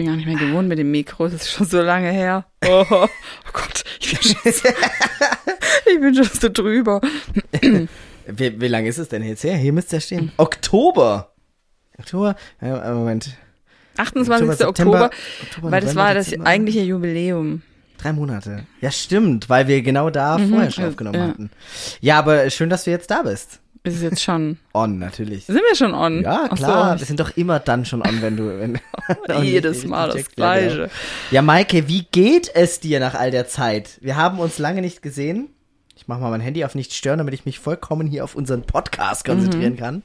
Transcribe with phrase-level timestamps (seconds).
[0.00, 2.46] bin gar nicht mehr gewohnt mit dem Mikro, das ist schon so lange her.
[2.66, 3.08] Oh, oh
[3.52, 4.68] Gott, ich bin schon, so,
[5.92, 7.02] ich bin schon so drüber.
[8.26, 9.58] Wie, wie lange ist es denn jetzt her?
[9.58, 10.32] Hier müsste ja stehen.
[10.38, 11.34] Oktober.
[11.98, 13.36] Oktober, ja, Moment.
[13.98, 14.48] 28.
[14.48, 15.10] Oktober, September,
[15.42, 16.46] Oktober, weil das war das Dezember.
[16.46, 17.60] eigentliche Jubiläum.
[17.98, 18.64] Drei Monate.
[18.80, 21.28] Ja, stimmt, weil wir genau da vorher schon aufgenommen ja.
[21.28, 21.50] hatten.
[22.00, 23.60] Ja, aber schön, dass du jetzt da bist.
[23.82, 24.58] Ist jetzt schon.
[24.74, 25.46] On, natürlich.
[25.46, 26.22] Sind wir schon on?
[26.22, 26.94] Ja, klar.
[26.94, 27.00] So.
[27.00, 28.60] Wir sind doch immer dann schon on, wenn du.
[28.60, 28.78] Wenn,
[29.36, 30.34] und Jedes Mal das genau.
[30.34, 30.90] Gleiche.
[31.30, 33.98] Ja, Maike, wie geht es dir nach all der Zeit?
[34.02, 35.48] Wir haben uns lange nicht gesehen.
[35.96, 38.62] Ich mache mal mein Handy auf nicht stören, damit ich mich vollkommen hier auf unseren
[38.62, 39.32] Podcast Mhm.
[39.32, 40.02] konzentrieren kann.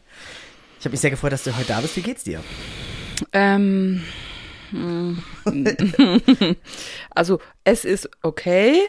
[0.80, 1.96] Ich habe mich sehr gefreut, dass du heute da bist.
[1.98, 2.42] Wie geht's dir?
[3.34, 4.04] Ähm,
[4.72, 5.22] hm.
[7.12, 8.82] also es ist okay.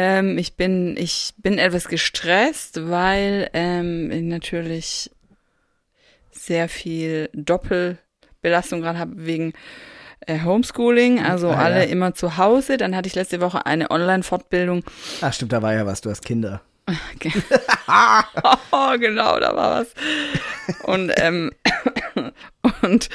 [0.00, 5.10] Ähm, ich bin ich bin etwas gestresst, weil ähm, ich natürlich
[6.30, 9.54] sehr viel Doppelbelastung gerade habe wegen
[10.20, 11.58] äh, Homeschooling, also Ah, ja.
[11.58, 12.76] alle immer zu Hause.
[12.76, 14.84] Dann hatte ich letzte Woche eine Online-Fortbildung
[15.20, 16.00] Ach, stimmt, da war ja was.
[16.00, 16.62] Du hast Kinder.
[18.70, 19.88] oh, genau, da war was.
[20.84, 21.50] Und, ähm,
[22.82, 23.08] und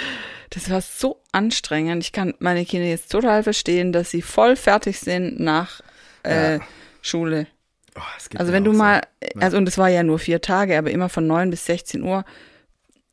[0.49, 2.03] das war so anstrengend.
[2.03, 5.81] Ich kann meine Kinder jetzt total verstehen, dass sie voll fertig sind nach
[6.23, 6.59] äh, Ja.
[7.01, 7.47] Schule.
[7.95, 8.77] Oh, es Also wenn du so.
[8.77, 9.01] mal,
[9.39, 12.25] also und es war ja nur vier Tage, aber immer von neun bis 16 Uhr.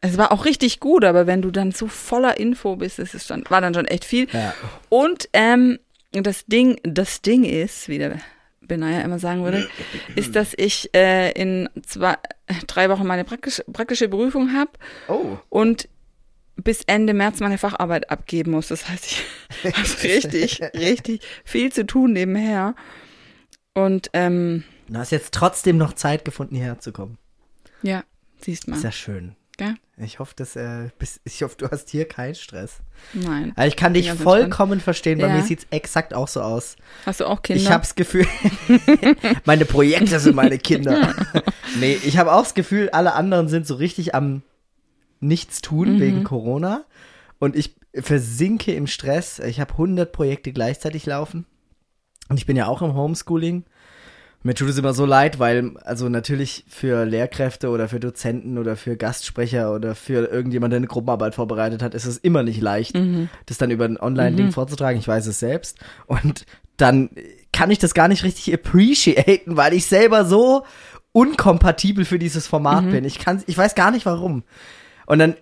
[0.01, 3.29] Es war auch richtig gut, aber wenn du dann so voller Info bist, das ist
[3.31, 4.29] dann, war dann schon echt viel.
[4.33, 4.55] Ja.
[4.89, 5.79] Und ähm,
[6.13, 8.19] das Ding, das Ding ist, wie der
[8.63, 9.69] Benaya immer sagen würde,
[10.17, 12.17] ist, dass ich äh, in zwei,
[12.67, 14.71] drei Wochen meine praktisch, praktische Prüfung habe
[15.09, 15.37] Oh.
[15.51, 15.89] und
[16.57, 18.69] bis Ende März meine Facharbeit abgeben muss.
[18.69, 19.25] Das heißt, ich
[19.65, 22.75] habe richtig, richtig viel zu tun nebenher.
[23.75, 27.19] Und ähm, Du hast jetzt trotzdem noch Zeit gefunden, hierher zu kommen.
[27.83, 28.03] ja,
[28.41, 28.77] siehst mal.
[28.77, 29.37] Ist ja schön.
[29.57, 29.75] Gell?
[29.99, 32.79] Ich hoffe, dass, äh, bis, ich hoffe, du hast hier keinen Stress.
[33.13, 33.53] Nein.
[33.55, 35.19] Aber ich kann dich vollkommen verstehen.
[35.19, 35.35] Bei Ja.
[35.35, 36.77] mir sieht's exakt auch so aus.
[37.05, 37.61] Hast du auch Kinder?
[37.63, 38.27] Ich habe das Gefühl,
[39.45, 41.15] meine Projekte sind meine Kinder.
[41.79, 44.43] nee, ich habe auch das Gefühl, alle anderen sind so richtig am
[45.21, 46.01] Nichtstun Mhm.
[46.01, 46.85] wegen Corona.
[47.39, 49.39] Und ich versinke im Stress.
[49.41, 51.45] Ich habe 100 Projekte gleichzeitig laufen.
[52.31, 53.65] Und ich bin ja auch im Homeschooling.
[54.43, 58.75] Mir tut es immer so leid, weil, also natürlich für Lehrkräfte oder für Dozenten oder
[58.77, 62.99] für Gastsprecher oder für irgendjemand, der eine Gruppenarbeit vorbereitet hat, ist es immer nicht leicht,
[63.45, 64.99] das dann über ein Online-Ding vorzutragen.
[64.99, 65.79] Ich weiß es selbst.
[66.07, 66.47] Und
[66.79, 67.11] dann
[67.53, 70.65] kann ich das gar nicht richtig appreciaten, weil ich selber so
[71.13, 73.05] unkompatibel für dieses Format bin.
[73.05, 74.45] Ich kann, ich weiß gar nicht warum.
[75.05, 75.35] Und dann,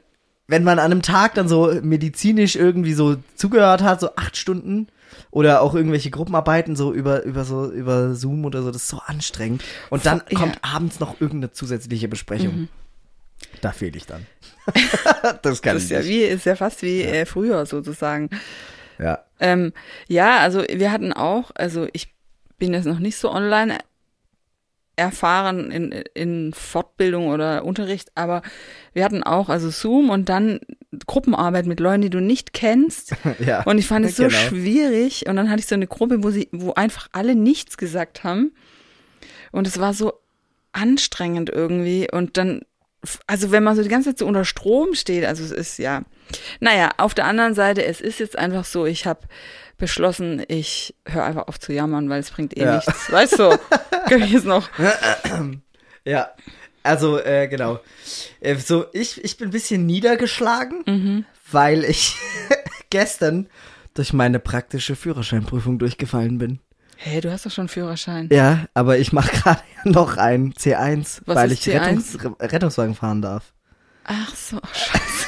[0.49, 4.89] wenn man an einem Tag dann so medizinisch irgendwie so zugehört hat, so acht Stunden
[5.31, 9.01] oder auch irgendwelche Gruppenarbeiten so über, über so, über Zoom oder so, das ist so
[9.05, 9.63] anstrengend.
[9.91, 10.39] Und dann Ja.
[10.39, 12.69] kommt abends noch irgendeine zusätzliche Besprechung.
[13.61, 14.27] Da fehle ich dann.
[15.43, 16.09] das kann das ist ich ja nicht.
[16.09, 18.31] wie, ist ja fast wie äh, früher sozusagen.
[18.99, 19.21] Ja.
[19.41, 19.73] Ähm,
[20.09, 22.13] ja, also wir hatten auch, also ich
[22.59, 23.79] bin jetzt noch nicht so online
[24.99, 28.43] erfahren in, in Fortbildung oder Unterricht, aber
[28.93, 30.61] wir hatten auch also Zoom und dann
[31.07, 33.15] Gruppenarbeit mit Leuten, die du nicht kennst.
[33.39, 33.63] ja.
[33.63, 34.37] Und ich fand es so Genau.
[34.37, 35.29] schwierig.
[35.29, 38.53] Und dann hatte ich so eine Gruppe, wo sie, wo einfach alle nichts gesagt haben.
[39.53, 40.15] Und es war so
[40.73, 42.09] anstrengend irgendwie.
[42.11, 42.63] Und dann,
[43.27, 46.03] also wenn man so die ganze Zeit so unter Strom steht, also es ist ja,
[46.61, 49.21] naja, auf der anderen Seite, es ist jetzt einfach so, ich habe
[49.79, 52.77] beschlossen, ich höre einfach auf zu jammern, weil es bringt eh Ja.
[52.77, 53.11] nichts.
[53.11, 53.59] Weißt du,
[54.09, 54.69] kann ich jetzt noch.
[56.05, 56.31] Ja,
[56.83, 57.81] also äh, genau.
[58.41, 61.25] Äh, so, ich, ich bin ein bisschen niedergeschlagen, Mhm.
[61.51, 62.17] weil ich
[62.91, 63.49] gestern
[63.95, 66.61] durch meine praktische Führerscheinprüfung durchgefallen bin.
[66.97, 68.29] Hey, du hast doch schon einen Führerschein.
[68.33, 71.75] Ja, aber ich mache gerade noch ein C1, Was weil ich C1?
[71.81, 73.53] Rettungs Rettungswagen fahren darf.
[74.05, 75.27] Ach so, scheiße.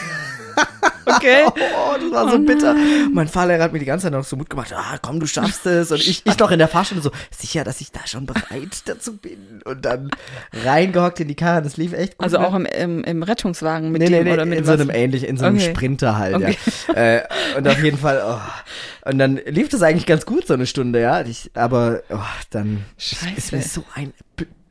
[1.16, 1.44] Okay.
[1.82, 2.74] Oh, das war so bitter.
[3.12, 4.72] Mein Fahrlehrer hat mir die ganze Zeit noch so Mut gemacht.
[4.74, 5.90] Ah, komm, du schaffst es.
[5.90, 9.16] Und ich, ich noch in der Fahrstunde so, sicher, dass ich da schon bereit dazu
[9.16, 9.62] bin.
[9.64, 10.10] Und dann
[10.52, 11.62] reingehockt in die Karre.
[11.62, 12.24] Das lief echt gut.
[12.24, 12.46] Also ne?
[12.46, 14.76] auch im, im, im Rettungswagen mit nee, dem nee, nee, oder mit in was?
[14.76, 15.70] so einem ähnlichen, in so einem Okay.
[15.70, 16.56] Sprinter halt, Okay.
[16.88, 16.94] ja.
[17.00, 17.22] Äh,
[17.56, 19.08] und auf jeden Fall, oh.
[19.08, 21.22] Und dann lief das eigentlich ganz gut, so eine Stunde, ja.
[21.22, 22.18] Ich, aber oh,
[22.50, 23.34] dann Scheiße.
[23.36, 24.12] ist mir so ein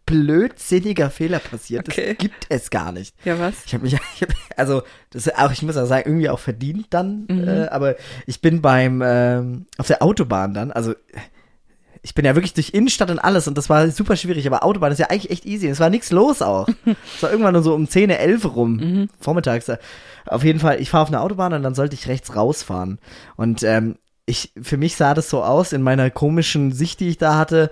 [0.10, 1.88] blödsinniger Fehler passiert.
[1.88, 2.10] Okay.
[2.10, 3.16] Das gibt es gar nicht.
[3.24, 3.54] Ja, was?
[3.66, 6.88] Ich habe mich, ich hab, also das auch, ich muss auch sagen, irgendwie auch verdient
[6.90, 7.26] dann.
[7.30, 7.48] Mhm.
[7.48, 7.96] Äh, aber
[8.26, 10.94] ich bin beim ähm, auf der Autobahn dann, also
[12.02, 14.92] ich bin ja wirklich durch Innenstadt und alles und das war super schwierig, aber Autobahn
[14.92, 15.68] ist ja eigentlich echt easy.
[15.68, 16.68] Es war nichts los auch.
[17.16, 19.10] es war irgendwann nur so um 10, 11 rum, Mhm.
[19.20, 19.70] vormittags.
[20.26, 23.00] Auf jeden Fall, ich fahre auf eine Autobahn und dann sollte ich rechts rausfahren.
[23.36, 27.18] Und ähm, ich, für mich sah das so aus in meiner komischen Sicht, die ich
[27.18, 27.70] da hatte.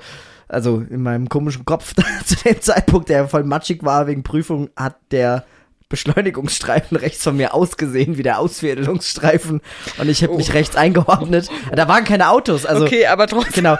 [0.50, 1.94] Also in meinem komischen Kopf
[2.26, 5.44] zu dem Zeitpunkt, der voll matschig war wegen Prüfung, hat der
[5.90, 9.62] Beschleunigungsstreifen rechts von mir ausgesehen wie der Ausfädelungsstreifen
[9.98, 11.50] und ich habe mich rechts eingeordnet.
[11.74, 13.54] Da waren keine Autos, also okay, aber trotzdem.
[13.64, 13.78] genau.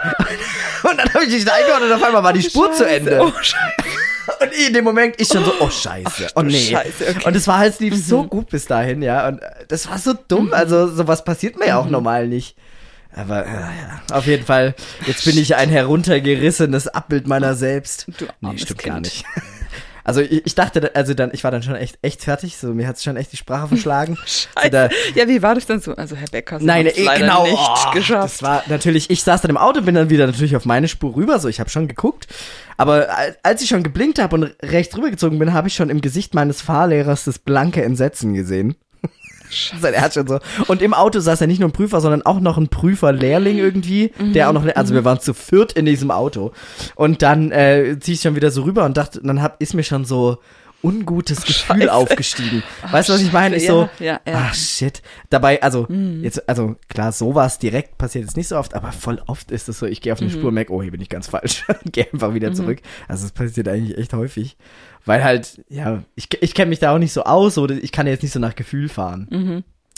[0.90, 3.20] Und dann habe ich mich da eingeordnet und auf einmal war die Spur zu Ende.
[3.22, 3.58] Oh, Scheiße.
[4.40, 6.58] Und in dem Moment ich schon so, oh Scheiße, oh du nee.
[6.58, 7.14] Scheiße, okay.
[7.20, 7.24] Mhm.
[7.24, 9.28] Und es war halt, lief so gut bis dahin, ja.
[9.28, 10.52] Und äh, das war so dumm.
[10.52, 11.86] Also sowas passiert mir ja Mhm.
[11.86, 12.56] auch normal nicht.
[13.14, 14.74] Aber äh, ja, auf jeden Fall,
[15.06, 18.06] jetzt bin ich ein heruntergerissenes Abbild meiner selbst.
[18.18, 19.06] Du nee, stimmt gar Kind.
[19.06, 19.24] nicht.
[20.04, 22.56] Also ich, ich dachte, also dann, ich war dann schon echt, echt fertig.
[22.56, 24.16] So, mir hat's schon echt die Sprache verschlagen.
[24.26, 25.94] So, da, Ja, wie war das dann so?
[25.96, 27.44] Also Herr Becker, Sie Nein, haben's eh, leider genau.
[27.44, 28.24] nicht oh, geschafft.
[28.36, 31.14] Das war natürlich, ich saß dann im Auto, bin dann wieder natürlich auf meine Spur
[31.14, 32.26] rüber, so ich habe schon geguckt.
[32.78, 36.00] Aber al- als ich schon geblinkt habe und rechts rübergezogen bin, habe ich schon im
[36.00, 38.76] Gesicht meines Fahrlehrers das blanke Entsetzen gesehen.
[39.72, 40.38] Also, er hat schon so.
[40.66, 44.12] Und im Auto saß ja nicht nur ein Prüfer, sondern auch noch ein Prüferlehrling irgendwie,
[44.34, 46.52] der auch noch, also wir waren zu viert in diesem Auto.
[46.94, 49.84] Und dann äh, zieh ich schon wieder so rüber und dachte, dann hab, ist mir
[49.84, 50.38] schon so
[50.82, 51.92] ungutes Gefühl Scheiße.
[51.92, 52.62] aufgestiegen.
[52.90, 53.56] weißt du, was ich meine?
[53.56, 54.38] Ich so, Ja, ja, ja.
[54.38, 55.02] ah shit.
[55.30, 55.86] Dabei, also
[56.22, 59.78] jetzt, also klar, sowas direkt passiert jetzt nicht so oft, aber voll oft ist es
[59.78, 62.34] so, ich gehe auf eine Spur, merke, oh, hier bin ich ganz falsch, gehe einfach
[62.34, 62.80] wieder zurück.
[63.08, 64.56] Also es passiert eigentlich echt häufig.
[65.04, 68.06] Weil halt, ja, ich, ich kenne mich da auch nicht so aus, oder ich kann
[68.06, 69.26] jetzt nicht so nach Gefühl fahren.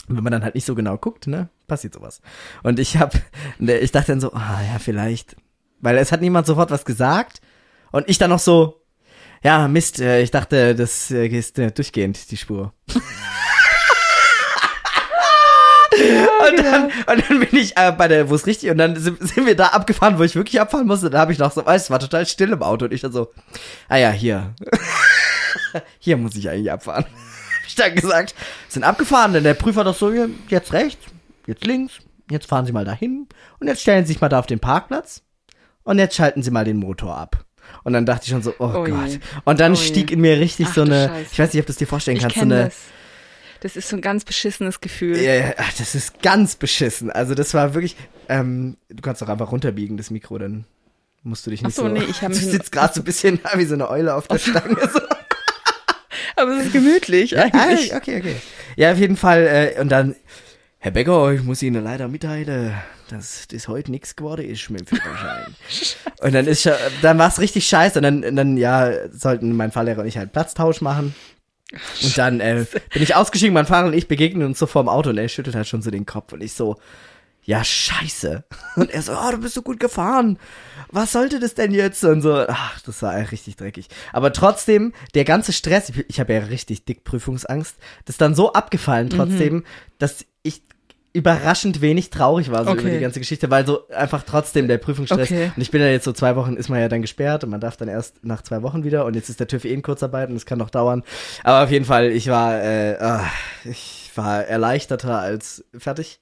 [0.07, 2.21] Und wenn man dann halt nicht so genau guckt, ne, passiert sowas.
[2.63, 3.13] Und ich hab,
[3.59, 5.35] ne, ich dachte dann so, ah ja, vielleicht.
[5.79, 7.41] Weil es hat niemand sofort was gesagt.
[7.91, 8.80] Und ich dann noch so,
[9.43, 12.73] ja, Mist, äh, ich dachte, das äh, ist äh, durchgehend, die Spur.
[16.49, 19.19] und, dann, und dann bin ich äh, bei der, wo es richtig, und dann sind,
[19.19, 21.09] sind wir da abgefahren, wo ich wirklich abfahren musste.
[21.09, 23.11] Da habe ich noch so, weißt, es war total still im Auto und ich dann
[23.11, 23.31] so,
[23.89, 24.53] ah ja, hier.
[25.99, 27.05] hier muss ich eigentlich abfahren.
[27.61, 28.35] Hab ich dann gesagt,
[28.69, 30.11] sind abgefahren, denn der Prüfer doch so,
[30.49, 31.03] jetzt rechts,
[31.47, 31.93] jetzt links,
[32.29, 33.27] jetzt fahren Sie mal dahin
[33.59, 35.23] und jetzt stellen Sie sich mal da auf den Parkplatz
[35.83, 37.45] und jetzt schalten Sie mal den Motor ab.
[37.83, 38.91] Und dann dachte ich schon so, oh, Oh je.
[38.91, 39.19] Gott.
[39.45, 39.81] Und dann Oh je.
[39.87, 41.29] stieg in mir richtig Ach so eine, Scheiße.
[41.31, 42.75] ich weiß nicht, ob du es dir vorstellen Ich kannst, so eine, das.
[43.61, 45.17] Das ist so ein ganz beschissenes Gefühl.
[45.21, 47.11] ja, ja, ach, das ist ganz beschissen.
[47.11, 47.95] Also das war wirklich,
[48.27, 50.65] ähm, du kannst doch einfach runterbiegen, das Mikro, dann
[51.23, 53.03] musst du dich nicht Ach so, so, nee, ich hab du sitzt gerade so ein
[53.03, 54.75] bisschen wie so eine Eule auf der Stange.
[54.91, 54.99] So.
[56.35, 57.93] Aber es ist gemütlich eigentlich.
[57.93, 58.35] Ah, okay, okay.
[58.75, 59.73] Ja, auf jeden Fall.
[59.77, 60.15] Äh, und dann,
[60.83, 62.73] Herr Becker, ich muss Ihnen leider mitteilen,
[63.07, 65.55] dass das heute nichts geworden ist mit dem Führerschein.
[66.21, 66.73] und dann ist schon,
[67.03, 67.99] dann war es richtig scheiße.
[67.99, 71.13] Und dann, und dann, ja, sollten mein Fahrlehrer und ich halt Platztausch machen.
[72.01, 75.11] Und dann äh, bin ich ausgestiegen, mein Fahrer und ich begegnen uns so vorm Auto
[75.11, 76.77] und er schüttelt halt schon so den Kopf und ich so,
[77.43, 78.43] ja, scheiße.
[78.75, 80.39] Und er so, oh, du bist so gut gefahren.
[80.89, 82.03] Was sollte das denn jetzt?
[82.03, 83.87] Und so, ach, das war richtig dreckig.
[84.13, 87.75] Aber trotzdem, der ganze Stress, ich, ich habe ja richtig dick Prüfungsangst,
[88.05, 89.15] das ist dann so abgefallen Mhm.
[89.15, 89.63] trotzdem,
[89.99, 90.63] dass ich
[91.13, 92.81] überraschend wenig traurig war so Okay.
[92.81, 95.29] über die ganze Geschichte, weil so einfach trotzdem der Prüfungsstress.
[95.29, 95.51] Okay.
[95.55, 97.59] Und ich bin ja jetzt so zwei Wochen, ist man ja dann gesperrt und man
[97.59, 100.29] darf dann erst nach zwei Wochen wieder und jetzt ist der TÜV eh in Kurzarbeit
[100.29, 101.03] und es kann noch dauern.
[101.43, 103.25] Aber auf jeden Fall, ich war, äh, ah,
[103.65, 106.19] ich war erleichterter als fertig.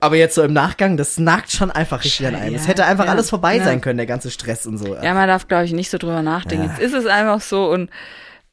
[0.00, 2.54] Aber jetzt so im Nachgang, das nagt schon einfach richtig an einem.
[2.54, 3.64] Ja, es hätte einfach ja, alles vorbei ja.
[3.64, 4.96] sein können, der ganze Stress und so.
[4.96, 6.68] Ja, man darf, glaube ich, nicht so drüber nachdenken.
[6.68, 7.88] Jetzt ist es einfach so und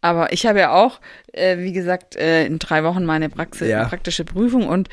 [0.01, 0.99] aber ich habe ja auch,
[1.33, 3.85] äh, wie gesagt, äh, in drei Wochen meine Praxis, Ja.
[3.85, 4.89] praktische Prüfung und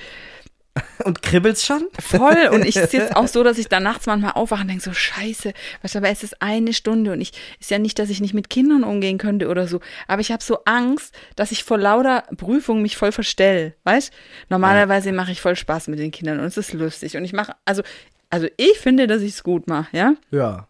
[1.05, 1.87] Und kribbelt's schon?
[1.99, 2.49] voll.
[2.53, 4.93] Und ich ist jetzt auch so, dass ich da nachts manchmal aufwache und denke so,
[4.93, 8.20] scheiße, weißt du, aber es ist eine Stunde und ich, ist ja nicht, dass ich
[8.20, 11.79] nicht mit Kindern umgehen könnte oder so, aber ich habe so Angst, dass ich vor
[11.79, 14.13] lauter Prüfung mich voll verstell, weißt?
[14.51, 17.55] Normalerweise mache ich voll Spaß mit den Kindern und es ist lustig und ich mache,
[17.65, 17.82] also,
[18.29, 20.13] also ich finde, dass ich es gut mache, ja?
[20.31, 20.67] Ja.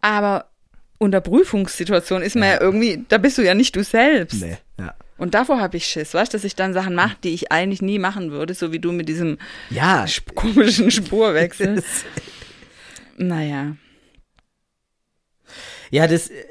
[0.00, 0.46] Aber
[0.98, 2.60] unter Prüfungssituation ist man ja.
[2.60, 4.42] irgendwie, da bist du ja nicht du selbst.
[4.42, 4.94] Nee, ja.
[5.16, 7.82] Und davor habe ich Schiss, weißt du, dass ich dann Sachen mache, die ich eigentlich
[7.82, 9.38] nie machen würde, so wie du mit diesem
[9.70, 10.06] Ja.
[10.34, 11.82] komischen Spurwechsel.
[13.16, 13.76] naja.
[15.90, 16.44] Ja, das, äh,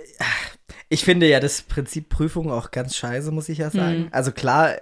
[0.89, 3.99] ich finde ja das Prinzip Prüfung auch ganz scheiße, muss ich ja sagen.
[4.03, 4.07] Mhm.
[4.11, 4.75] Also klar,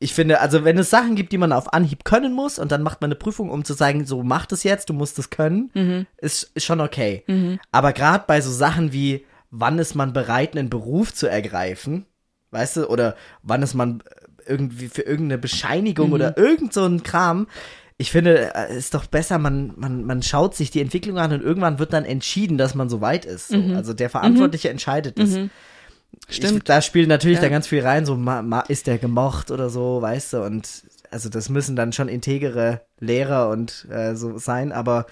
[0.00, 2.82] ich finde, also wenn es Sachen gibt, die man auf Anhieb können muss und dann
[2.82, 5.70] macht man eine Prüfung, um zu sagen, so mach das jetzt, du musst es können,
[5.74, 6.06] Mhm.
[6.18, 7.24] ist, ist schon okay.
[7.72, 12.06] Aber gerade bei so Sachen wie, wann ist man bereit, einen Beruf zu ergreifen,
[12.52, 14.00] weißt du, oder wann ist man
[14.46, 17.46] äh, irgendwie für irgendeine Bescheinigung oder irgend so ein Kram,
[18.00, 21.42] ich finde, es ist doch besser, man, man, man schaut sich die Entwicklung an und
[21.42, 23.48] irgendwann wird dann entschieden, dass man so weit ist.
[23.48, 23.56] So.
[23.74, 25.34] Also der Verantwortliche entscheidet es.
[26.28, 26.58] Stimmt.
[26.58, 27.42] Ich, da spielt natürlich Ja.
[27.44, 30.84] da ganz viel rein, so ma, ma, ist der gemocht oder so, weißt du, und
[31.10, 35.06] also das müssen dann schon integere Lehrer und äh, so sein, aber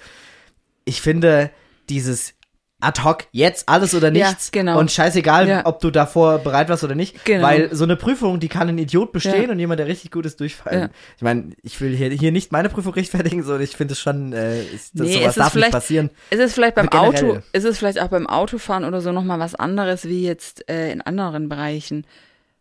[0.85, 1.51] ich finde,
[1.89, 2.35] dieses
[2.81, 4.53] ad hoc, jetzt alles oder Ja, nichts.
[4.53, 4.79] genau.
[4.79, 5.67] Und scheißegal, Ja.
[5.67, 7.25] ob du davor bereit warst oder nicht.
[7.25, 7.43] Genau.
[7.47, 9.51] Weil so eine Prüfung, die kann ein Idiot bestehen Ja.
[9.51, 10.81] und jemand, der richtig gut ist, durchfallen.
[10.83, 10.89] Ja.
[11.17, 14.33] Ich meine, ich will hier, hier nicht meine Prüfung rechtfertigen, sondern ich finde es schon,
[14.35, 16.11] äh, ist, Nee, sowas ist darf nicht passieren.
[16.31, 16.89] Ist es vielleicht beim.
[16.91, 20.93] Auto, ist es vielleicht auch beim Autofahren oder so nochmal was anderes wie jetzt äh,
[20.93, 22.07] in anderen Bereichen?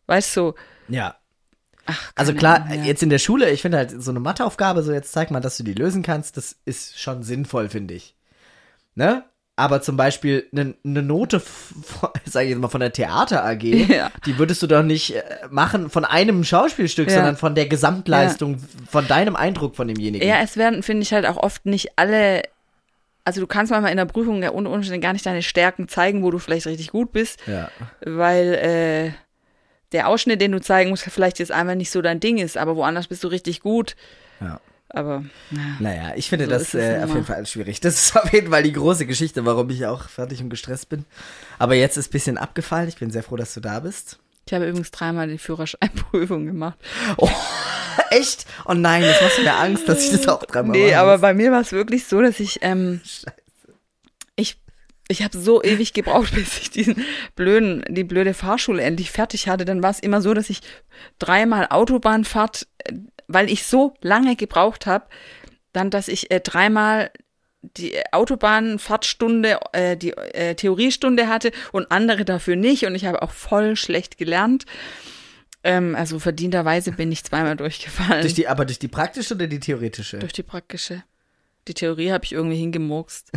[0.08, 0.54] Weißt du,
[0.88, 1.16] Ja.
[1.88, 2.84] ach, Also klar, Ahnung, ja.
[2.86, 5.58] jetzt in der Schule, ich finde halt so eine Matheaufgabe, so jetzt zeig mal, dass
[5.58, 8.16] du die lösen kannst, das ist schon sinnvoll, finde ich.
[8.96, 9.26] Ne?
[9.58, 11.42] Aber zum Beispiel eine ne Note,
[12.26, 14.12] sage ich jetzt mal, von der Theater AG, Ja.
[14.26, 17.16] die würdest du doch nicht äh, machen von einem Schauspielstück, Ja.
[17.16, 18.58] sondern von der Gesamtleistung,
[18.90, 20.28] von deinem Eindruck von demjenigen.
[20.28, 22.44] Ja, es werden, finde ich, halt auch oft nicht alle.
[23.24, 26.22] Also du kannst manchmal in der Prüfung ja unter Umständen gar nicht deine Stärken zeigen,
[26.22, 27.70] wo du vielleicht richtig gut bist, ja.
[28.06, 29.12] weil äh,
[29.94, 32.76] der Ausschnitt, den du zeigen musst, vielleicht jetzt einmal nicht so dein Ding ist, aber
[32.76, 33.96] woanders bist du richtig gut.
[34.42, 34.60] ja.
[34.96, 35.60] Aber ja.
[35.80, 37.82] Naja, ich finde So das äh, auf jeden Fall schwierig.
[37.82, 41.04] Das ist auf jeden Fall die große Geschichte, warum ich auch fertig und gestresst bin.
[41.60, 42.88] Aber jetzt ist ein bisschen abgefallen.
[42.88, 44.20] Ich bin sehr froh, dass du da bist.
[44.48, 46.78] ich habe übrigens dreimal die Führerscheinprüfung gemacht.
[47.18, 47.30] Oh,
[48.10, 48.46] echt?
[48.66, 51.34] Oh nein, das macht mir Angst, dass ich das auch dreimal Nee, machen aber bei
[51.34, 53.02] mir war es wirklich so, dass ich, ähm,
[54.38, 54.58] ich,
[55.10, 57.04] ich habe so ewig gebraucht, bis ich diesen
[57.36, 59.66] blöden, die blöde Fahrschule endlich fertig hatte.
[59.66, 60.62] Dann war es immer so, dass ich
[61.20, 62.94] dreimal Autobahnfahrt, äh,
[63.28, 65.06] weil ich so lange gebraucht habe,
[65.74, 67.12] dann, dass ich äh, dreimal
[67.62, 72.86] die Autobahnfahrtstunde, äh, die äh, Theoriestunde hatte und andere dafür nicht.
[72.86, 74.66] Und ich habe auch voll schlecht gelernt.
[75.64, 78.22] Ähm, also verdienterweise bin ich zweimal durchgefallen.
[78.22, 80.20] Durch die, aber durch die praktische oder die theoretische?
[80.20, 81.04] Durch die praktische.
[81.68, 83.32] Die Theorie habe ich irgendwie hingemurkst.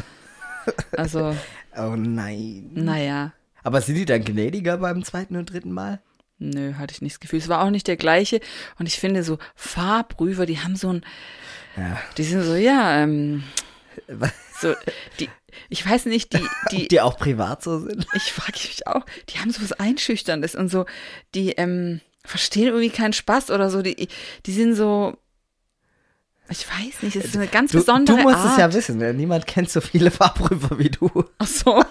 [0.92, 1.34] Also,
[1.76, 2.70] oh nein.
[2.74, 6.02] naja, Aber sind die dann gnädiger beim zweiten und dritten Mal?
[6.38, 7.38] Nö, hatte ich nicht das Gefühl.
[7.40, 8.40] Es war auch nicht der gleiche.
[8.78, 11.04] Und ich finde, so Fahrprüfer, die haben so ein,
[11.76, 11.98] Ja.
[12.16, 13.44] die sind so, ja, ähm,
[14.60, 14.74] so,
[15.20, 15.28] die,
[15.68, 18.06] ich weiß nicht, die, die, Die auch privat so sind?
[18.14, 20.86] ich frage mich auch, die haben so was Einschüchterndes und so,
[21.34, 24.08] die, ähm, verstehen irgendwie keinen Spaß oder so, die,
[24.46, 25.16] die sind so,
[26.50, 28.52] ich weiß nicht, es ist eine ganz Du, besondere du musst Art.
[28.52, 29.12] es ja wissen, ne?
[29.14, 31.10] niemand kennt so viele Fahrprüfer wie du.
[31.38, 31.82] Ach so.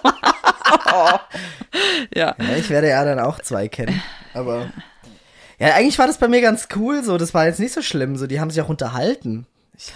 [2.14, 2.34] Ja.
[2.38, 4.02] Ja, ich werde ja dann auch zwei kennen.
[4.34, 4.70] Aber.
[5.58, 8.16] Ja, eigentlich war das bei mir ganz cool, so, das war jetzt nicht so schlimm,
[8.16, 9.46] so, die haben sich auch unterhalten.
[9.76, 9.92] Ich,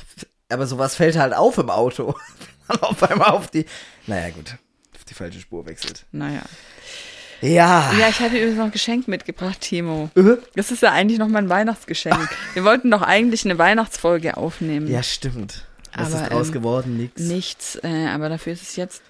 [0.49, 2.15] aber sowas fällt halt auf im Auto.
[2.81, 3.67] Auf einmal auf die,
[4.07, 4.57] naja, gut,
[4.95, 6.07] auf die falsche Spur wechselt.
[6.11, 6.41] Naja.
[7.43, 7.93] Ja.
[7.99, 10.09] Ja, ich hatte übrigens noch ein Geschenk mitgebracht, Timo.
[10.15, 10.37] Äh?
[10.55, 12.31] Das ist ja eigentlich noch mein Weihnachtsgeschenk.
[12.55, 14.87] Wir wollten doch eigentlich eine Weihnachtsfolge aufnehmen.
[14.87, 15.67] Ja, stimmt.
[15.95, 16.97] Was Aber, ist draus ähm, geworden?
[16.97, 17.21] Nix.
[17.21, 19.03] Nichts, äh, aber dafür ist es jetzt.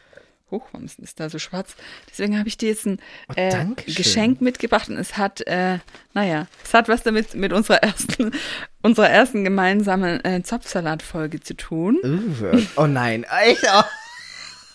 [0.52, 1.74] Huch, warum ist das da so schwarz?
[2.08, 3.64] Deswegen habe ich dir jetzt ein Oh, äh.
[3.86, 5.78] Geschenk mitgebracht und es hat, äh,
[6.14, 8.30] naja, es hat was damit mit unserer ersten,
[8.82, 11.98] unserer ersten gemeinsamen äh, Zopfsalat-Folge zu tun.
[12.04, 13.64] Uh, oh nein, echt?
[13.74, 13.82] Oh,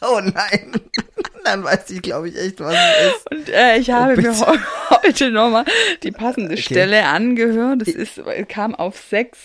[0.02, 0.74] oh nein.
[1.46, 3.32] Dann weiß ich, glaube ich, echt, was es ist.
[3.32, 4.30] Und äh, ich habe bitte.
[4.32, 4.58] mir heu-
[5.04, 5.64] heute nochmal
[6.04, 6.62] die passende Okay.
[6.64, 7.82] Stelle angehört.
[7.82, 8.20] Das ist,
[8.50, 9.38] kam auf sechs.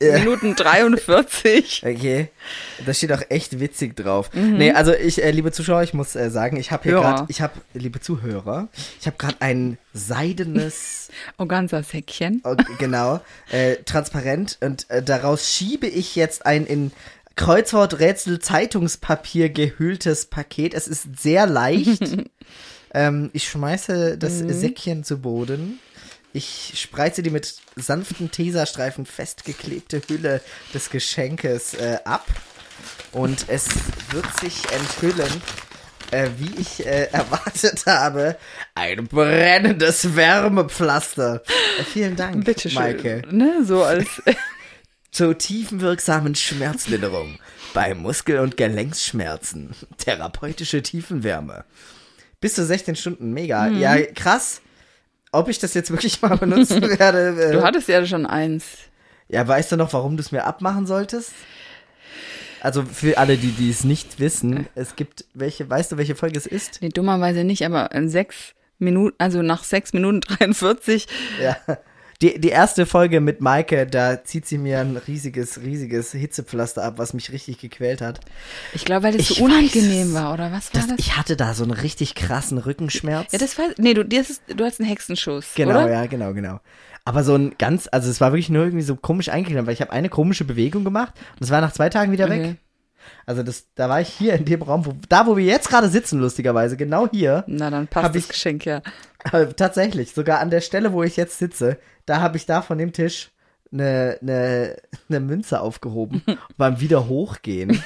[0.00, 1.82] Minuten 43.
[1.88, 2.28] Okay,
[2.86, 4.30] da steht auch echt witzig drauf.
[4.32, 7.40] Nee, also ich, äh, liebe Zuschauer, ich muss äh, sagen, ich habe hier gerade, ich
[7.40, 8.68] habe, liebe Zuhörer,
[9.00, 12.42] ich habe gerade ein seidenes, Organza-Säckchen.
[12.44, 16.92] oh, genau, äh, transparent und äh, daraus schiebe ich jetzt ein in
[17.34, 20.74] Kreuzworträtsel-Zeitungspapier gehülltes Paket.
[20.74, 22.02] Es ist sehr leicht.
[22.94, 25.78] ähm, ich schmeiße das Säckchen zu Boden.
[26.38, 30.40] Ich spreize die mit sanften Teserstreifen festgeklebte Hülle
[30.72, 32.24] des Geschenkes äh, ab.
[33.10, 33.66] Und es
[34.12, 35.42] wird sich enthüllen,
[36.12, 38.36] äh, wie ich äh, erwartet habe,
[38.76, 41.42] ein brennendes Wärmepflaster.
[41.80, 42.74] Äh, vielen Dank, Bitte schön.
[42.74, 43.22] Maike.
[43.28, 44.06] Ne, so als.
[45.10, 47.40] Zur tiefenwirksamen Schmerzlinderung
[47.74, 49.74] bei Muskel- und Gelenksschmerzen.
[49.96, 51.64] Therapeutische Tiefenwärme.
[52.40, 53.64] Bis zu 16 Stunden, mega.
[53.64, 53.80] Mhm.
[53.80, 54.60] Ja, krass.
[55.32, 57.40] Ob ich das jetzt wirklich mal benutzen werde.
[57.50, 58.64] Äh, Du hattest ja schon eins.
[59.28, 61.32] ja, weißt du noch, warum du es mir abmachen solltest?
[62.60, 66.36] Also für alle, die die es nicht wissen, es gibt welche, weißt du, welche Folge
[66.38, 66.82] es ist?
[66.82, 71.06] Nee, dummerweise nicht, aber in sechs Minuten, also nach sechs Minuten 43.
[71.40, 71.56] Ja.
[72.20, 76.94] Die, die erste Folge mit Maike, da zieht sie mir ein riesiges, riesiges Hitzepflaster ab,
[76.96, 78.18] was mich richtig gequält hat.
[78.74, 80.98] Ich glaube, weil das Ich so unangenehm weiß war, oder was war Das, das?
[80.98, 83.30] ich hatte da so einen richtig krassen Rückenschmerz.
[83.30, 83.66] ja, das war.
[83.76, 85.52] Nee, du, das ist, du hast einen Hexenschuss.
[85.54, 85.90] genau, oder?
[85.92, 86.58] ja, genau, genau.
[87.04, 89.80] Aber so ein ganz, also es war wirklich nur irgendwie so komisch eingeklemmt, weil ich
[89.80, 92.40] habe eine komische Bewegung gemacht und es war nach zwei Tagen wieder weg.
[92.40, 92.56] Okay.
[93.26, 95.88] Also das, da war ich hier in dem Raum, wo, da wo wir jetzt gerade
[95.88, 97.44] sitzen, lustigerweise, genau hier.
[97.46, 98.82] Na, dann passt das ich- Geschenk ja.
[99.24, 102.78] Aber tatsächlich, sogar an der Stelle, wo ich jetzt sitze, da habe ich da von
[102.78, 103.30] dem Tisch
[103.72, 104.76] eine, eine,
[105.08, 106.22] eine Münze aufgehoben.
[106.56, 107.82] Beim wieder hochgehen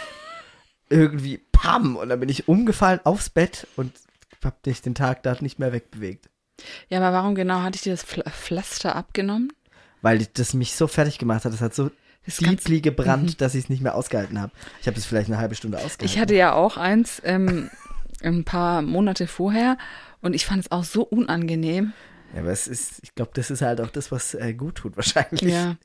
[0.92, 3.92] irgendwie pam, und dann bin ich umgefallen aufs Bett und
[4.44, 6.28] hab dich den Tag da nicht mehr wegbewegt.
[6.88, 9.52] Ja, aber warum genau hatte ich dir das Pfl Pflaster abgenommen?
[10.02, 11.52] Weil das mich so fertig gemacht hat.
[11.52, 11.90] Das hat so
[12.26, 14.52] Das deeply gebrannt, dass ich es nicht mehr ausgehalten habe.
[14.80, 16.04] Ich habe es vielleicht eine halbe Stunde ausgehalten.
[16.04, 17.70] Ich hatte ja auch eins ähm,
[18.22, 19.78] ein paar Monate vorher
[20.22, 21.92] und ich fand es auch so unangenehm.
[22.34, 24.96] ja, aber es ist, ich glaube, das ist halt auch das, was äh, gut tut
[24.96, 25.42] wahrscheinlich.
[25.42, 25.76] Ja.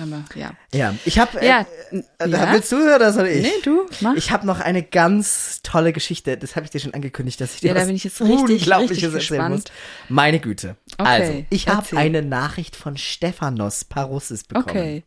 [0.00, 0.52] Aber ja.
[0.72, 1.40] Ja, ich habe.
[1.40, 2.52] Äh, Ja, äh, ja.
[2.52, 3.42] Willst du oder soll ich?
[3.42, 4.14] Nee, du, mach.
[4.14, 6.36] Ich habe noch eine ganz tolle Geschichte.
[6.36, 8.38] Das habe ich dir schon angekündigt, dass ich dir Ja, da bin ich jetzt richtig,
[8.62, 9.64] Unglaubliches richtig erzählen muss.
[10.08, 10.76] Meine Güte.
[10.98, 14.68] Okay, also, ich habe eine Nachricht von Stephanos Parussis bekommen.
[14.68, 15.04] Okay.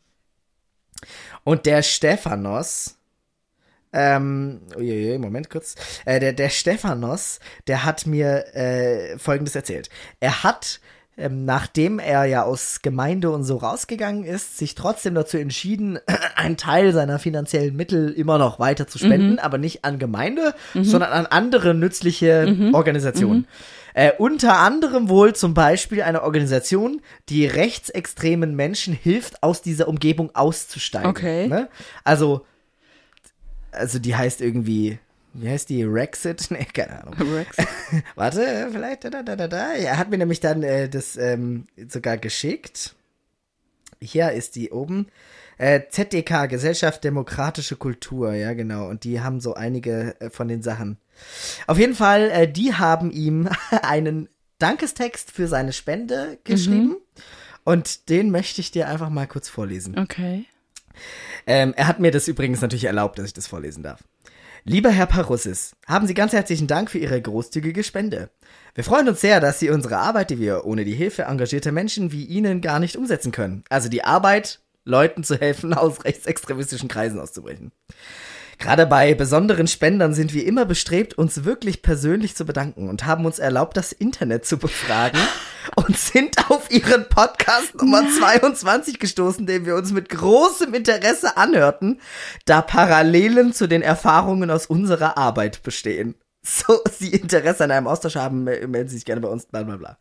[1.44, 2.98] Und der Stephanos,
[3.94, 9.90] ähm, uiuiui, Moment kurz, äh, der, der Stephanos, der hat mir äh, Folgendes erzählt.
[10.20, 10.80] Er hat,
[11.18, 16.00] ähm, nachdem er ja aus Gemeinde und so rausgegangen ist, sich trotzdem dazu entschieden,
[16.36, 21.12] einen Teil seiner finanziellen Mittel immer noch weiter zu spenden, aber nicht an Gemeinde, sondern
[21.12, 23.48] an andere nützliche Organisationen.
[23.94, 30.34] Äh, unter anderem wohl zum Beispiel eine Organisation, die rechtsextremen Menschen hilft, aus dieser Umgebung
[30.34, 31.10] auszusteigen.
[31.10, 31.48] Okay.
[31.48, 31.68] Ne?
[32.04, 32.46] Also,
[33.72, 35.00] also die heißt irgendwie,
[35.34, 35.84] wie heißt die?
[35.84, 36.48] Rexit?
[36.52, 37.16] Nee, keine Ahnung.
[37.34, 37.58] Rex.
[38.16, 39.74] Warte, vielleicht, da, da, da, da.
[39.74, 42.96] Er hat mir nämlich dann äh, das ähm, sogar geschickt.
[44.02, 45.08] Hier ist die oben.
[45.58, 48.90] Äh, ZDK, Gesellschaft Demokratische Kultur, ja genau.
[48.90, 50.98] Und die haben so einige äh, von den Sachen.
[51.68, 53.48] Auf jeden Fall, äh, die haben ihm
[53.84, 56.98] einen Dankestext für seine Spende geschrieben.
[57.64, 59.98] Und den möchte ich dir einfach mal kurz vorlesen.
[59.98, 60.46] Okay.
[61.48, 64.04] Ähm, er hat mir das übrigens natürlich erlaubt, dass ich das vorlesen darf.
[64.64, 68.30] Lieber Herr Parussis, haben Sie ganz herzlichen Dank für Ihre großzügige Spende.
[68.76, 72.12] Wir freuen uns sehr, dass Sie unsere Arbeit, die wir ohne die Hilfe engagierter Menschen
[72.12, 73.64] wie Ihnen gar nicht umsetzen können.
[73.70, 77.72] Also die Arbeit, Leuten zu helfen, aus rechtsextremistischen Kreisen auszubrechen.
[78.62, 83.26] Gerade bei besonderen Spendern sind wir immer bestrebt, uns wirklich persönlich zu bedanken und haben
[83.26, 85.20] uns erlaubt, das Internet zu befragen
[85.76, 92.00] und sind auf Ihren Podcast Nummer 22 gestoßen, den wir uns mit großem Interesse anhörten,
[92.46, 96.14] da Parallelen zu den Erfahrungen aus unserer Arbeit bestehen.
[96.44, 99.78] So, Sie Interesse an einem Austausch haben, melden Sie sich gerne bei uns, bla bla
[99.78, 99.98] bla.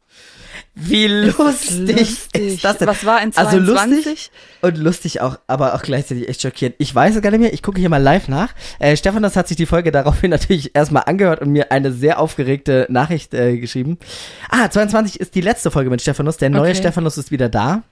[0.74, 2.54] Wie lustig, lustig.
[2.54, 2.88] ist das denn?
[2.88, 4.04] Was war in Also 22?
[4.06, 4.30] lustig
[4.62, 6.76] und lustig auch, aber auch gleichzeitig echt schockierend.
[6.78, 8.54] Ich weiß es gar nicht mehr, ich gucke hier mal live nach.
[8.78, 12.86] Äh, Stefan, hat sich die Folge daraufhin natürlich erstmal angehört und mir eine sehr aufgeregte
[12.88, 13.98] Nachricht äh, geschrieben.
[14.48, 16.38] Ah, 22 ist die letzte Folge mit Stephanus.
[16.38, 16.76] Der neue Okay.
[16.76, 17.82] Stephanus ist wieder da.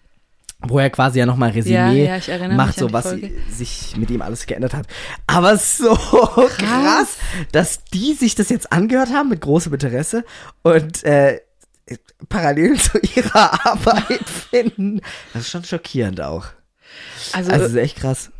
[0.66, 3.30] Wo er quasi ja nochmal Resümee Ja, ja, macht, so was Folge.
[3.48, 4.86] sich mit ihm alles geändert hat.
[5.26, 7.16] Aber so krass,
[7.52, 10.24] dass die sich das jetzt angehört haben mit großem Interesse
[10.62, 11.40] und äh,
[12.28, 15.00] parallel zu ihrer Arbeit finden.
[15.32, 16.46] Das ist schon schockierend auch.
[17.32, 18.30] Also, Also das ist echt krass.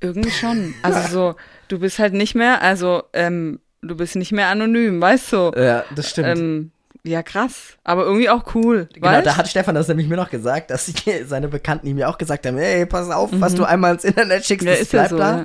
[0.00, 0.74] irgendwie schon.
[0.82, 1.36] Also so,
[1.68, 5.52] du bist halt nicht mehr, also ähm, du bist nicht mehr anonym, weißt du?
[5.56, 6.38] Ja, das stimmt.
[6.38, 6.70] Ähm,
[7.06, 7.76] ja, krass.
[7.84, 8.88] Aber irgendwie auch cool.
[8.92, 9.26] Genau, weißt?
[9.26, 10.90] da hat Stefan das nämlich mir noch gesagt, dass
[11.26, 14.44] seine Bekannten ihm ja auch gesagt haben, ey, pass auf, was du einmal ins Internet
[14.44, 14.72] schickst, Mhm.
[14.72, 15.18] ja, das bleibt so.
[15.18, 15.36] da.
[15.38, 15.44] Ja.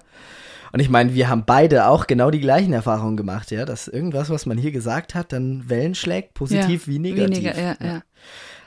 [0.72, 4.30] Und ich meine, wir haben beide auch genau die gleichen Erfahrungen gemacht, ja, dass irgendwas,
[4.30, 7.44] was man hier gesagt hat, dann Wellen schlägt, positiv ja, wie negativ.
[7.44, 8.02] Weniger, ja, ja.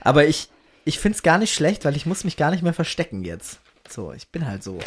[0.00, 0.50] Aber ich,
[0.84, 3.60] ich find's gar nicht schlecht, weil ich muss mich gar nicht mehr verstecken jetzt.
[3.88, 4.78] So, ich bin halt so.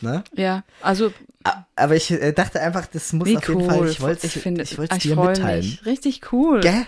[0.00, 0.24] Ne?
[0.34, 1.12] Ja, also
[1.76, 3.68] Aber ich äh, dachte einfach, das muss wie auf jeden cool.
[3.68, 5.60] Fall, ich wollte ich finde, ich wollte ich dir mitteilen.
[5.60, 5.84] Mich.
[5.84, 6.60] Richtig cool.
[6.60, 6.86] Gell?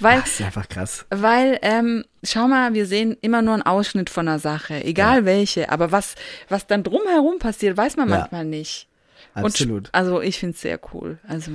[0.00, 1.04] Weil, Das ist einfach krass.
[1.10, 5.70] weil, ähm, schau mal, wir sehen immer nur einen Ausschnitt von einer Sache, egal welche.
[5.70, 6.14] Aber was,
[6.48, 8.18] was dann drumherum passiert, weiß man Ja.
[8.20, 8.86] manchmal nicht.
[9.34, 9.88] Absolut.
[9.88, 11.18] Und, also ich finde es sehr cool.
[11.28, 11.50] Also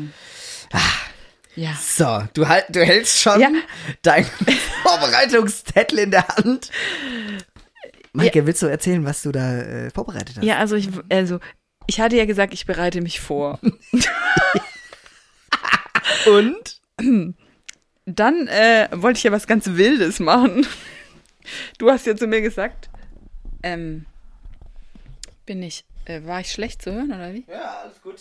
[1.55, 1.71] ja.
[1.81, 3.49] So, du, halt, du hältst schon Ja.
[4.01, 4.25] deinen
[4.83, 6.69] Vorbereitungszettel in der Hand.
[8.13, 10.43] Maike, willst du erzählen, was du da äh, vorbereitet hast?
[10.43, 11.39] Ja, also ich, also
[11.87, 13.59] ich hatte ja gesagt, ich bereite mich vor.
[16.25, 16.81] Und?
[18.05, 20.65] Dann äh, wollte ich ja was ganz Wildes machen.
[21.77, 22.89] Du hast ja zu mir gesagt,
[23.63, 24.05] ähm,
[25.45, 27.45] bin ich, äh, war ich schlecht zu hören oder wie?
[27.49, 28.15] Ja, alles gut.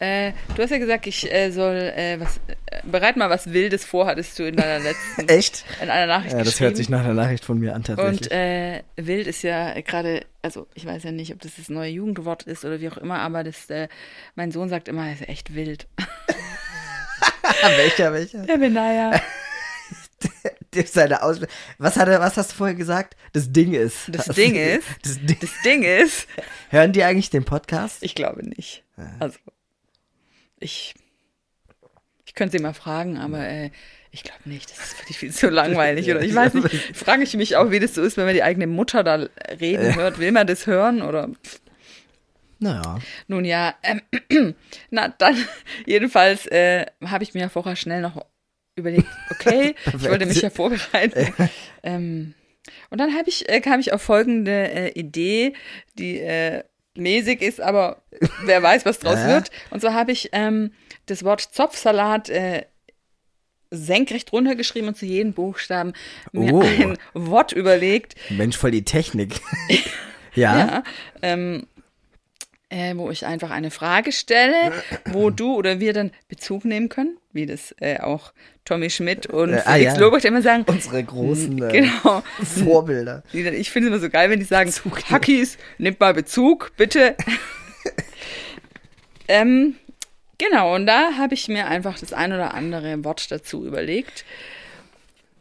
[0.00, 3.84] Äh, du hast ja gesagt, ich äh, soll äh, was, äh, bereit mal was Wildes
[3.84, 5.64] vor, hattest du in deiner letzten, Echt?
[5.80, 8.22] in einer Nachricht Ja, das hört sich nach einer Nachricht von mir an, tatsächlich.
[8.22, 11.90] Und äh, wild ist ja gerade, also ich weiß ja nicht, ob das das neue
[11.90, 13.88] Jugendwort ist oder wie auch immer, aber das, äh,
[14.34, 15.86] mein Sohn sagt immer, er ist echt wild.
[17.76, 18.42] welcher, welcher?
[18.46, 19.20] Der Benaya.
[20.86, 21.40] Seine Aus
[21.78, 23.16] was, hat er, was hast du vorher gesagt?
[23.32, 24.10] Das Ding ist.
[24.12, 25.36] Das Ding ist, Das Ding.
[25.40, 26.26] das Ding ist,
[26.70, 28.02] Hören die eigentlich den Podcast?
[28.02, 28.84] ich glaube nicht.
[29.18, 29.38] Also,
[30.60, 30.94] ich,
[32.26, 33.70] ich könnte sie mal fragen, aber äh,
[34.10, 34.70] ich glaube nicht.
[34.70, 36.08] Das ist für die viel zu langweilig.
[36.10, 38.42] Oder ich weiß nicht, frage ich mich auch, wie das so ist, wenn man die
[38.44, 39.26] eigene Mutter da
[39.60, 40.18] reden hört.
[40.18, 41.28] Will man das hören oder?
[42.60, 42.98] Naja.
[43.26, 44.00] Nun ja, ähm,
[44.90, 45.36] na dann,
[45.86, 48.24] jedenfalls äh, habe ich mir vorher schnell noch
[48.76, 51.32] überlegt, okay, ich wollte mich ja vorbereiten.
[51.82, 52.34] ähm,
[52.90, 55.54] und dann ich, äh, kam ich auf folgende äh, Idee,
[55.98, 56.64] die äh,
[56.96, 58.02] mäßig ist, aber
[58.44, 59.50] wer weiß, was draus wird.
[59.70, 60.72] Und so habe ich ähm,
[61.06, 62.64] das Wort Zopfsalat äh,
[63.70, 65.92] senkrecht runtergeschrieben und zu jedem Buchstaben
[66.32, 66.60] mir Oh.
[66.62, 69.40] ein Wort überlegt, Mensch, voll die Technik.
[70.34, 70.58] ja?
[70.58, 70.84] ja,
[71.22, 71.66] ähm,
[72.68, 74.72] äh, wo ich einfach eine Frage stelle,
[75.06, 78.32] wo du oder wir dann Bezug nehmen können, wie das äh, auch
[78.64, 80.00] Tommy Schmidt und Äh, ah, Felix ja.
[80.00, 80.64] Lobrecht immer sagen.
[80.66, 82.22] Unsere großen äh, Genau.
[82.42, 83.22] Vorbilder.
[83.32, 85.02] Ich finde es immer so geil, wenn die sagen, Bezug.
[85.10, 87.14] Hackies, nimmt mal Bezug, bitte.
[89.28, 89.74] ähm,
[90.38, 94.24] genau, und da habe ich mir einfach das ein oder andere Wort dazu überlegt.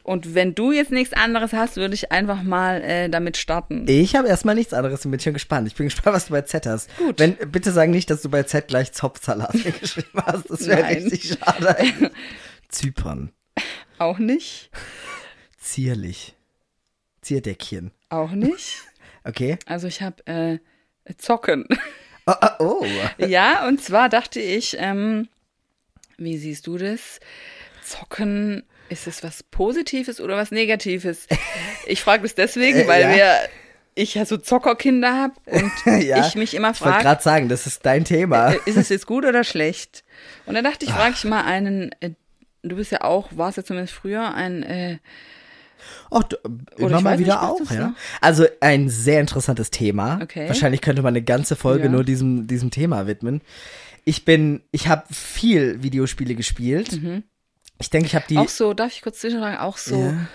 [0.03, 3.85] Und wenn du jetzt nichts anderes hast, würde ich einfach mal äh, damit starten.
[3.87, 5.65] Ich habe erstmal nichts anderes und bin schon gespannt.
[5.69, 6.89] Ich bin gespannt, was du bei Z hast.
[6.97, 7.19] Gut.
[7.19, 10.49] Wenn, bitte sag nicht, dass du bei Z gleich Zopfsalat geschrieben hast.
[10.49, 11.77] Das wäre richtig schade.
[12.73, 13.31] Zypern.
[13.99, 14.69] Auch nicht.
[15.57, 16.35] Zierlich.
[17.21, 17.91] Zierdeckchen.
[18.09, 18.81] Auch nicht.
[19.25, 19.57] Okay.
[19.67, 20.59] Also ich habe äh,
[21.17, 21.65] Zocken.
[22.25, 22.85] Oh, oh,
[23.19, 23.25] oh.
[23.25, 25.29] ja, und zwar dachte ich, ähm,
[26.17, 27.21] wie siehst du das?
[27.85, 31.27] Zocken, ist es was Positives oder was Negatives?
[31.87, 33.15] Ich frage das deswegen, Äh, weil ja.
[33.15, 33.35] wir,
[33.95, 36.27] ich ja so Zockerkinder habe und ja.
[36.27, 38.51] ich mich immer Ich wollte frage, gerade sagen, das ist dein Thema.
[38.51, 40.03] äh, ist es jetzt gut oder schlecht?
[40.45, 42.09] Und dann dachte ich, frage ich mal einen, äh,
[42.63, 44.97] du bist ja auch, warst ja zumindest früher ein, äh,
[46.11, 46.37] Ach, du,
[46.77, 47.79] immer mal wieder nicht, auch, ja.
[47.79, 47.95] war.
[48.21, 50.19] Also ein sehr interessantes Thema.
[50.21, 50.47] Okay.
[50.47, 51.89] Wahrscheinlich könnte man eine ganze Folge Ja.
[51.89, 53.41] nur diesem, diesem Thema widmen.
[54.05, 56.99] Ich bin, ich habe viel Videospiele gespielt.
[57.79, 58.35] Ich denke, ich habe die.
[58.35, 58.41] Mhm.
[58.41, 60.27] auch so, darf ich kurz zwischenfragen, auch so Ja.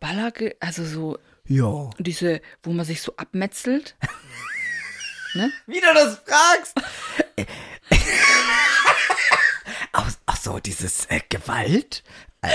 [0.00, 1.90] Baller, also so ja.
[1.98, 3.96] diese, wo man sich so abmetzelt.
[5.34, 5.50] ne?
[5.66, 6.74] Wie du das fragst.
[10.40, 12.02] So, dieses äh, Gewalt.
[12.42, 12.48] Äh,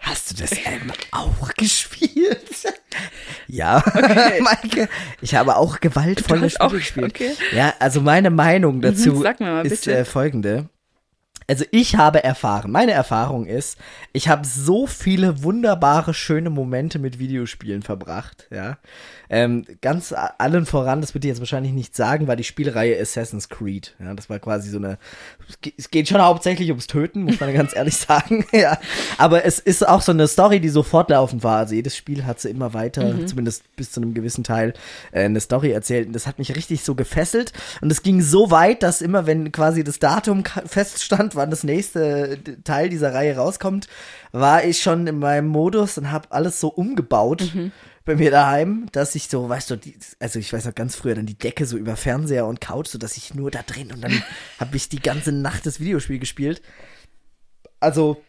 [0.00, 2.74] hast du das ähm, auch gespielt?
[3.46, 3.82] ja,
[4.40, 4.88] Maike.
[5.22, 7.06] Ich habe auch gewaltvolle Spiele auch- gespielt.
[7.14, 7.30] okay.
[7.52, 10.68] Ja, also meine Meinung dazu mir mal, ist äh, folgende.
[11.48, 13.78] Also ich habe erfahren, meine Erfahrung ist,
[14.12, 18.78] ich habe so viele wunderbare, schöne Momente mit Videospielen verbracht, ja.
[19.28, 23.48] Ähm, ganz allen voran, das würde ich jetzt wahrscheinlich nicht sagen, war die Spielreihe Assassin's
[23.48, 23.96] Creed.
[23.98, 24.98] Ja, das war quasi so eine,
[25.48, 28.78] es ge- es geht schon hauptsächlich ums Töten, muss man ganz ehrlich sagen, ja.
[29.18, 31.58] Aber es ist auch so eine Story, die so fortlaufend war.
[31.58, 34.74] Also jedes Spiel hat sie immer weiter, zumindest bis zu einem gewissen Teil,
[35.12, 36.06] äh, eine Story erzählt.
[36.06, 37.52] Und das hat mich richtig so gefesselt.
[37.80, 42.38] Und es ging so weit, dass immer, wenn quasi das Datum feststand, wann das nächste
[42.64, 43.88] Teil dieser Reihe rauskommt,
[44.32, 47.52] war ich schon in meinem Modus und habe alles so umgebaut
[48.06, 51.16] bei mir daheim, dass ich so, weißt du, die, also ich weiß noch ganz früher
[51.16, 54.00] dann die Decke so über Fernseher und Couch, so dass ich nur da drin und
[54.00, 54.22] dann
[54.60, 56.62] habe ich die ganze Nacht das Videospiel gespielt.
[57.80, 58.22] Also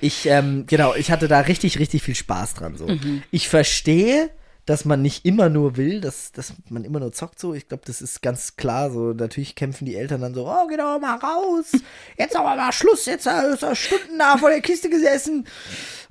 [0.00, 2.76] ich, ähm, genau, ich hatte da richtig, richtig viel Spaß dran.
[2.76, 2.88] So.
[3.30, 4.30] Ich verstehe,
[4.66, 7.54] dass man nicht immer nur will, dass, dass man immer nur zockt so.
[7.54, 8.90] Ich glaube, das ist ganz klar.
[8.90, 11.72] So, natürlich kämpfen die Eltern dann so, oh, geh doch mal raus.
[12.18, 15.46] Jetzt aber mal Schluss, jetzt hast du Stunden da vor der Kiste gesessen.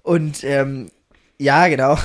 [0.04, 0.92] Und ähm,
[1.40, 1.98] ja, genau.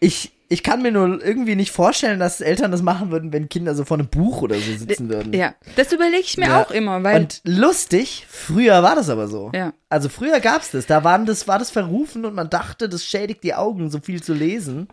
[0.00, 3.74] Ich, ich kann mir nur irgendwie nicht vorstellen, dass Eltern das machen würden, wenn Kinder
[3.74, 5.34] so vor einem Buch oder so sitzen würden.
[5.34, 6.62] Ja, das überlege ich mir Ja.
[6.62, 9.50] auch immer, weil Und lustig, früher war das aber so.
[9.54, 9.74] Ja.
[9.90, 10.86] Also früher gab's das.
[10.86, 14.22] Da waren das, war das verrufen und man dachte, das schädigt die Augen, so viel
[14.22, 14.88] zu lesen.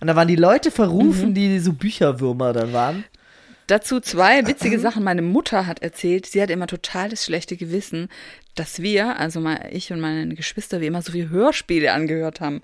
[0.00, 1.34] Und da waren die Leute verrufen, Mhm.
[1.34, 3.04] die so Bücherwürmer dann waren.
[3.66, 5.04] Dazu zwei witzige Sachen.
[5.04, 8.08] Meine Mutter hat erzählt, sie hat immer total das schlechte Gewissen,
[8.54, 12.62] dass wir, also mal ich und meine Geschwister, wir immer so viele Hörspiele angehört haben.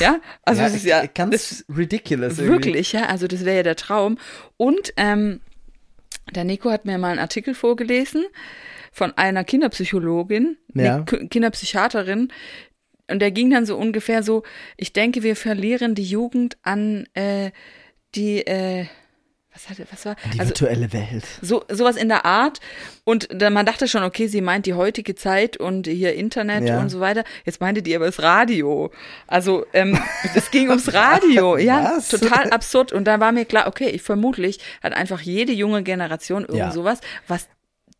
[0.00, 2.38] Ja, also das ist ja ganz das, ridiculous.
[2.38, 2.66] irgendwie.
[2.66, 4.18] wirklich, ja, also das wäre ja der Traum.
[4.56, 5.40] Und ähm,
[6.34, 8.24] der Nico hat mir mal einen Artikel vorgelesen
[8.92, 11.04] von einer Kinderpsychologin, Ja.
[11.10, 12.32] nee, Kinderpsychiaterin.
[13.10, 14.42] Und der ging dann so ungefähr so,
[14.76, 17.52] ich denke, wir verlieren die Jugend an äh,
[18.14, 18.86] die, äh,
[19.58, 20.16] was hatte, was war?
[20.32, 21.24] Die also virtuelle Welt.
[21.42, 22.60] so sowas in der Art.
[23.04, 26.78] Und dann, man dachte schon, okay, sie meint die heutige Zeit und hier Internet Ja.
[26.80, 27.24] und so weiter.
[27.44, 28.92] Jetzt meinte die aber das Radio.
[29.26, 29.98] Also ähm,
[30.34, 31.56] es ging ums Radio.
[31.56, 32.08] Ja, Was?
[32.08, 32.92] total absurd.
[32.92, 36.70] Und da war mir klar, okay, ich vermutlich hat einfach jede junge Generation irgend Ja.
[36.70, 37.48] sowas, was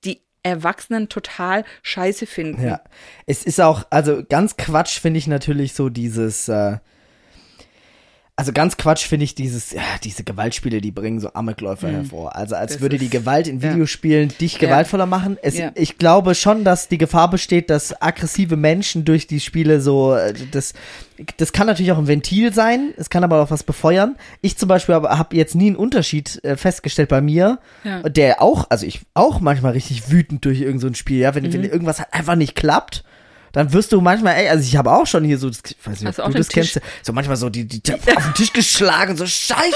[0.04, 2.64] die Erwachsenen total scheiße finden.
[2.64, 2.80] Ja.
[3.26, 6.76] Es ist auch, also ganz Quatsch finde ich natürlich so dieses, äh,
[8.38, 12.36] also ganz Quatsch finde ich dieses, ja, diese Gewaltspiele, die bringen so Amokläufer hervor.
[12.36, 13.72] Also als Das würde die Gewalt in ja.
[13.72, 15.36] Videospielen dich gewaltvoller machen.
[15.42, 15.72] Es, Ja.
[15.74, 20.34] Ich glaube schon, dass die Gefahr besteht, dass aggressive Menschen durch die Spiele so, äh,
[20.52, 20.72] das,
[21.36, 24.14] das kann natürlich auch ein Ventil sein, es kann aber auch was befeuern.
[24.40, 28.02] Ich zum Beispiel habe hab jetzt nie einen Unterschied äh, festgestellt bei mir, Ja.
[28.08, 31.42] der auch, also ich auch manchmal richtig wütend durch irgend so ein Spiel, ja, wenn,
[31.42, 31.52] Mhm.
[31.54, 33.02] wenn irgendwas halt einfach nicht klappt.
[33.52, 36.00] Dann wirst du manchmal, ey, also ich habe auch schon hier so, das- ich weiß
[36.00, 39.16] nicht, Hast du das kennst, so manchmal so die, die, die auf den Tisch geschlagen,
[39.16, 39.58] so scheiße.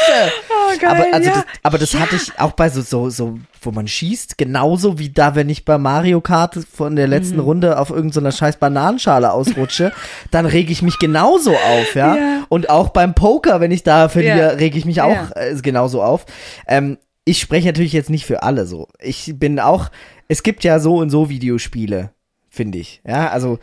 [0.75, 1.35] Oh, geil, aber also ja.
[1.37, 5.11] das, aber das hatte ich auch bei so, so, so, wo man schießt, genauso wie
[5.11, 7.43] da, wenn ich bei Mario Kart von der letzten Mhm.
[7.43, 9.93] Runde auf irgendeiner scheiß Bananenschale ausrutsche,
[10.31, 12.17] dann rege ich mich genauso auf, ja?
[12.17, 12.45] Ja.
[12.49, 14.49] Und auch beim Poker, wenn ich da verliere, Ja.
[14.51, 16.25] rege ich mich auch äh, genauso auf.
[16.67, 18.89] Ähm, ich spreche natürlich jetzt nicht für alle so.
[19.01, 19.91] Ich bin auch,
[20.29, 22.11] es gibt ja so und so Videospiele,
[22.53, 23.01] finde ich.
[23.07, 23.59] Ja, also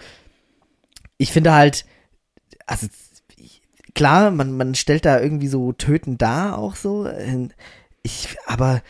[1.18, 1.86] ich finde halt,
[2.66, 2.88] also
[3.94, 7.06] klar, man, man stellt da irgendwie so Töten dar auch so.
[7.06, 7.50] äh,
[8.02, 8.82] Ich, aber,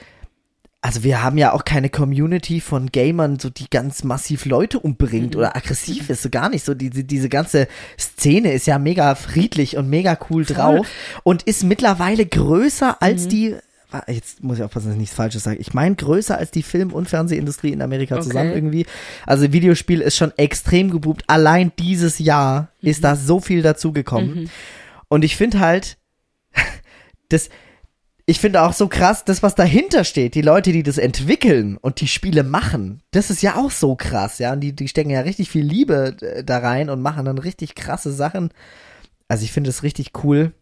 [0.81, 5.35] also wir haben ja auch keine Community von Gamern, so die ganz massiv Leute umbringt
[5.35, 6.63] oder aggressiv ist, so gar nicht.
[6.63, 7.67] So diese, diese ganze
[7.99, 10.87] Szene ist ja mega friedlich und mega cool drauf
[11.23, 13.59] und ist mittlerweile größer als die, wa-
[14.07, 15.57] jetzt muss ich aufpassen, dass ich nichts Falsches sage.
[15.57, 18.57] Ich meine größer als die Film- und Fernsehindustrie in Amerika zusammen Okay.
[18.57, 18.85] irgendwie.
[19.25, 21.23] Also Videospiel ist schon extrem geboomt.
[21.27, 24.49] Allein dieses Jahr ist da so viel dazugekommen.
[25.07, 25.97] Und ich finde halt,
[27.29, 27.49] das,
[28.27, 31.99] ich finde auch so krass, das, was dahinter steht, die Leute, die das entwickeln und
[31.99, 34.53] die Spiele machen, das ist ja auch so krass, ja.
[34.53, 37.73] Und die, die stecken ja richtig viel Liebe äh, da rein und machen dann richtig
[37.73, 38.51] krasse Sachen.
[39.27, 40.53] Also ich finde es richtig cool.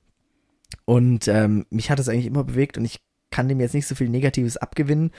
[0.85, 2.99] Und ähm, mich hat es eigentlich immer bewegt und ich
[3.31, 5.11] kann dem jetzt nicht so viel Negatives abgewinnen.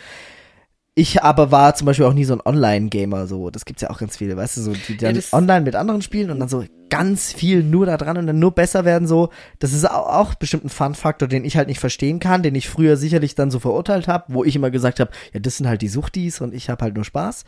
[0.94, 3.50] Ich aber war zum Beispiel auch nie so ein Online-Gamer, so.
[3.50, 6.02] Das gibt's ja auch ganz viele, weißt du, so, die dann das- online mit anderen
[6.02, 9.28] spielen und dann so ganz viel nur da dran und dann nur besser werden, so.
[9.60, 12.68] Das ist auch, auch bestimmt ein Fun-Faktor, den ich halt nicht verstehen kann, den ich
[12.68, 15.82] früher sicherlich dann so verurteilt habe, wo ich immer gesagt habe, ja, das sind halt
[15.82, 17.44] die Suchtis und ich habe halt nur Spaß.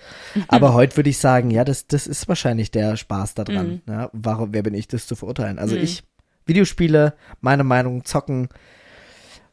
[0.47, 3.81] Aber heute würde ich sagen, ja, das, das ist wahrscheinlich der Spaß da dran.
[3.89, 5.59] Ja, warum, wer bin ich, das zu verurteilen?
[5.59, 6.05] Also ich,
[6.47, 8.49] Videospiele, meine Meinung, zocken,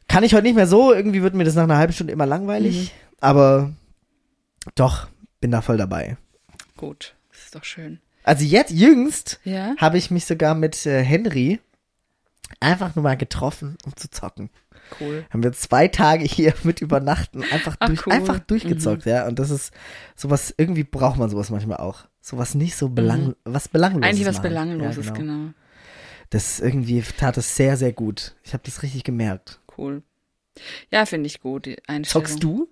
[0.08, 0.92] kann ich heute nicht mehr so.
[0.92, 2.92] Irgendwie wird mir das nach einer halben Stunde immer langweilig.
[3.20, 3.72] Aber
[4.74, 5.08] doch,
[5.40, 6.16] bin da voll dabei.
[6.76, 8.00] Gut, das ist doch schön.
[8.24, 9.74] Also jetzt jüngst Ja?
[9.78, 11.60] habe ich mich sogar mit äh, Henry
[12.60, 14.50] einfach nur mal getroffen, um zu zocken.
[15.00, 15.26] Cool.
[15.30, 18.14] Haben wir zwei Tage hier mit übernachten einfach, Ach, durch, cool.
[18.14, 18.20] Mhm.
[18.20, 19.26] einfach durchgezockt, ja.
[19.26, 19.72] Und das ist
[20.16, 22.06] sowas, irgendwie braucht man sowas manchmal auch.
[22.20, 24.00] Sowas nicht so belang, was belangloses.
[24.06, 24.10] Mhm.
[24.10, 24.48] Eigentlich was machen.
[24.48, 25.50] Belangloses, ja, genau.
[26.30, 28.34] Das irgendwie tat es sehr, sehr gut.
[28.44, 29.60] Ich habe das richtig gemerkt.
[29.78, 30.02] Cool.
[30.90, 31.68] Ja, finde ich gut.
[32.02, 32.68] Zockst du?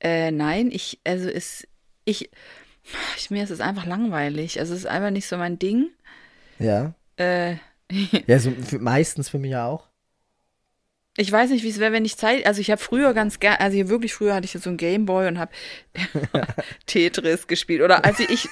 [0.00, 1.66] Äh, nein, ich, also ist,
[2.04, 2.30] ich,
[3.16, 4.60] ich, mir ist es einfach langweilig.
[4.60, 5.88] Also es ist einfach nicht so mein Ding.
[6.58, 6.94] Ja.
[7.16, 7.56] Äh,
[8.26, 9.88] Ja, so für, meistens für mich ja auch.
[11.16, 13.56] ich weiß nicht, wie es wäre, wenn ich Zeit, also ich habe früher ganz gern,
[13.58, 15.50] also hier wirklich früher hatte ich so einen Gameboy und habe
[16.86, 18.48] Tetris gespielt oder als ich,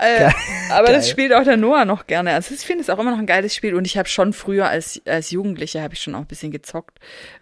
[0.00, 0.30] äh,
[0.70, 0.96] aber Geil.
[0.96, 2.32] das spielt auch der Noah noch gerne.
[2.34, 4.68] Also ich finde es auch immer noch ein geiles Spiel und ich habe schon früher
[4.68, 6.98] als, als Jugendliche habe ich schon auch ein bisschen gezockt,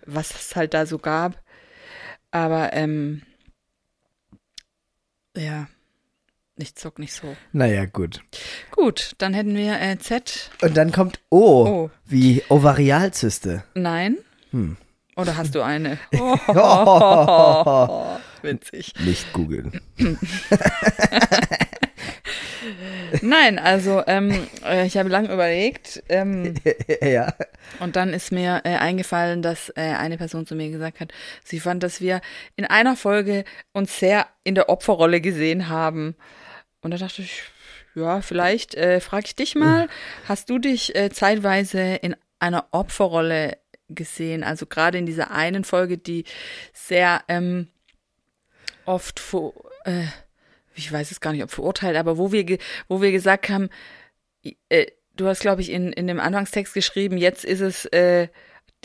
[0.06, 1.40] was es halt da so gab.
[2.30, 3.22] Aber, ähm,
[5.36, 5.66] ja,
[6.56, 7.36] ich zock nicht so.
[7.52, 8.20] Naja, gut.
[8.70, 10.50] Gut, dann hätten wir äh, Z.
[10.62, 11.90] Und dann kommt O, Oh.
[12.04, 13.64] wie Ovarialzyste.
[13.74, 14.16] Nein.
[14.50, 14.76] Hm.
[15.16, 15.98] Oder hast du eine?
[16.18, 16.36] Oh.
[18.42, 18.94] Witzig.
[19.04, 19.80] Nicht googeln.
[23.20, 26.54] Nein, also ähm, äh, ich habe lange überlegt ähm,
[27.02, 27.34] ja.
[27.80, 31.12] und dann ist mir äh, eingefallen, dass äh, eine Person zu mir gesagt hat,
[31.44, 32.20] sie fand, dass wir
[32.56, 36.16] in einer Folge uns sehr in der Opferrolle gesehen haben.
[36.80, 37.42] Und da dachte ich,
[37.94, 39.88] ja, vielleicht äh, frage ich dich mal,
[40.26, 44.44] hast du dich äh, zeitweise in einer Opferrolle gesehen?
[44.44, 46.24] Also gerade in dieser einen Folge, die
[46.72, 47.68] sehr ähm,
[48.84, 50.04] oft vor, äh,
[50.74, 53.68] ich weiß es gar nicht, ob verurteilt, aber wo wir, wo wir gesagt haben,
[54.68, 58.28] äh, du hast, glaube ich, in, in dem Anfangstext geschrieben, jetzt ist es, äh,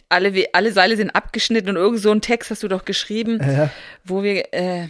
[0.10, 3.71] alle, alle Seile sind abgeschnitten und irgend so einen Text hast du doch geschrieben, Ja.
[4.03, 4.89] wo wir, äh,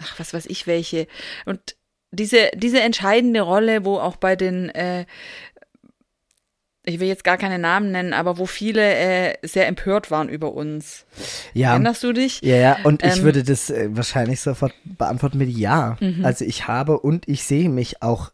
[0.00, 1.06] ach, was weiß ich, welche.
[1.44, 1.76] Und
[2.10, 5.04] diese, diese entscheidende Rolle, wo auch bei den, äh,
[6.88, 10.52] ich will jetzt gar keine Namen nennen, aber wo viele äh, sehr empört waren über
[10.54, 11.04] uns.
[11.52, 11.72] Ja.
[11.72, 12.40] Erinnerst du dich?
[12.40, 15.96] Ja, ja, und ich Ähm, würde das äh, wahrscheinlich sofort beantworten mit Ja.
[16.00, 16.24] Mhm.
[16.24, 18.32] Also ich habe und ich sehe mich auch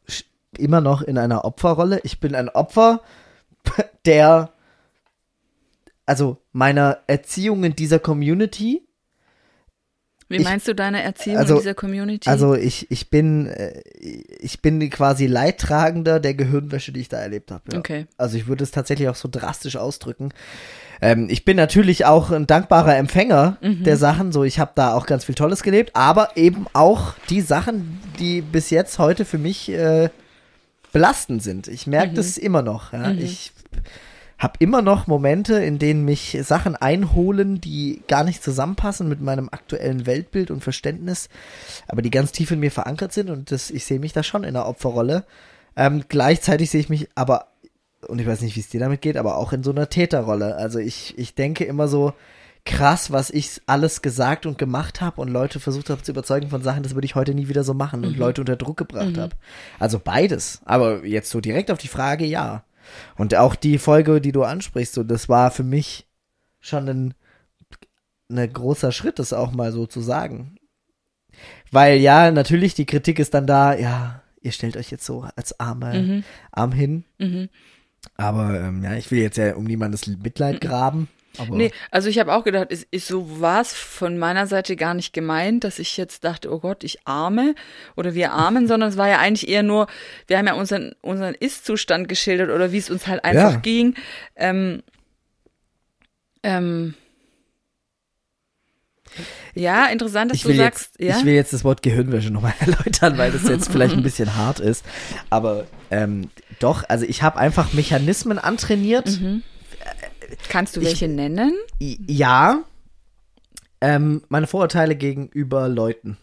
[0.57, 2.01] immer noch in einer Opferrolle.
[2.05, 3.03] Ich bin ein Opfer
[4.07, 4.51] der,
[6.07, 8.87] also meiner Erziehung in dieser Community.
[10.28, 12.28] Wie ich- meinst du deine Erziehung also- in dieser Community?
[12.28, 13.80] Also ich, ich bin äh,
[14.40, 17.62] ich bin quasi Leidtragender der Gehirnwäsche, die ich da erlebt habe.
[17.72, 17.78] Ja.
[17.78, 18.06] Okay.
[18.16, 20.30] Also ich würde es tatsächlich auch so drastisch ausdrücken.
[21.02, 23.84] Ähm, ich bin natürlich auch ein dankbarer Empfänger Mhm.
[23.84, 24.32] der Sachen.
[24.32, 28.40] So, ich habe da auch ganz viel Tolles gelebt, aber eben auch die Sachen, die
[28.40, 30.08] bis jetzt heute für mich äh,
[30.92, 31.68] belastend sind.
[31.68, 32.14] Ich merke Mhm.
[32.16, 32.92] das immer noch.
[32.92, 33.10] Ja.
[33.10, 33.52] Ich
[34.44, 39.48] habe immer noch Momente, in denen mich Sachen einholen, die gar nicht zusammenpassen mit meinem
[39.48, 41.28] aktuellen Weltbild und Verständnis,
[41.88, 44.44] aber die ganz tief in mir verankert sind und das, ich sehe mich da schon
[44.44, 45.24] in der Opferrolle.
[45.76, 47.48] Ähm, gleichzeitig sehe ich mich aber,
[48.07, 50.54] und ich weiß nicht, wie es dir damit geht, aber auch in so einer Täterrolle.
[50.57, 52.12] Also ich, ich denke immer so,
[52.66, 56.62] krass, was ich alles gesagt und gemacht habe und Leute versucht habe zu überzeugen von
[56.62, 59.35] Sachen, das würde ich heute nie wieder so machen und Leute unter Druck gebracht habe.
[59.78, 60.61] Also beides.
[60.64, 62.62] Aber jetzt so direkt auf die Frage, ja.
[63.16, 66.07] Und auch die Folge, die du ansprichst, so, das war für mich
[66.61, 67.14] schon ein,
[68.31, 70.57] ein großer Schritt, das auch mal so zu sagen.
[71.70, 75.59] Weil ja, natürlich, die Kritik ist dann da, ja, ihr stellt euch jetzt so als
[75.59, 77.05] Arme, Arm hin.
[77.18, 77.49] Mhm.
[78.16, 81.09] Aber ähm, ja, ich will jetzt ja um niemandes Mitleid graben.
[81.38, 84.77] Aber Nee, also ich habe auch gedacht, es ist so war es von meiner Seite
[84.77, 87.55] gar nicht gemeint, dass ich jetzt dachte, oh Gott, ich arme
[87.97, 89.87] oder wir armen, sondern es war ja eigentlich eher nur,
[90.27, 93.61] wir haben ja unseren, unseren Ist-Zustand geschildert oder wie es uns halt einfach Ja.
[93.61, 93.94] ging.
[94.37, 94.83] Ähm,
[96.42, 96.94] ähm,
[99.55, 101.18] ja, interessant, dass ich du sagst, jetzt, ja.
[101.18, 104.61] ich will jetzt das Wort Gehirnwäsche nochmal erläutern, weil das jetzt vielleicht ein bisschen hart
[104.61, 104.85] ist.
[105.31, 109.20] Aber ähm, doch, also ich habe einfach Mechanismen antrainiert.
[109.20, 109.42] Mhm.
[110.48, 111.52] Kannst du ich- welche nennen?
[111.80, 112.62] I- Ja,
[113.80, 116.16] ähm, meine Vorurteile gegenüber Leuten.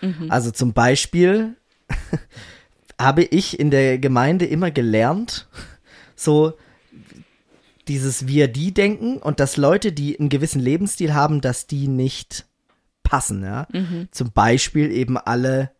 [0.00, 0.30] Mhm.
[0.30, 1.56] Also zum Beispiel
[3.00, 5.48] habe ich in der Gemeinde immer gelernt,
[6.14, 6.54] so
[7.88, 12.46] dieses Wir-Die-Denken und dass Leute, die einen gewissen Lebensstil haben, dass die nicht
[13.04, 13.68] passen, ja.
[13.72, 14.08] Mhm.
[14.10, 15.70] Zum Beispiel eben alle,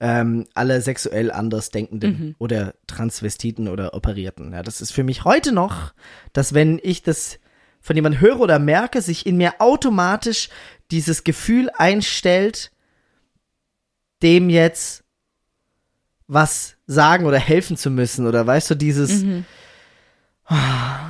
[0.00, 4.52] ähm, alle sexuell Andersdenkenden oder Transvestiten oder Operierten.
[4.52, 5.94] Ja, das ist für mich heute noch,
[6.32, 7.38] dass wenn ich das
[7.80, 10.48] von jemandem höre oder merke, sich in mir automatisch
[10.90, 12.72] dieses Gefühl einstellt,
[14.22, 15.04] dem jetzt
[16.26, 19.42] was sagen oder helfen zu müssen oder weißt du, dieses ah,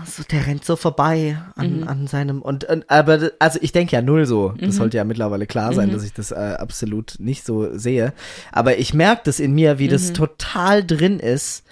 [0.07, 4.01] so, der rennt so vorbei an, an seinem und, und aber also ich denke ja
[4.01, 4.55] null so.
[4.59, 8.15] Das sollte ja mittlerweile klar sein, dass ich das äh, absolut nicht so sehe.
[8.51, 11.65] Aber ich merke das in mir, wie das total drin ist.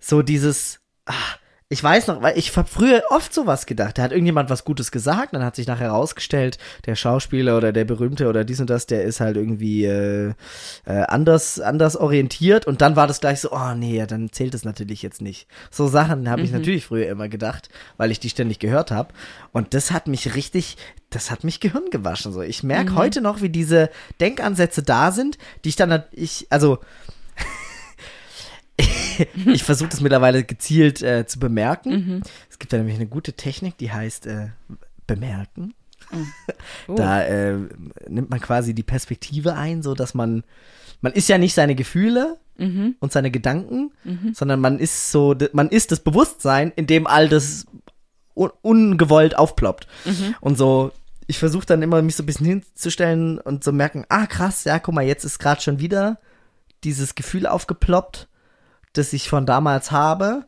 [0.00, 1.12] So dieses, ah,
[1.68, 3.98] ich weiß noch, weil ich habe früher oft sowas gedacht.
[3.98, 7.84] Da hat irgendjemand was Gutes gesagt, dann hat sich nachher herausgestellt, der Schauspieler oder der
[7.84, 10.34] Berühmte oder dies und das, der ist halt irgendwie äh,
[10.84, 14.54] äh, anders, anders orientiert und dann war das gleich so, oh nee, ja, dann zählt
[14.54, 15.48] es natürlich jetzt nicht.
[15.72, 19.12] So Sachen habe ich natürlich früher immer gedacht, weil ich die ständig gehört habe.
[19.50, 20.76] Und das hat mich richtig,
[21.10, 22.32] das hat mich Gehirn gewaschen.
[22.32, 26.78] So, ich merke heute noch, wie diese Denkansätze da sind, die ich dann, ich, also
[29.46, 32.22] ich versuche das mittlerweile gezielt äh, zu bemerken.
[32.50, 34.48] Es gibt da nämlich eine gute Technik, die heißt äh,
[35.06, 35.74] bemerken.
[36.86, 36.94] Oh.
[36.94, 37.56] Da äh,
[38.08, 40.44] nimmt man quasi die Perspektive ein, so dass man
[41.00, 42.96] man ist ja nicht seine Gefühle Mhm.
[43.00, 43.92] und seine Gedanken,
[44.32, 47.66] sondern man ist so man ist das Bewusstsein, in dem all das
[48.34, 49.86] un ungewollt aufploppt.
[50.40, 50.92] Und so
[51.26, 54.78] ich versuche dann immer mich so ein bisschen hinzustellen und so merken, ah krass, ja,
[54.78, 56.18] guck mal, jetzt ist gerade schon wieder
[56.84, 58.28] dieses Gefühl aufgeploppt,
[58.98, 60.46] das ich von damals habe.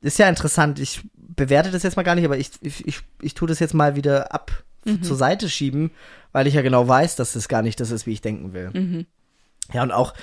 [0.00, 0.78] Ist ja interessant.
[0.78, 3.74] Ich bewerte das jetzt mal gar nicht, aber ich, ich, ich, ich tue das jetzt
[3.74, 4.64] mal wieder ab
[5.02, 5.90] zur Seite schieben,
[6.32, 8.70] weil ich ja genau weiß, dass das gar nicht das ist, wie ich denken will.
[9.72, 10.14] Ja, und auch,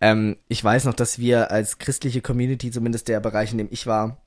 [0.00, 3.86] ähm, ich weiß noch, dass wir als christliche Community, zumindest der Bereich, in dem ich
[3.86, 4.18] war,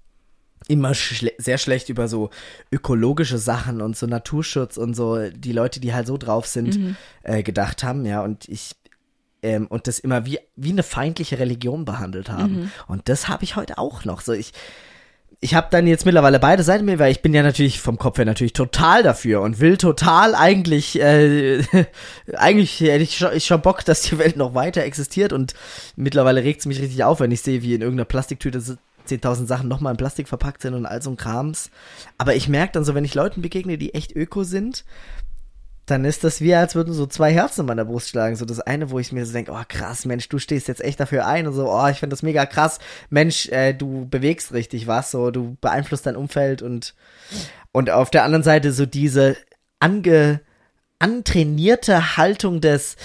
[0.68, 2.30] immer schle sehr schlecht über so
[2.72, 7.44] ökologische Sachen und so Naturschutz und so die Leute, die halt so drauf sind, äh,
[7.44, 8.76] gedacht haben, ja, und ich
[9.44, 12.72] ähm, und das immer wie wie eine feindliche Religion behandelt haben.
[12.88, 14.22] Und das habe ich heute auch noch.
[14.22, 14.54] So ich
[15.40, 18.18] ich habe dann jetzt mittlerweile beide Seiten mir, weil ich bin ja natürlich vom Kopf
[18.18, 21.62] her natürlich total dafür und will total eigentlich, äh,
[22.34, 25.54] eigentlich hätte ich schon, ich schon Bock, dass die Welt noch weiter existiert und
[25.96, 28.76] mittlerweile regt es mich richtig auf, wenn ich sehe, wie in irgendeiner Plastiktüte so
[29.08, 31.70] 10.000 Sachen nochmal in Plastik verpackt sind und all so ein Krams.
[32.18, 34.86] Aber ich merke dann so, wenn ich Leuten begegne, die echt öko sind,
[35.88, 38.36] dann ist das wie, als würden so zwei Herzen in meiner Brust schlagen.
[38.36, 41.00] So das eine, wo ich mir so denke, oh krass, Mensch, du stehst jetzt echt
[41.00, 42.80] dafür ein und so, oh, ich finde das mega krass.
[43.10, 46.94] Mensch, äh, du bewegst richtig was, so, du beeinflusst dein Umfeld und,
[47.72, 49.38] und auf der anderen Seite so diese
[49.80, 50.42] ange,
[51.00, 52.98] antrainierte Haltung des,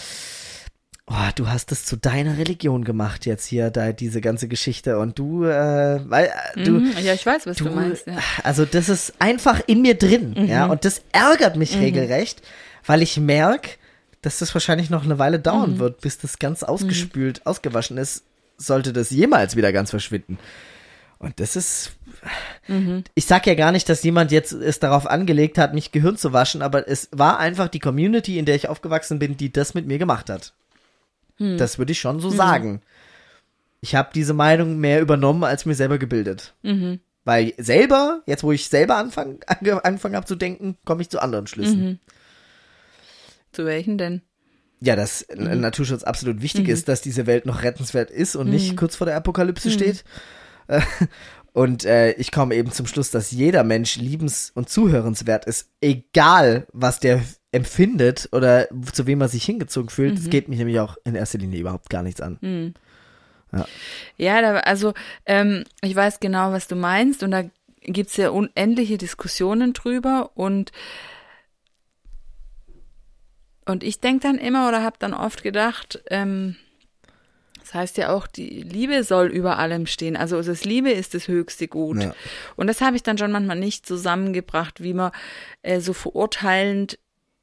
[1.07, 5.21] oh, du hast es zu deiner Religion gemacht jetzt hier, da diese ganze Geschichte und
[5.21, 6.95] du, äh, weil, äh, du, Mhm.
[7.01, 8.09] Ja, ich weiß, was du, du, meinst.
[8.09, 8.15] Ja.
[8.15, 8.21] Mhm.
[8.43, 12.43] also das ist einfach in mir drin, ja, und das ärgert mich regelrecht,
[12.85, 13.71] weil ich merke,
[14.23, 15.43] dass das wahrscheinlich noch eine Weile Mhm.
[15.43, 18.25] dauern wird, bis das ganz ausgespült, ausgewaschen ist,
[18.57, 20.39] sollte das jemals wieder ganz verschwinden.
[21.19, 21.93] Und das ist.
[22.67, 23.05] Mhm.
[23.15, 26.33] Ich sag ja gar nicht, dass jemand jetzt es darauf angelegt hat, mich Gehirn zu
[26.33, 29.87] waschen, aber es war einfach die Community, in der ich aufgewachsen bin, die das mit
[29.87, 30.53] mir gemacht hat.
[31.39, 31.59] Hm.
[31.59, 32.83] Das würde ich schon so sagen.
[33.81, 36.55] Ich habe diese Meinung mehr übernommen, als mir selber gebildet.
[36.63, 37.01] Mhm.
[37.25, 41.21] Weil selber, jetzt wo ich selber anfang, ange, angefangen habe zu denken, komme ich zu
[41.21, 42.01] anderen Schlüssen.
[43.53, 43.57] Mhm.
[43.57, 44.23] Zu welchen denn?
[44.81, 46.73] Ja, dass n- Naturschutz absolut wichtig Mhm.
[46.73, 49.73] ist, dass diese Welt noch rettenswert ist und nicht kurz vor der Apokalypse Mhm.
[49.73, 50.05] steht.
[50.69, 50.81] Äh,
[51.55, 56.67] Und äh, ich komme eben zum Schluss, dass jeder Mensch liebens- und zuhörenswert ist, egal
[56.73, 57.21] was der
[57.53, 60.13] empfindet oder zu wem er sich hingezogen fühlt.
[60.15, 60.17] Mhm.
[60.17, 62.75] Das geht mich nämlich auch in erster Linie überhaupt gar nichts an.
[64.17, 64.95] Ja, da, also
[65.27, 67.45] ähm, ich weiß genau, was du meinst und da
[67.83, 70.73] gibt's ja unendliche Diskussionen drüber und
[73.65, 76.57] und ich denk dann immer oder habe dann oft gedacht, ähm,
[77.61, 80.17] das heißt ja auch, die Liebe soll über allem stehen.
[80.17, 82.03] Also das Liebe ist das höchste Gut.
[82.03, 82.15] Ja.
[82.57, 85.13] Und das habe ich dann schon manchmal nicht zusammengebracht, wie man
[85.63, 86.99] äh, so verurteilend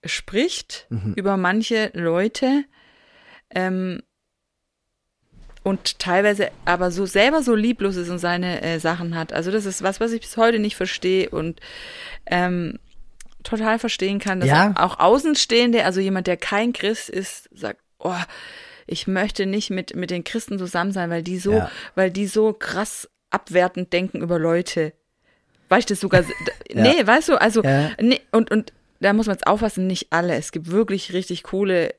[0.06, 2.66] spricht über manche Leute.
[3.50, 4.02] Ähm,
[5.64, 9.34] und teilweise aber so selber so lieblos ist und seine äh, Sachen hat.
[9.34, 11.60] Also das ist was, was ich bis heute nicht verstehe und
[12.26, 12.80] ähm,
[13.44, 14.74] total verstehen kann, dass Ja.
[14.78, 18.14] auch Außenstehende, also jemand, der kein Christ ist, sagt, oh,
[18.88, 21.72] ich möchte nicht mit, mit den Christen zusammen sein, weil die so, Ja.
[21.96, 24.94] weil die so krass abwertend denken über Leute.
[25.70, 26.24] Weißt du das sogar?
[26.72, 26.84] Ja.
[26.84, 27.62] Nee, weißt du, also,
[28.00, 30.36] nee, und, und da muss man jetzt aufpassen, nicht alle.
[30.36, 31.96] Es gibt wirklich richtig coole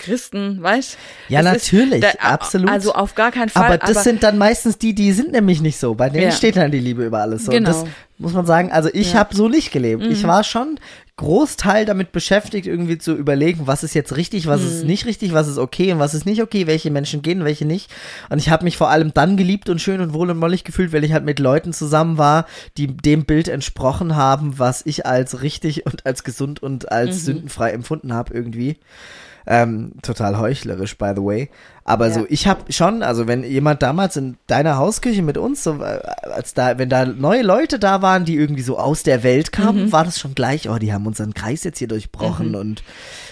[0.00, 0.98] Christen, weißt
[1.28, 2.68] Ja, Das ist- natürlich, da- absolut.
[2.70, 3.64] Also auf gar keinen Fall.
[3.66, 5.94] aber das sind dann meistens die, die sind nämlich nicht so.
[5.94, 6.32] Bei denen Ja.
[6.32, 7.44] steht dann die Liebe über alles.
[7.44, 7.52] So.
[7.52, 7.68] Und Genau.
[7.70, 7.84] das
[8.18, 8.72] muss man sagen.
[8.72, 9.14] Also ich Ja.
[9.14, 9.18] Mhm.
[9.20, 10.02] habe so nicht gelebt.
[10.04, 10.78] Ich war schon
[11.16, 14.66] Großteil damit beschäftigt, irgendwie zu überlegen, was ist jetzt richtig, was Mhm.
[14.68, 17.66] ist nicht richtig, was ist okay und was ist nicht okay, welche Menschen gehen, welche
[17.66, 17.90] nicht.
[18.30, 20.94] Und ich habe mich vor allem dann geliebt und schön und wohl und mollig gefühlt,
[20.94, 22.46] weil ich halt mit Leuten zusammen war,
[22.78, 27.20] die dem Bild entsprochen haben, was ich als richtig und als gesund und als Mhm.
[27.20, 28.78] sündenfrei empfunden habe irgendwie.
[29.52, 31.50] Ähm, total heuchlerisch, by the way.
[31.82, 32.12] Aber Ja.
[32.14, 36.00] so, ich habe schon, also wenn jemand damals in deiner Hausküche mit uns, so, äh,
[36.22, 39.86] als da, wenn da neue Leute da waren, die irgendwie so aus der Welt kamen,
[39.86, 39.92] Mhm.
[39.92, 42.84] war das schon gleich, oh, die haben unseren Kreis jetzt hier durchbrochen und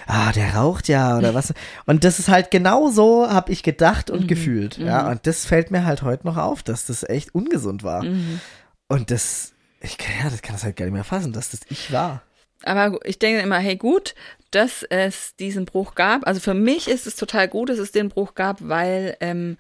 [0.09, 1.55] ah, der raucht ja oder was.
[1.87, 4.15] Und das ist halt genau so, habe ich gedacht Mhm.
[4.17, 4.77] und gefühlt.
[4.79, 8.03] Ja, und das fällt mir halt heute noch auf, dass das echt ungesund war.
[8.03, 8.41] Mhm.
[8.89, 11.93] Und das, ich ja, das kann das halt gar nicht mehr fassen, dass das ich
[11.93, 12.23] war.
[12.65, 14.17] Aber ich denke immer, hey, gut,
[14.51, 16.27] dass es diesen Bruch gab.
[16.27, 19.59] Also für mich ist es total gut, dass es den Bruch gab, weil ähm,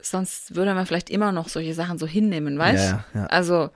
[0.00, 2.92] sonst würde man vielleicht immer noch solche Sachen so hinnehmen, weißt?
[2.92, 3.26] Ja, ja.
[3.26, 3.70] Also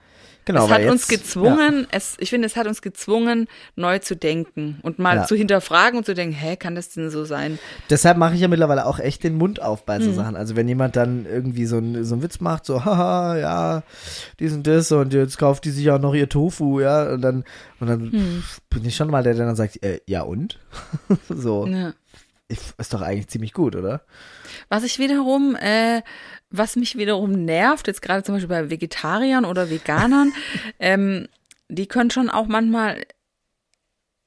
[0.47, 4.15] Genau, es hat uns jetzt- gezwungen, es, ich finde, es hat uns gezwungen, neu zu
[4.15, 5.23] denken und mal Ja.
[5.25, 7.59] zu hinterfragen und zu denken, hä, kann das denn so sein?
[7.89, 10.03] Deshalb mache ich ja mittlerweile auch echt den Mund auf bei Mhm.
[10.03, 10.35] so Sachen.
[10.35, 13.83] Also wenn jemand dann irgendwie so, ein, so einen Witz macht, so, haha, ja,
[14.39, 17.43] dies und das und jetzt kauft die sich auch noch ihr Tofu, ja, und dann,
[17.79, 18.43] und dann Mhm.
[18.69, 20.59] bin ich schon mal der, der dann sagt, äh, ja und?
[21.29, 21.93] so, Ja.
[22.47, 24.01] ist doch eigentlich ziemlich gut, oder?
[24.69, 26.01] Was ich wiederum, äh,
[26.49, 30.33] was mich wiederum nervt, jetzt gerade zum Beispiel bei Vegetariern oder Veganern,
[30.79, 31.27] ähm,
[31.69, 33.03] die können schon auch manchmal,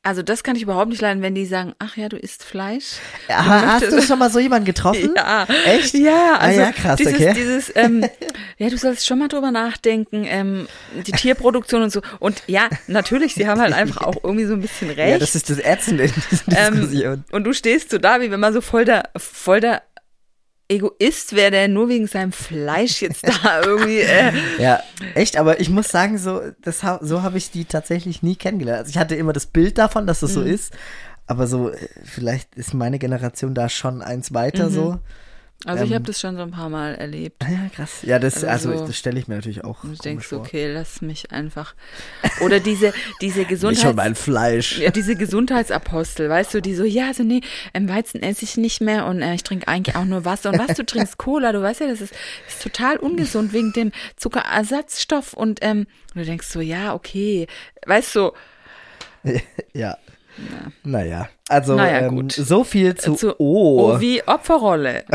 [0.02, 2.96] also das kann ich überhaupt nicht leiden, wenn die sagen, ach ja, du isst Fleisch.
[3.28, 5.12] Ja, hast du schon mal so jemanden getroffen?
[5.16, 5.46] Ja.
[5.66, 5.94] Echt?
[5.94, 7.32] Ja, Ah also ja, krass, dieses, okay.
[7.34, 8.06] dieses, ähm,
[8.58, 10.68] ja, du sollst schon mal drüber nachdenken, ähm,
[11.06, 12.00] die Tierproduktion und so.
[12.18, 15.10] Und ja, natürlich, sie haben halt einfach auch irgendwie so ein bisschen recht.
[15.12, 17.24] Ja, das ist das Ätzende in diesen Ähm, Diskussionen.
[17.32, 19.82] und du stehst so da, wie wenn man so voll der, voll der
[20.70, 24.00] Egoist wäre, der nur wegen seinem Fleisch jetzt da irgendwie.
[24.00, 24.80] Äh, Ja,
[25.14, 28.78] echt, aber ich muss sagen, so, das, so habe ich die tatsächlich nie kennengelernt.
[28.80, 30.46] Also ich hatte immer das Bild davon, dass das so Mhm.
[30.46, 30.72] ist,
[31.26, 34.98] aber so, äh, vielleicht ist meine Generation da schon eins weiter so.
[35.66, 35.94] Also ich Ähm.
[35.96, 37.36] habe das schon so ein paar Mal erlebt.
[37.44, 37.98] Ah Ja, krass.
[38.02, 40.38] Ja, das, also, Also so- das stelle ich mir natürlich auch Und du denkst, vor.
[40.40, 41.74] okay, lass mich einfach.
[42.40, 43.96] Oder diese, diese Nicht schon Gesundheits...
[43.96, 44.78] mein Fleisch.
[44.78, 47.40] Ja, diese Gesundheitsapostel, weißt du, die so, ja, also nee,
[47.74, 50.50] ähm, Weizen esse ich nicht mehr und äh, ich trinke eigentlich auch nur Wasser.
[50.50, 52.14] Und was, du trinkst Cola, du weißt ja, das ist,
[52.48, 55.34] ist total ungesund wegen dem Zuckerersatzstoff.
[55.34, 57.46] Und, ähm, und du denkst so, ja, okay,
[57.86, 58.32] weißt du,
[59.74, 59.98] Ja.
[60.84, 63.94] Naja, also Naja, ähm, so viel zu, zu Oh.
[63.94, 65.04] oh, wie Opferrolle.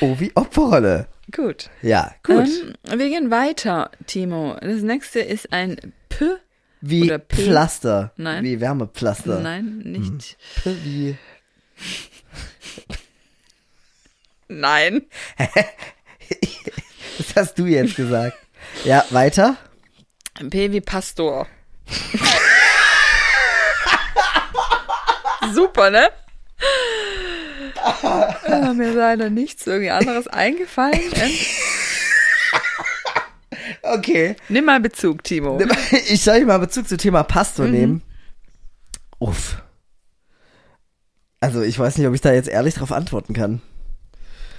[0.00, 1.06] Oh, wie Opferrolle.
[1.32, 1.70] Gut.
[1.82, 2.48] Ja, gut.
[2.48, 4.56] Ähm, wir gehen weiter, Timo.
[4.60, 5.76] Das nächste ist ein
[6.08, 6.24] P.
[6.80, 7.36] wie oder P?
[7.36, 8.12] Pflaster.
[8.16, 8.44] Nein.
[8.44, 9.40] Wie Wärmepflaster.
[9.40, 10.36] Nein, nicht.
[10.62, 11.16] P wie
[14.48, 15.02] Nein.
[17.16, 18.36] Das hast du jetzt gesagt.
[18.84, 19.56] Ja, weiter.
[20.34, 21.46] P wie Pastor.
[25.54, 26.10] Super, ne?
[28.02, 31.00] Oh, mir ist leider nichts irgendwie anderes eingefallen.
[33.82, 34.36] okay.
[34.48, 35.60] Nimm mal Bezug, Timo.
[36.08, 37.72] Ich soll mal Bezug zum Thema Pastor mhm.
[37.72, 38.02] nehmen.
[39.18, 39.62] Uff.
[41.40, 43.60] Also ich weiß nicht, ob ich da jetzt ehrlich drauf antworten kann.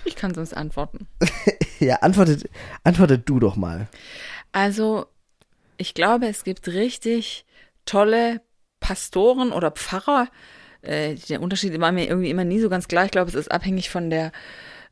[0.06, 1.08] Ich kann sonst antworten.
[1.80, 2.50] ja, antwortet,
[2.84, 3.88] antwortet du doch mal.
[4.52, 5.08] Also
[5.78, 7.46] ich glaube, es gibt richtig
[7.86, 8.42] tolle
[8.80, 10.30] Pastoren oder Pfarrer.
[10.82, 13.06] Äh, der Unterschied war mir irgendwie immer nie so ganz klar.
[13.06, 14.32] Ich glaube, es ist abhängig von der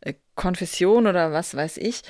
[0.01, 2.01] äh, Konfession oder was weiß ich,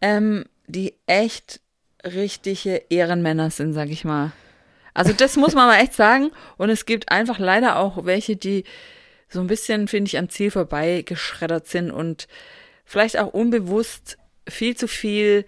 [0.00, 1.60] ähm, die echt
[2.04, 4.32] richtige Ehrenmänner sind, sag ich mal.
[4.94, 6.30] Also das muss man mal echt sagen.
[6.56, 8.64] Und es gibt einfach leider auch welche, die
[9.28, 12.26] so ein bisschen, finde ich, am Ziel vorbei geschreddert sind und
[12.84, 14.18] vielleicht auch unbewusst
[14.48, 15.44] viel zu viel,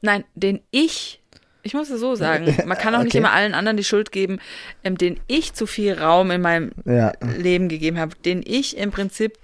[0.00, 1.20] nein, den ich,
[1.62, 3.18] ich muss es so sagen, man kann auch nicht Okay.
[3.18, 4.38] immer allen anderen die Schuld geben,
[4.84, 7.12] ähm, den ich zu viel Raum in meinem Ja.
[7.36, 9.38] Leben gegeben habe, den ich im Prinzip,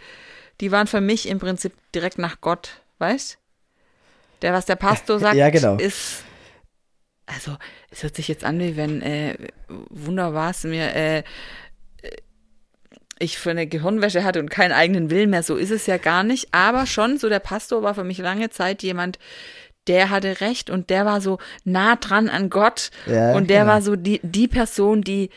[0.61, 3.39] die waren für mich im Prinzip direkt nach Gott, weißt?
[4.43, 5.77] Der, was der Pastor sagt, Ja, genau.
[5.77, 6.25] ist,
[7.27, 7.57] also,
[7.91, 9.37] es hört sich jetzt an, wie wenn, äh,
[9.91, 11.23] Wunder war es mir, äh,
[13.19, 15.43] ich für eine Gehirnwäsche hatte und keinen eigenen Willen mehr.
[15.43, 16.49] So ist es ja gar nicht.
[16.53, 19.19] Aber schon so der Pastor war für mich lange Zeit jemand,
[19.89, 22.91] der hatte recht und der war so nah dran an Gott.
[23.07, 23.73] Ja, und der genau.
[23.73, 25.31] war so die, die Person, die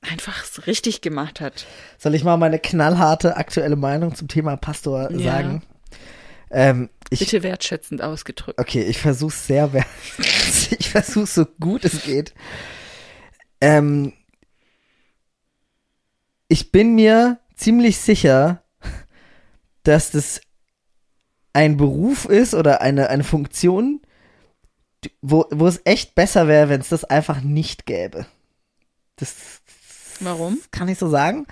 [0.00, 1.66] einfach es richtig gemacht hat.
[1.98, 5.18] Soll ich mal meine knallharte aktuelle Meinung zum Thema Pastor Ja.
[5.32, 5.62] sagen?
[6.50, 8.58] Ähm, ich, Bitte wertschätzend ausgedrückt.
[8.58, 9.70] okay, ich versuch's sehr,
[10.78, 12.34] ich versuch's so gut es geht.
[13.60, 14.12] Ähm,
[16.48, 18.62] ich bin mir ziemlich sicher,
[19.84, 20.40] dass das
[21.52, 24.00] ein Beruf ist oder eine, eine Funktion,
[25.20, 28.26] wo, wo es echt besser wäre, wenn es das einfach nicht gäbe.
[29.16, 29.34] Das
[30.20, 30.60] Warum?
[30.70, 31.46] kann ich so sagen,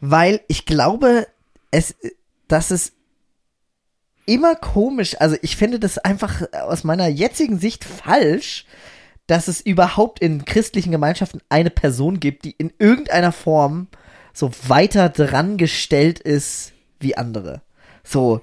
[0.00, 1.26] weil ich glaube,
[1.70, 1.94] es,
[2.48, 2.92] dass es
[4.26, 8.66] immer komisch, also ich finde das einfach aus meiner jetzigen Sicht falsch,
[9.26, 13.88] dass es überhaupt in christlichen Gemeinschaften eine Person gibt, die in irgendeiner Form
[14.32, 17.62] so weiter dran gestellt ist wie andere.
[18.04, 18.40] So,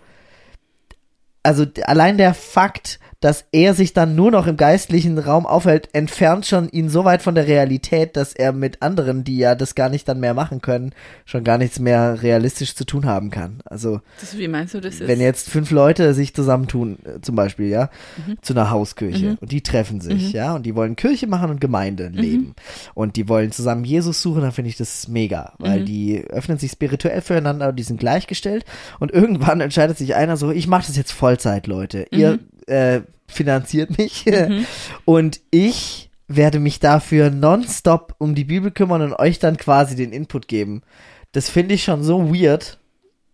[1.43, 6.45] also allein der Fakt, dass er sich dann nur noch im geistlichen Raum aufhält, entfernt
[6.45, 9.88] schon ihn so weit von der Realität, dass er mit anderen, die ja das gar
[9.88, 10.91] nicht dann mehr machen können,
[11.24, 13.59] schon gar nichts mehr realistisch zu tun haben kann.
[13.63, 15.07] Also Das, wie meinst du das ist?
[15.07, 17.89] wenn jetzt fünf Leute sich zusammentun, äh, zum Beispiel, ja,
[18.28, 18.38] Mhm.
[18.41, 22.09] zu einer Hauskirche und die treffen sich, ja, und die wollen Kirche machen und Gemeinde
[22.09, 22.17] Mhm.
[22.17, 22.55] leben
[22.93, 25.86] und die wollen zusammen Jesus suchen, dann finde ich das mega, weil Mhm.
[25.86, 28.65] die öffnen sich spirituell füreinander und die sind gleichgestellt
[28.99, 32.39] und irgendwann entscheidet sich einer so, ich mache das jetzt Vollzeit, Leute, ihr Mhm.
[32.68, 34.26] Äh, finanziert mich
[35.05, 40.11] und ich werde mich dafür nonstop um die Bibel kümmern und euch dann quasi den
[40.14, 40.82] Input geben.
[41.32, 42.80] Das finde ich schon so weird.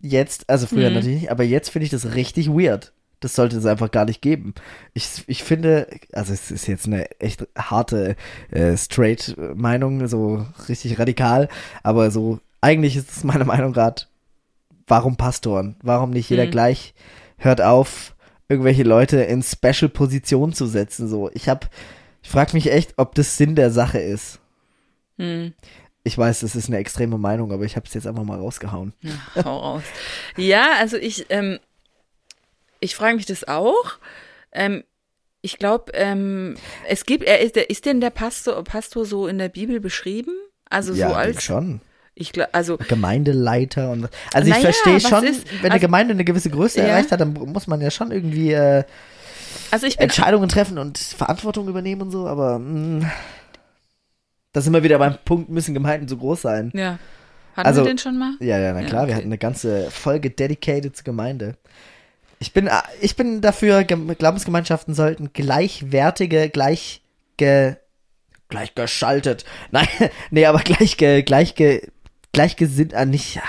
[0.00, 0.94] Jetzt, also früher Mhm.
[0.94, 2.92] natürlich nicht, aber jetzt finde ich das richtig weird.
[3.20, 4.54] Das sollte es einfach gar nicht geben.
[4.94, 8.16] Ich, ich finde, also es ist jetzt eine echt harte,
[8.50, 11.48] äh, straight Meinung, so richtig radikal,
[11.82, 14.04] aber so, eigentlich ist es meine Meinung gerade,
[14.86, 15.76] warum Pastoren?
[15.82, 16.50] Warum nicht jeder Mhm.
[16.50, 16.94] gleich
[17.36, 18.14] hört auf,
[18.50, 21.08] irgendwelche Leute in Special Position zu setzen?
[21.08, 21.68] So, ich habe,
[22.22, 24.40] ich frage mich echt, ob das Sinn der Sache ist.
[25.18, 25.54] Hm.
[26.02, 28.92] Ich weiß, das ist eine extreme Meinung, aber ich habe es jetzt einfach mal rausgehauen.
[29.02, 29.82] Ja, hau raus.
[30.36, 31.60] Ja, also ich, ähm,
[32.80, 33.98] ich frage mich das auch.
[34.50, 34.82] Ähm,
[35.42, 36.56] ich glaube, ähm,
[36.88, 40.34] es gibt, er ist, der, ist denn der Pastor, Pastor so in der Bibel beschrieben?
[40.68, 41.80] Also so ja, als, schon.
[42.20, 46.14] Ich glaube, also Gemeindeleiter und also ich Naja, verstehe schon, ist- wenn eine also- Gemeinde
[46.14, 46.86] eine gewisse Größe Ja.
[46.88, 48.84] erreicht hat, dann muss man ja schon irgendwie äh,
[49.70, 53.10] also bin, Entscheidungen treffen und Verantwortung übernehmen und so, aber mh,
[54.52, 56.70] da sind wir wieder beim Punkt, müssen Gemeinden so groß sein.
[56.74, 56.98] ja,
[57.56, 58.32] hatten Also- wir den schon mal?
[58.40, 59.14] Ja, ja, na Ja, klar, wir okay.
[59.16, 61.56] hatten eine ganze Folge dedicated zur Gemeinde.
[62.38, 67.02] Ich bin, ich bin dafür, Gem- Glaubensgemeinschaften sollten gleichwertige, gleich
[67.36, 67.74] ge,
[68.48, 69.44] gleich geschaltet.
[69.70, 69.86] Nein,
[70.30, 71.82] nee, aber gleich ge, gleich ge,
[72.32, 73.42] gleichgesinnt, ah, nicht, ja,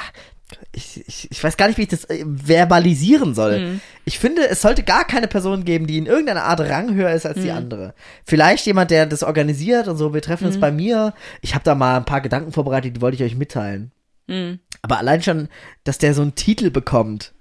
[0.73, 3.59] ich, ich, ich weiß gar nicht, wie ich das äh, verbalisieren soll.
[3.59, 3.81] Mhm.
[4.05, 7.37] Ich finde, es sollte gar keine Person geben, die in irgendeiner Art ranghöher ist als
[7.37, 7.41] Mhm.
[7.43, 7.93] die andere.
[8.25, 11.13] Vielleicht jemand, der das organisiert und so, wir treffen uns bei mir.
[11.41, 13.91] Ich habe da mal ein paar Gedanken vorbereitet, die wollte ich euch mitteilen.
[14.27, 14.59] Mhm.
[14.81, 15.47] Aber allein schon,
[15.85, 17.33] dass der so einen Titel bekommt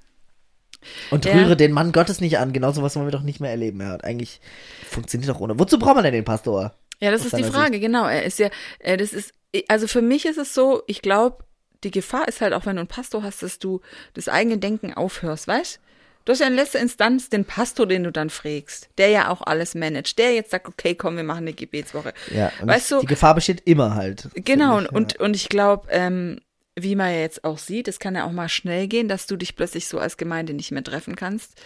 [1.10, 1.32] und Ja.
[1.32, 3.80] rühre den Mann Gottes nicht an, genau sowas wollen wir doch nicht mehr erleben.
[3.80, 4.40] Ja, eigentlich
[4.88, 5.58] funktioniert doch ohne.
[5.58, 6.74] Wozu braucht man denn den Pastor?
[7.00, 8.06] Ja, das Aus ist die Frage, genau.
[8.06, 9.32] Er ist ja, äh, das ist,
[9.68, 11.44] also für mich ist es so, ich glaube,
[11.84, 13.80] die Gefahr ist halt auch, wenn du einen Pastor hast, dass du
[14.14, 15.80] das eigene Denken aufhörst, weißt?
[16.26, 19.40] Du hast ja in letzter Instanz den Pastor, den du dann fragst, der ja auch
[19.40, 22.12] alles managt, der jetzt sagt, okay, komm, wir machen eine Gebetswoche.
[22.34, 24.28] Ja, Weißt du- die Gefahr besteht immer halt.
[24.34, 26.40] Genau, ich, und, und ich glaube, ähm,
[26.76, 29.36] wie man ja jetzt auch sieht, es kann ja auch mal schnell gehen, dass du
[29.36, 31.60] dich plötzlich so als Gemeinde nicht mehr treffen kannst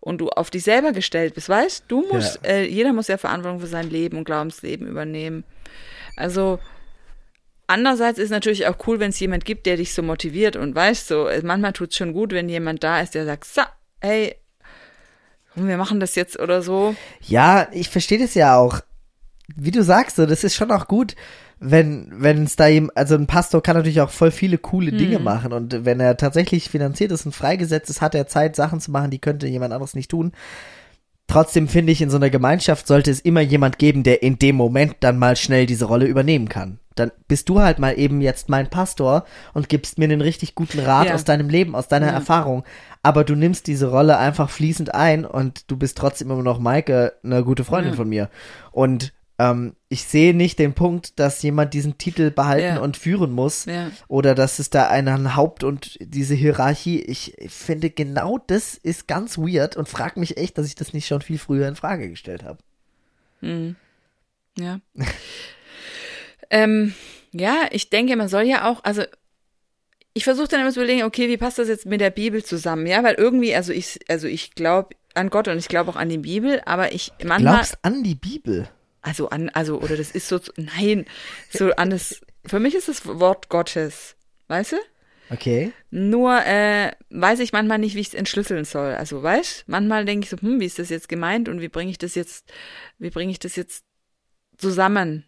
[0.00, 2.02] und du auf dich selber gestellt bist, weißt du?
[2.12, 2.50] musst, Ja.
[2.50, 5.44] äh, jeder muss ja Verantwortung für sein Leben und Glaubensleben übernehmen.
[6.16, 6.58] Also,
[7.72, 11.08] andererseits ist natürlich auch cool, wenn es jemand gibt, der dich so motiviert und weißt
[11.08, 13.62] so, äh, manchmal tut es schon gut, wenn jemand da ist, der sagt, so,
[14.00, 14.36] hey,
[15.54, 16.94] wir machen das jetzt oder so.
[17.20, 18.80] Ja, ich verstehe das ja auch.
[19.54, 21.14] Wie du sagst, so, das ist schon auch gut,
[21.58, 25.16] wenn wenn es da eben, also ein Pastor kann natürlich auch voll viele coole Dinge
[25.16, 25.24] Hm.
[25.24, 28.90] machen und wenn er tatsächlich finanziert ist und freigesetzt ist, hat er Zeit, Sachen zu
[28.90, 30.32] machen, die könnte jemand anderes nicht tun.
[31.28, 34.56] Trotzdem finde ich, in so einer Gemeinschaft sollte es immer jemand geben, der in dem
[34.56, 36.78] Moment dann mal schnell diese Rolle übernehmen kann.
[36.94, 39.24] Dann bist du halt mal eben jetzt mein Pastor
[39.54, 41.14] und gibst mir einen richtig guten Rat Ja.
[41.14, 42.12] aus deinem Leben, aus deiner Ja.
[42.12, 42.64] Erfahrung.
[43.02, 47.14] Aber du nimmst diese Rolle einfach fließend ein und du bist trotzdem immer noch Maike,
[47.24, 47.96] eine gute Freundin Ja.
[47.96, 48.30] von mir.
[48.70, 53.66] Und ähm, ich sehe nicht den Punkt, dass jemand diesen Titel behalten und führen muss
[54.06, 57.00] oder dass es da einen Haupt- und diese Hierarchie.
[57.00, 61.06] Ich finde, genau das ist ganz weird und frage mich echt, dass ich das nicht
[61.08, 62.58] schon viel früher in Frage gestellt habe.
[64.58, 64.80] Ja.
[66.52, 66.94] ähm,
[67.32, 69.02] ja, ich denke, man soll ja auch, also
[70.14, 72.86] ich versuche dann immer zu überlegen, okay, wie passt das jetzt mit der Bibel zusammen?
[72.86, 76.10] Ja, weil irgendwie, also ich, also ich glaube an Gott und ich glaube auch an
[76.10, 78.68] die Bibel, aber ich manchmal, Glaubst an die Bibel?
[79.00, 81.06] also an, also, oder das ist so, nein,
[81.50, 84.14] so an das, für mich ist das Wort Gottes,
[84.48, 84.76] weißt du?
[85.30, 85.72] Okay.
[85.90, 88.92] Nur äh, weiß ich manchmal nicht, wie ich es entschlüsseln soll.
[88.94, 91.90] Also, weißt, manchmal denke ich so, hm, wie ist das jetzt gemeint und wie bringe
[91.90, 92.52] ich das jetzt,
[92.98, 93.84] wie bringe ich das jetzt
[94.58, 95.24] zusammen?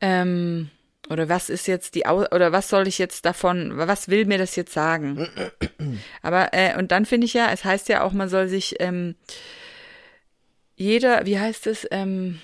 [0.00, 0.70] Ähm,
[1.08, 4.38] oder was ist jetzt die Au oder was soll ich jetzt davon, was will mir
[4.38, 5.28] das jetzt sagen?
[6.22, 9.16] Aber äh, und dann finde ich ja, es heißt ja auch, man soll sich ähm,
[10.76, 12.40] jeder, wie heißt es, ähm,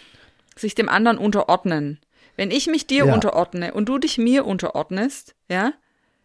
[0.57, 2.01] sich dem anderen unterordnen.
[2.37, 3.15] Wenn ich mich dir Ja.
[3.15, 5.73] unterordne und du dich mir unterordnest, ja,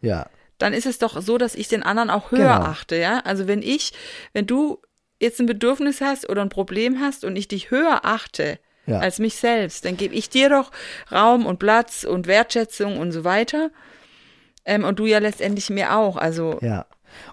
[0.02, 0.30] Ja.
[0.58, 2.66] dann ist es doch so, dass ich den anderen auch höher Genau.
[2.66, 3.20] achte, ja?
[3.20, 3.94] Also wenn ich,
[4.34, 4.82] wenn du
[5.20, 8.60] jetzt ein Bedürfnis hast oder ein Problem hast und ich dich höher achte
[8.92, 9.00] Ja.
[9.00, 10.72] als mich selbst, dann gebe ich dir doch
[11.12, 13.72] Raum und Platz und Wertschätzung und so weiter.
[14.66, 16.18] Ähm, und du ja letztendlich mir auch.
[16.18, 16.86] Also Ja.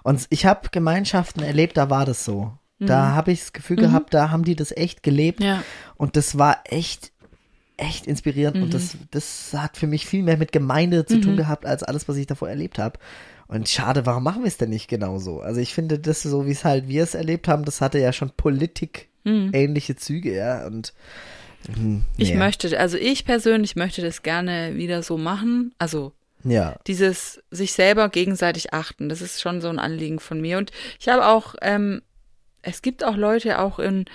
[0.03, 2.53] Und ich habe Gemeinschaften erlebt, da war das so.
[2.81, 5.41] Da habe ich das Gefühl gehabt, da haben die das echt gelebt.
[5.41, 5.45] Mhm.
[5.45, 5.63] Ja.
[5.95, 7.11] Und das war echt,
[7.75, 8.55] echt inspirierend.
[8.63, 8.99] Und das, Mhm.
[9.11, 12.25] das hat für mich viel mehr mit Gemeinde zu tun gehabt, als alles, was ich
[12.27, 12.97] davor erlebt habe.
[13.47, 15.41] Und schade, warum machen wir es denn nicht genauso?
[15.41, 18.13] Also ich finde, das so, wie es halt wir es erlebt haben, das hatte ja
[18.13, 20.65] schon Politik-ähnliche Züge, ja.
[20.65, 20.93] Und
[21.67, 25.73] hm, ich möchte, also ich persönlich möchte das gerne wieder so machen.
[25.77, 30.57] Also Ja, dieses sich selber gegenseitig achten, das ist schon so ein Anliegen von mir.
[30.57, 32.01] Und ich habe auch, ähm,
[32.61, 34.05] es gibt auch Leute auch in,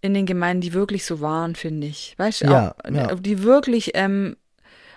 [0.00, 2.14] in den Gemeinden, die wirklich so waren, finde ich.
[2.16, 3.14] Weißt du, Ja, ja.
[3.16, 4.36] die wirklich ähm,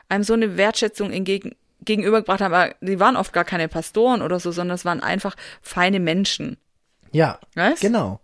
[0.08, 4.40] einem so eine Wertschätzung entgegen, gegenübergebracht haben, aber die waren oft gar keine Pastoren oder
[4.40, 6.58] so, sondern es waren einfach feine Menschen.
[7.12, 7.82] ja, Weißt?
[7.82, 8.20] genau.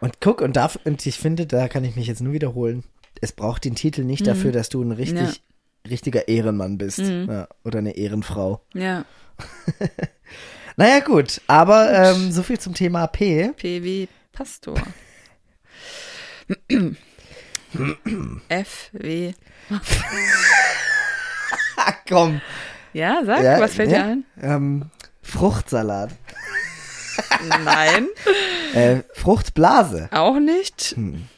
[0.00, 2.84] Und guck, und, darf, und ich finde, da kann ich mich jetzt nur wiederholen,
[3.20, 4.26] es braucht den Titel nicht Mhm.
[4.26, 5.42] dafür, dass du ein richtig,
[5.88, 6.98] richtiger Ehrenmann bist.
[7.00, 8.62] Ja, oder eine Ehrenfrau.
[8.74, 9.04] Ja,
[10.76, 13.50] Naja, gut, aber Ähm, so viel zum Thema P.
[13.56, 14.76] PW Pastor.
[18.48, 19.32] FW.
[21.76, 22.40] Ah, komm.
[22.92, 24.24] Ja, sag, Ja, was fällt ja, dir ein?
[24.40, 24.84] Ähm,
[25.22, 26.10] Fruchtsalat.
[27.64, 28.08] Nein.
[28.74, 30.08] Äh, Fruchtblase.
[30.12, 30.92] Auch nicht.
[30.96, 31.28] Hm.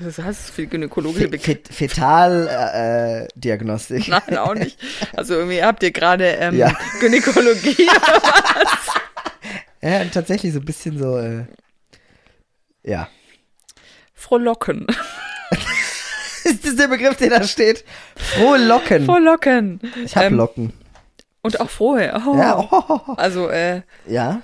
[0.00, 1.60] Das heißt für gynäkologische Fe Begriffe.
[1.72, 4.08] Fet Fetal äh.
[4.08, 4.78] Nein, auch nicht.
[5.16, 6.72] Also irgendwie habt ihr gerade ähm, Ja.
[7.00, 7.88] Gynäkologie.
[9.80, 11.44] Ja, tatsächlich so ein bisschen so, äh,
[12.82, 13.08] ja.
[14.12, 14.86] Frohlocken.
[16.44, 17.84] Ist das der Begriff, der da steht?
[18.16, 19.04] Frohe Locken.
[19.06, 19.80] Frohlocken.
[20.04, 20.72] Ich hab Ähm, Locken.
[21.42, 22.12] Und auch frohe.
[22.26, 22.36] Oh.
[22.36, 24.40] Ja, oh, Also, äh, ja.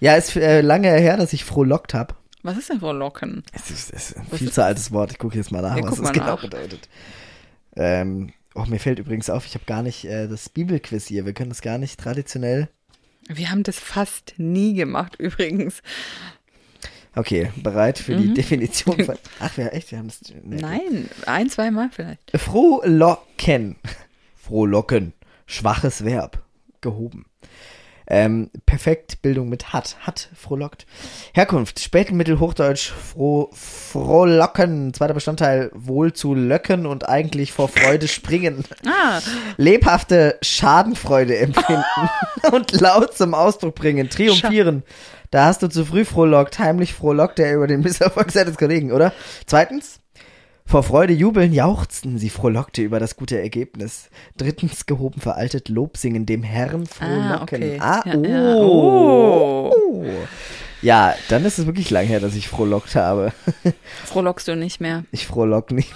[0.00, 2.14] Ja, ist äh, lange her, dass ich frohlockt habe.
[2.42, 3.42] was ist denn Frohlocken?
[3.52, 5.12] Es ist, es ist ein viel zu altes Wort.
[5.12, 6.40] Ich gucke jetzt mal nach, Ja, was das genau nach.
[6.40, 6.88] bedeutet.
[7.76, 11.26] Ähm, oh, mir fällt übrigens auf, ich habe gar nicht äh, das Bibelquiz hier.
[11.26, 12.68] Wir können das gar nicht traditionell.
[13.28, 15.82] Wir haben das fast nie gemacht, übrigens.
[17.14, 19.16] Okay, bereit für die Definition von.
[19.40, 19.90] Ach, ja, echt?
[19.90, 20.20] Wir haben das.
[20.42, 20.56] nee.
[20.56, 20.60] Mhm.
[20.62, 22.30] Nein, ein, zwei Mal vielleicht.
[22.34, 23.76] Frohlocken.
[24.42, 25.12] Frohlocken.
[25.50, 26.38] Schwaches Verb.
[26.80, 27.26] Gehoben.
[28.06, 30.86] Ähm, perfekt Bildung mit hat, hat, frohlockt.
[31.32, 38.64] Herkunft, Spätmittelhochdeutsch, froh, frohlocken, zweiter Bestandteil, wohl zu löcken und eigentlich vor Freude springen.
[38.86, 39.20] Ah,
[39.56, 41.84] Lebhafte Schadenfreude empfinden
[42.52, 44.84] und laut zum Ausdruck bringen, triumphieren.
[45.32, 49.12] Da hast du zu früh frohlockt, heimlich frohlockt er über den Misserfolg seines Kollegen, oder?
[49.46, 50.00] Zweitens,
[50.70, 54.08] vor Freude jubeln, jauchzten, sie frohlockte über das gute Ergebnis.
[54.36, 57.42] Drittens, gehoben veraltet, Lob singen, dem Herrn frohlocken.
[57.42, 57.78] okay.
[57.80, 58.24] Ah, Ja, oh.
[58.24, 58.54] ja.
[58.54, 59.72] Oh.
[59.74, 60.04] oh.
[60.80, 63.32] Ja, dann ist es wirklich lang her, dass ich frohlockt habe.
[64.04, 65.02] frohlockst du nicht mehr.
[65.10, 65.92] Ich frohlock nicht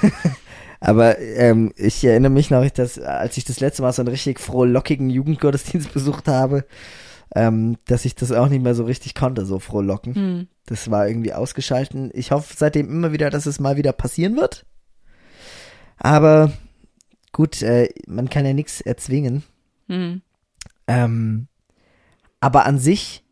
[0.00, 0.12] mehr.
[0.80, 4.40] Aber ähm, ich erinnere mich noch, dass als ich das letzte Mal so einen richtig
[4.40, 6.64] frohlockigen Jugendgottesdienst besucht habe,
[7.34, 10.14] ähm, dass ich das auch nicht mehr so richtig konnte, so frohlocken.
[10.14, 10.48] Hm.
[10.66, 12.10] Das war irgendwie ausgeschalten.
[12.14, 14.66] Ich hoffe seitdem immer wieder, dass es mal wieder passieren wird.
[15.98, 16.52] Aber
[17.32, 19.42] gut, äh, man kann ja nichts erzwingen.
[19.88, 20.22] Hm.
[20.86, 21.48] Ähm,
[22.40, 23.24] aber an sich,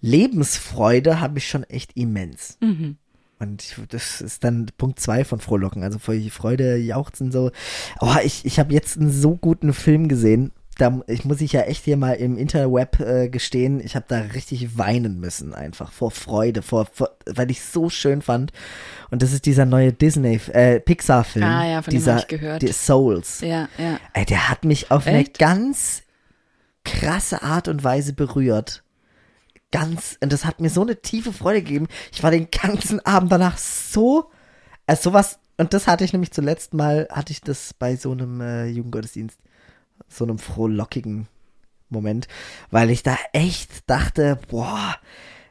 [0.00, 2.56] Lebensfreude habe ich schon echt immens.
[2.60, 2.96] Mhm.
[3.38, 5.82] Und ich, das ist dann Punkt zwei von Frohlocken.
[5.82, 7.50] Also vor Freude, Jauchzen so.
[8.00, 10.52] Oh, ich, ich habe jetzt einen so guten Film gesehen.
[10.80, 14.18] Da ich muss ich ja echt hier mal im Interweb äh, gestehen, ich habe da
[14.18, 18.52] richtig weinen müssen einfach vor Freude, vor, vor weil ich so schön fand.
[19.10, 22.20] Und das ist dieser neue Disney äh, Pixar Film, Ah ja, von dem dieser hab
[22.22, 22.62] ich gehört.
[22.62, 23.40] die Souls.
[23.40, 23.98] Ja, ja.
[24.14, 25.38] Ey, der hat mich auf eine Echt?
[25.38, 26.02] ganz
[26.84, 28.82] krasse Art und Weise berührt.
[29.72, 31.86] Ganz, und das hat mir so eine tiefe Freude gegeben.
[32.12, 34.30] Ich war den ganzen Abend danach so,
[34.86, 38.40] also sowas, und das hatte ich nämlich zuletzt mal, hatte ich das bei so einem
[38.40, 39.38] äh, Jugendgottesdienst,
[40.10, 41.28] so einem frohlockigen
[41.88, 42.28] Moment,
[42.70, 44.96] weil ich da echt dachte, boah,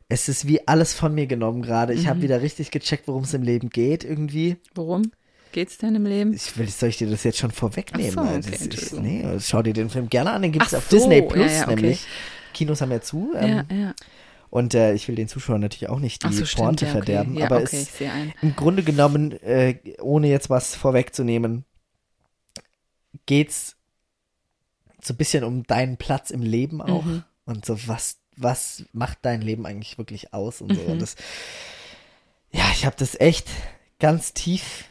[0.07, 1.93] es ist wie alles von mir genommen gerade.
[1.93, 2.07] Ich Mhm.
[2.09, 4.57] habe wieder richtig gecheckt, worum es im Leben geht irgendwie.
[4.73, 5.11] Worum
[5.51, 6.33] geht's denn im Leben?
[6.33, 8.11] Ich will, soll ich dir das jetzt schon vorwegnehmen?
[8.11, 10.77] So, okay, das ist, nee, schau dir den Film gerne an, den gibt es Ach
[10.79, 11.75] auf so, Disney ja, Plus ja, okay.
[11.75, 12.05] nämlich.
[12.53, 13.33] Kinos haben ja zu.
[13.35, 13.93] Ähm, ja, ja.
[14.49, 16.97] Und äh, ich will den Zuschauern natürlich auch nicht die so, stimmt, Pointe ja, okay.
[17.05, 17.35] verderben.
[17.37, 18.33] Ja, aber okay, es ein.
[18.41, 21.65] im Grunde genommen, äh, ohne jetzt was vorwegzunehmen,
[23.27, 23.75] geht's
[25.01, 27.03] so ein bisschen um deinen Platz im Leben auch.
[27.03, 27.23] Mhm.
[27.45, 30.81] Und so, was, was macht dein Leben eigentlich wirklich aus und so.
[30.81, 30.91] Mhm.
[30.91, 31.15] Und das,
[32.51, 33.47] ja, ich habe das echt
[33.99, 34.85] ganz tief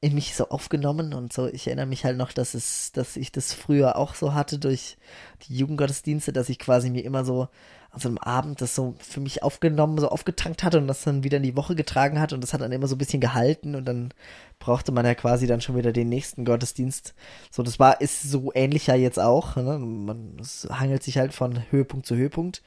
[0.00, 1.46] in mich so aufgenommen und so.
[1.48, 4.96] Ich erinnere mich halt noch, dass es, dass ich das früher auch so hatte durch
[5.42, 7.48] die Jugendgottesdienste, dass ich quasi mir immer so
[7.90, 11.24] an so einem Abend das so für mich aufgenommen, so aufgetankt hatte und das dann
[11.24, 13.74] wieder in die Woche getragen hat und das hat dann immer so ein bisschen gehalten
[13.74, 14.12] und dann
[14.58, 17.14] brauchte man ja quasi dann schon wieder den nächsten Gottesdienst.
[17.50, 19.56] So, das war, ist so ähnlich ja jetzt auch.
[19.56, 19.78] Ne?
[19.78, 20.36] Man,
[20.68, 22.62] hangelt sich halt von Höhepunkt zu Höhepunkt.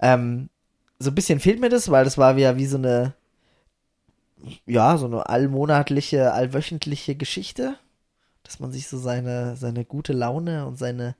[0.00, 0.48] Ähm,
[0.98, 3.14] so ein bisschen fehlt mir das, weil das war ja wie so eine,
[4.66, 7.76] ja, so eine allmonatliche, allwöchentliche Geschichte,
[8.42, 11.14] dass man sich so seine, seine gute Laune und seine,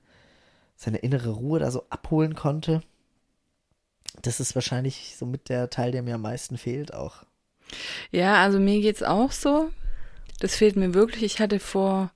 [0.75, 2.81] seine innere Ruhe da so abholen konnte.
[4.21, 7.23] Das ist wahrscheinlich so mit der Teil, der mir am meisten fehlt auch.
[8.11, 9.71] Ja, also mir geht's auch so.
[10.39, 11.23] Das fehlt mir wirklich.
[11.23, 12.11] Ich hatte vor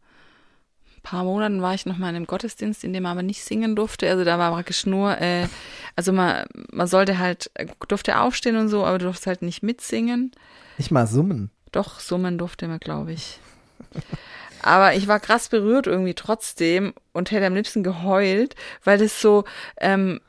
[0.97, 3.43] ein paar Monaten war ich noch mal in einem Gottesdienst, in dem man aber nicht
[3.43, 4.09] singen durfte.
[4.09, 5.47] Also da war praktisch nur, äh,
[5.95, 7.51] also man, man sollte halt,
[7.87, 10.31] durfte aufstehen und so, aber du durfst halt nicht mitsingen.
[10.77, 11.51] Nicht mal summen.
[11.71, 13.39] Doch, summen durfte man, glaube ich.
[14.61, 19.43] Aber ich war krass berührt irgendwie trotzdem und hätte am liebsten geheult, weil das so,
[19.77, 20.21] ähm,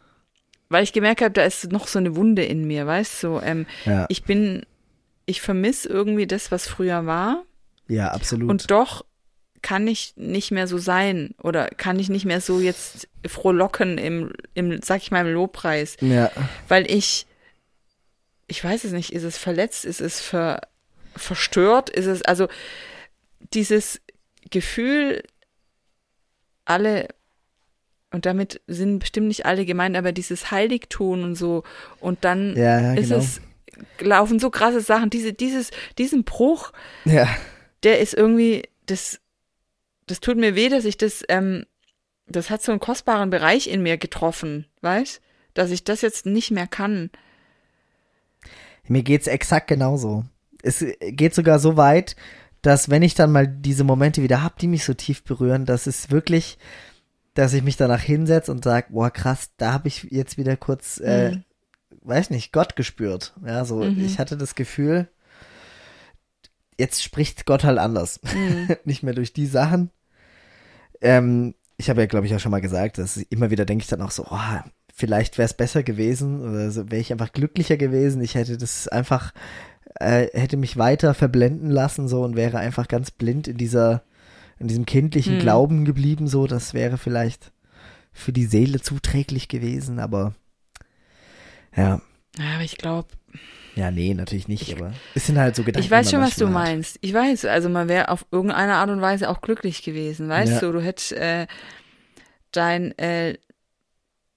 [0.69, 3.29] weil ich gemerkt habe, da ist noch so eine Wunde in mir, weißt du?
[3.29, 4.65] So, ähm, Ja, ich bin,
[5.27, 7.45] ich vermisse irgendwie das, was früher war.
[7.89, 8.49] ja, absolut.
[8.51, 9.05] Und doch
[9.63, 14.33] kann ich nicht mehr so sein oder kann ich nicht mehr so jetzt frohlocken im,
[14.55, 16.31] im, sag ich mal, im Lobpreis, ja,
[16.69, 17.27] weil ich,
[18.47, 20.61] ich weiß es nicht, ist es verletzt, ist es ver,
[21.17, 22.47] verstört, ist es, also
[23.55, 24.01] dieses
[24.51, 25.25] Gefühl,
[26.65, 27.09] alle,
[28.17, 31.65] und damit sind bestimmt nicht alle gemeint, aber dieses Heiligtun und so,
[32.01, 33.21] und dann ja, ist genau.
[33.21, 33.43] es,
[34.01, 36.73] laufen so krasse Sachen, diese, dieses, diesen Bruch,
[37.05, 37.29] ja,
[37.83, 39.21] der ist irgendwie, das,
[40.07, 41.67] das tut mir weh, dass ich das, ähm,
[42.27, 45.21] das hat so einen kostbaren Bereich in mir getroffen, weißt?
[45.53, 47.11] Dass ich das jetzt nicht mehr kann.
[48.89, 50.25] Mir geht's exakt genauso.
[50.63, 52.17] Es geht sogar so weit,
[52.63, 55.87] dass wenn ich dann mal diese Momente wieder hab, die mich so tief berühren, dass
[55.87, 56.57] es wirklich,
[57.37, 60.99] dass ich mich danach hinsetze und sag, boah krass, da habe ich jetzt wieder kurz,
[60.99, 61.45] äh, Mhm.
[62.03, 63.35] weiß nicht, Gott gespürt.
[63.47, 64.05] Ja, so Mhm.
[64.05, 65.09] ich hatte das Gefühl,
[66.79, 68.69] jetzt spricht Gott halt anders, Mhm.
[68.85, 69.91] nicht mehr durch die Sachen.
[71.01, 73.89] Ähm, ich habe ja, glaube ich, auch schon mal gesagt, dass immer wieder denke ich
[73.89, 74.39] dann auch so, oh,
[74.95, 78.23] vielleicht wäre es besser gewesen oder so, wäre ich einfach glücklicher gewesen.
[78.23, 79.35] Ich hätte das einfach,
[80.01, 84.05] äh, hätte mich weiter verblenden lassen so und wäre einfach ganz blind in dieser,
[84.59, 85.41] in diesem kindlichen Hm.
[85.41, 86.47] Glauben geblieben so.
[86.47, 87.53] Das wäre vielleicht
[88.13, 90.35] für die Seele zuträglich gewesen, aber
[91.77, 92.01] ja.
[92.39, 93.09] Ja, aber ich glaube,
[93.75, 95.85] Ja, nee, natürlich nicht, aber es sind halt so Gedanken.
[95.85, 96.53] ich weiß schon, was du hat.
[96.53, 96.99] meinst.
[97.03, 100.61] Ich weiß, also man wäre auf irgendeine Art und Weise auch glücklich gewesen, weißt Ja.
[100.61, 100.73] du?
[100.73, 101.47] Du hättest äh,
[102.53, 103.37] dein äh,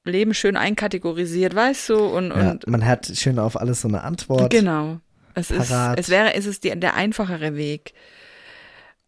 [0.04, 1.98] Leben schön einkategorisiert, weißt du?
[2.06, 4.50] Und, Ja, und man hat schön auf alles so eine Antwort.
[4.52, 5.00] Genau.
[5.36, 7.94] Es ist, es wäre, es ist die, der einfachere Weg.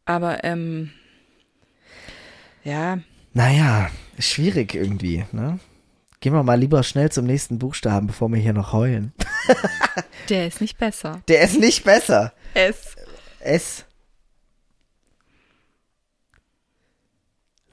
[0.05, 0.91] Aber, ähm,
[2.63, 2.99] ja,
[3.33, 3.89] Naja,
[4.19, 5.59] schwierig irgendwie, ne?
[6.19, 9.13] Gehen wir mal lieber schnell zum nächsten Buchstaben, bevor wir hier noch heulen.
[10.29, 11.23] der ist nicht besser.
[11.27, 12.33] Der ist nicht besser.
[12.53, 12.95] Es.
[13.39, 13.85] S.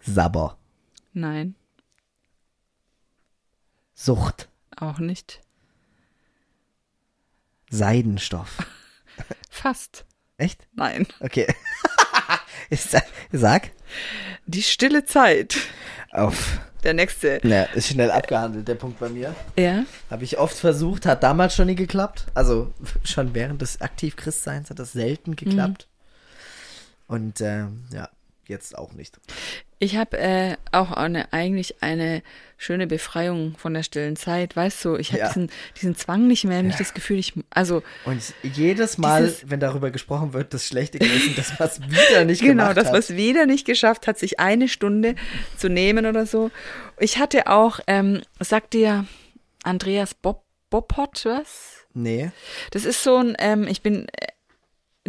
[0.01, 0.57] Sabber.
[1.13, 1.55] Nein,
[3.95, 4.49] Sucht.
[4.77, 5.41] auch nicht.
[7.71, 8.67] Seidenstoff.
[9.51, 10.07] Fast.
[10.39, 10.69] Echt?
[10.73, 11.07] Nein.
[11.21, 11.47] Okay.
[12.71, 12.97] Ist,
[13.33, 13.71] sag.
[14.47, 15.57] Die stille Zeit.
[16.13, 16.61] Auf.
[16.85, 17.41] Der nächste.
[17.43, 19.35] Na, ist schnell abgehandelt, der Punkt bei mir.
[19.57, 19.85] Ja.
[20.11, 22.27] Habe ich oft versucht, hat damals schon nie geklappt.
[22.35, 22.73] Also
[23.05, 25.89] schon während des Aktiv-Christseins hat das selten geklappt.
[27.09, 28.09] Und ähm, ja,
[28.47, 29.19] jetzt auch nicht.
[29.79, 32.23] Ich habe äh, auch eine, eigentlich eine
[32.61, 34.57] schöne Befreiung von der stillen Zeit.
[34.57, 35.29] Weißt du, ich habe Ja.
[35.29, 35.51] diesen,
[35.81, 39.91] diesen Zwang nicht mehr, nicht das Gefühl, ich, also Und jedes Mal, Dieses- wenn darüber
[39.91, 42.95] gesprochen wird, das schlechte Gewissen, dass man es wieder nicht Genau, gemacht das, hat.
[42.95, 45.15] was wieder nicht geschafft hat, sich eine Stunde
[45.57, 46.51] zu nehmen oder so.
[46.99, 49.07] Ich hatte auch, ähm, sagt dir
[49.63, 51.85] Andreas Bob, Boppot was?
[51.95, 52.31] Nee.
[52.73, 54.27] Das ist so ein, ähm, ich bin äh,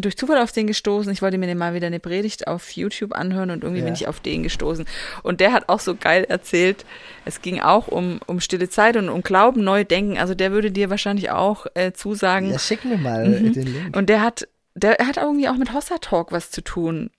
[0.01, 1.11] durch Zufall auf den gestoßen.
[1.11, 3.85] Ich wollte mir mal wieder eine Predigt auf YouTube anhören und irgendwie Ja.
[3.85, 4.85] bin ich auf den gestoßen.
[5.23, 6.85] Und der hat auch so geil erzählt,
[7.25, 10.17] es ging auch um, um stille Zeit und um Glauben, neu denken.
[10.17, 12.51] Also der würde dir wahrscheinlich auch äh, zusagen.
[12.51, 13.53] Ja, schick mir mal Mhm.
[13.53, 13.95] den Link.
[13.97, 17.09] Und der hat, der hat irgendwie auch mit Hossa Talk was zu tun.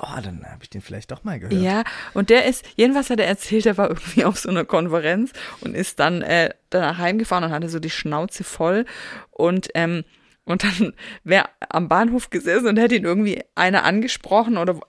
[0.00, 1.60] Oh, dann habe ich den vielleicht doch mal gehört.
[1.60, 1.82] Ja,
[2.14, 5.74] und der ist, jedenfalls hat er erzählt, er war irgendwie auf so einer Konferenz und
[5.74, 8.84] ist dann äh, danach heimgefahren und hatte so die Schnauze voll
[9.32, 10.04] und ähm,
[10.48, 10.94] und dann
[11.24, 14.80] wäre am Bahnhof gesessen und hätte ihn irgendwie einer angesprochen oder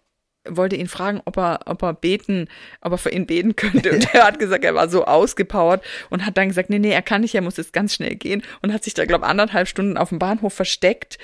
[0.46, 2.48] wollte ihn fragen, ob er, ob er beten,
[2.80, 3.92] ob er für ihn beten könnte.
[3.92, 7.02] Und er hat gesagt, er war so ausgepowert und hat dann gesagt, nee, nee, er
[7.02, 9.98] kann nicht, er muss jetzt ganz schnell gehen und hat sich da, glaube anderthalb Stunden
[9.98, 11.18] auf dem Bahnhof versteckt.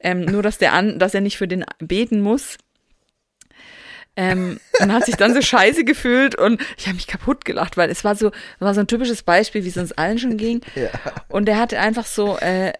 [0.00, 2.58] Ähm, nur, dass der an, dass er nicht für den beten muss.
[4.16, 7.88] Ähm, und hat sich dann so scheiße gefühlt und ich habe mich kaputt gelacht, weil
[7.88, 10.60] es war so, war so ein typisches Beispiel, wie es uns allen schon ging.
[10.74, 10.90] Ja.
[11.28, 12.72] Und der hatte einfach so, äh,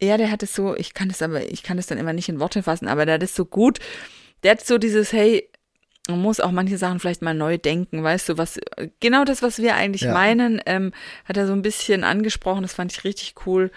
[0.00, 2.28] ja, der hat es so, ich kann es aber, ich kann es dann immer nicht
[2.28, 3.78] in Worte fassen, aber der hat es so gut,
[4.42, 5.48] der hat so dieses, hey,
[6.08, 8.58] man muss auch manche Sachen vielleicht mal neu denken, weißt du, was,
[9.00, 10.12] genau das, was wir eigentlich Ja.
[10.14, 10.92] meinen, ähm,
[11.24, 13.70] hat er so ein bisschen angesprochen, das fand ich richtig cool.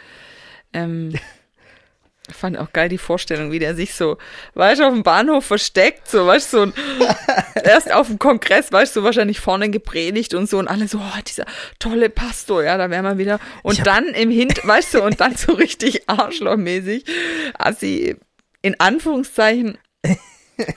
[0.74, 1.14] Ähm,
[2.32, 4.18] fand auch geil die Vorstellung, wie der sich so,
[4.54, 6.74] weißt du, auf dem Bahnhof versteckt, so, weißt du, so ein,
[7.64, 11.22] erst auf dem Kongress, weißt du, wahrscheinlich vorne gepredigt und so und alle so, oh,
[11.28, 11.46] dieser
[11.80, 13.40] tolle Pastor, ja, da wären wir wieder.
[13.64, 17.06] Und dann im Hint, weißt du, und dann so richtig arschlochmäßig,
[17.58, 18.16] Assi,
[18.62, 19.78] in Anführungszeichen,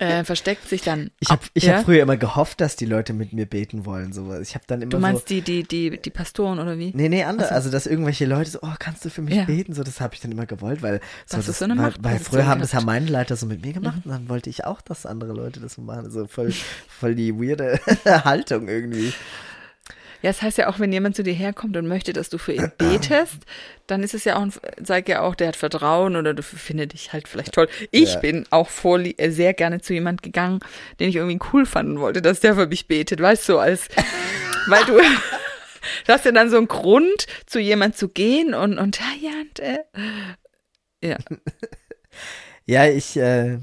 [0.01, 1.11] äh, versteckt sich dann.
[1.21, 1.79] Ich habe ja?
[1.79, 4.13] hab früher immer gehofft, dass die Leute mit mir beten wollen.
[4.13, 4.35] So.
[4.41, 5.35] Ich habe dann immer Du meinst so.
[5.35, 6.93] die, die, die, die Pastoren oder wie?
[6.95, 7.53] Nee, nee, andere.
[7.53, 9.45] Also, dass irgendwelche Leute so, oh, kannst du für mich Ja.
[9.45, 9.75] beten?
[9.75, 12.19] So, das habe ich dann immer gewollt, weil so, Dass du so eine weil, weil
[12.19, 14.81] früher haben das ja meine Leiter so mit mir gemacht und dann wollte ich auch,
[14.81, 16.11] dass andere Leute das so machen.
[16.11, 16.53] So voll,
[16.89, 19.13] voll die weirde Haltung irgendwie.
[20.25, 22.55] Ja, es heißt ja auch, wenn jemand zu dir herkommt und möchte, dass du für
[22.55, 23.37] ihn betest,
[23.87, 24.47] dann ist es ja auch,
[24.83, 27.69] sag ja auch, der hat Vertrauen oder du findet dich halt vielleicht toll.
[27.91, 28.21] Ich Ja.
[28.21, 30.61] bin auch vor, äh, sehr gerne zu jemand gegangen,
[30.99, 33.89] den ich irgendwie cool fanden wollte, dass der für mich betet, weißt du, als,
[34.69, 38.99] weil du, du hast ja dann so einen Grund, zu jemand zu gehen und, und,
[38.99, 39.79] ja, ja, und, äh,
[41.07, 41.19] ja,
[42.67, 43.59] Ja, ich, äh,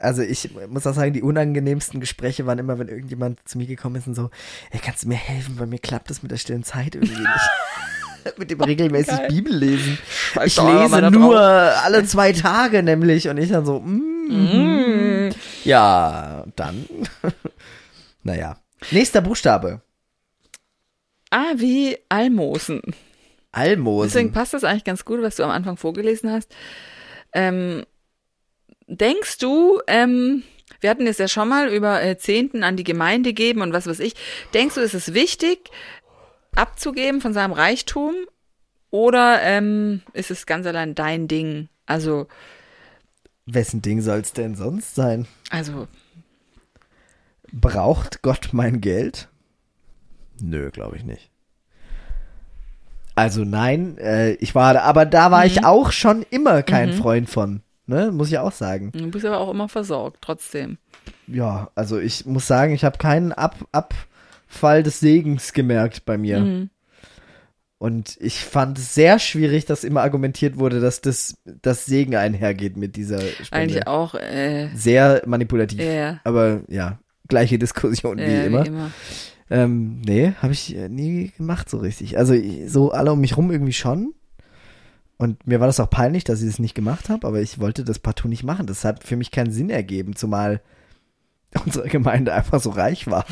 [0.00, 3.96] also ich muss auch sagen, die unangenehmsten Gespräche waren immer, wenn irgendjemand zu mir gekommen
[3.96, 4.30] ist und so,
[4.70, 7.50] ey, kannst du mir helfen, weil mir klappt das mit der stillen Zeit irgendwie nicht.
[8.38, 9.28] mit dem regelmäßig Geil.
[9.28, 9.98] Bibel lesen.
[10.08, 11.84] Schreib Ich lese nur drauf.
[11.84, 15.30] alle zwei Tage nämlich und ich dann so, mm, Mm.
[15.64, 16.84] ja, dann.
[18.22, 18.56] naja.
[18.92, 19.80] Nächster Buchstabe.
[21.30, 22.80] Ah, wie Almosen.
[22.84, 22.96] Deswegen
[23.52, 24.32] Almosen.
[24.32, 26.54] passt das eigentlich ganz gut, was du am Anfang vorgelesen hast.
[27.32, 27.84] Ähm,
[28.90, 30.42] denkst du, ähm,
[30.80, 33.86] wir hatten es ja schon mal über äh, Zehnten an die Gemeinde geben und was
[33.86, 34.14] weiß ich.
[34.54, 35.70] Denkst du, ist es wichtig,
[36.54, 38.14] abzugeben von seinem Reichtum?
[38.90, 41.68] Oder ähm, ist es ganz allein dein Ding?
[41.86, 42.26] Also,
[43.46, 45.26] Wessen Ding soll's denn sonst sein?
[45.50, 45.86] also,
[47.52, 49.28] Braucht Gott mein Geld?
[50.40, 51.30] Nö, glaube ich nicht.
[53.16, 55.46] Also nein, äh, ich war, aber da war Mhm.
[55.46, 57.62] ich auch schon immer kein Freund von.
[57.90, 58.92] Ne, muss ich auch sagen.
[58.92, 60.78] du bist aber auch immer versorgt, trotzdem.
[61.26, 63.94] Ja, also ich muss sagen, ich habe keinen Ab, Ab,
[64.46, 66.38] Fall des Segens gemerkt bei mir.
[66.38, 66.70] Mhm.
[67.78, 72.76] Und ich fand es sehr schwierig, dass immer argumentiert wurde, dass das, das Segen einhergeht
[72.76, 73.48] mit dieser Spende.
[73.50, 75.80] Eigentlich auch, äh, Sehr manipulativ.
[75.80, 78.64] ja, Aber ja, gleiche Diskussion wie äh, immer.
[78.66, 78.90] Wie immer.
[79.50, 82.16] Ähm, nee, habe ich äh, nie gemacht so richtig.
[82.18, 82.36] Also
[82.68, 84.14] so alle um mich rum irgendwie schon.
[85.20, 87.84] Und mir war das auch peinlich, dass ich das nicht gemacht habe, aber ich wollte
[87.84, 88.66] das partout nicht machen.
[88.66, 90.62] Das hat für mich keinen Sinn ergeben, zumal
[91.66, 93.26] unsere Gemeinde einfach so reich war.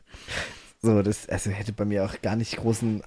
[0.82, 3.02] so, das also hätte bei mir auch gar nicht großen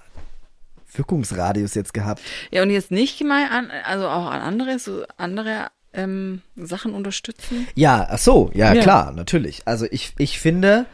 [0.92, 2.20] Wirkungsradius jetzt gehabt.
[2.50, 7.68] Ja, und jetzt nicht mal an, also auch an andere, so andere ähm, Sachen unterstützen.
[7.76, 8.82] Ja, ach so, ja, Ja.
[8.82, 9.62] klar, natürlich.
[9.64, 10.86] Also ich, ich finde,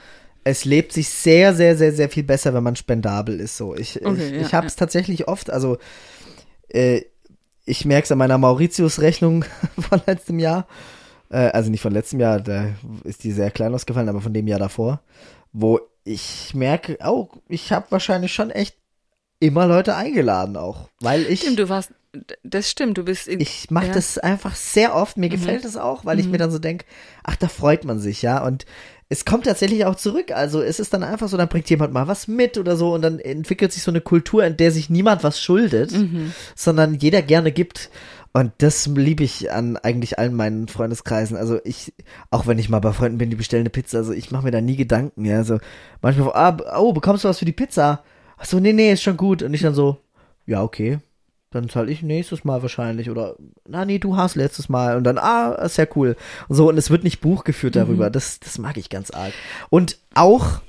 [0.44, 3.56] es lebt sich sehr, sehr, sehr, sehr viel besser, wenn man spendabel ist.
[3.56, 5.78] So, ich, Okay, ich, ja, ich habe es tatsächlich oft, also
[6.68, 7.02] äh,
[7.64, 9.44] ich merke es an meiner Mauritius-Rechnung
[9.78, 10.66] von letztem Jahr.
[11.30, 12.68] Äh, also nicht von letztem Jahr, da
[13.04, 15.00] ist die sehr klein ausgefallen, aber von dem Jahr davor,
[15.52, 18.76] wo ich merke, oh, ich habe wahrscheinlich schon echt
[19.40, 21.92] immer Leute eingeladen auch, weil ich Stimmt, du warst,
[22.42, 23.90] das stimmt, du bist in, ich mache ja.
[23.90, 23.94] Mhm.
[23.94, 25.16] das einfach sehr oft.
[25.16, 26.84] Mir gefällt es auch, weil ich mir dann so denke,
[27.22, 28.44] ach, da freut man sich, ja.
[28.44, 28.66] Und
[29.08, 30.32] es kommt tatsächlich auch zurück.
[30.32, 33.02] Also es ist dann einfach so, dann bringt jemand mal was mit oder so und
[33.02, 36.32] dann entwickelt sich so eine Kultur, in der sich niemand was schuldet, Mhm.
[36.56, 37.90] sondern jeder gerne gibt.
[38.32, 41.36] Und das liebe ich an eigentlich allen meinen Freundeskreisen.
[41.36, 41.92] Also ich,
[42.30, 44.50] auch wenn ich mal bei Freunden bin, die bestellen eine Pizza, also ich mache mir
[44.50, 45.36] da nie Gedanken, ja.
[45.36, 45.58] Also
[46.02, 48.02] manchmal, ah, oh, bekommst du was für die Pizza?
[48.36, 49.42] Ach so, nee, nee, ist schon gut.
[49.44, 49.98] Und ich dann so,
[50.46, 50.98] ja, okay.
[51.54, 53.10] Dann zahle ich nächstes Mal wahrscheinlich.
[53.10, 53.36] Oder,
[53.68, 54.96] na nee, du hast letztes Mal.
[54.96, 56.16] Und dann, ah, ist ja cool.
[56.48, 58.10] Und so, und es wird nicht Buch geführt darüber.
[58.10, 59.32] Das, das mag ich ganz arg.
[59.70, 60.60] Und auch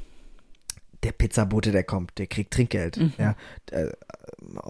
[1.03, 2.99] der Pizzabote, der kommt, der kriegt Trinkgeld.
[3.17, 3.35] Ja,
[3.71, 3.87] äh,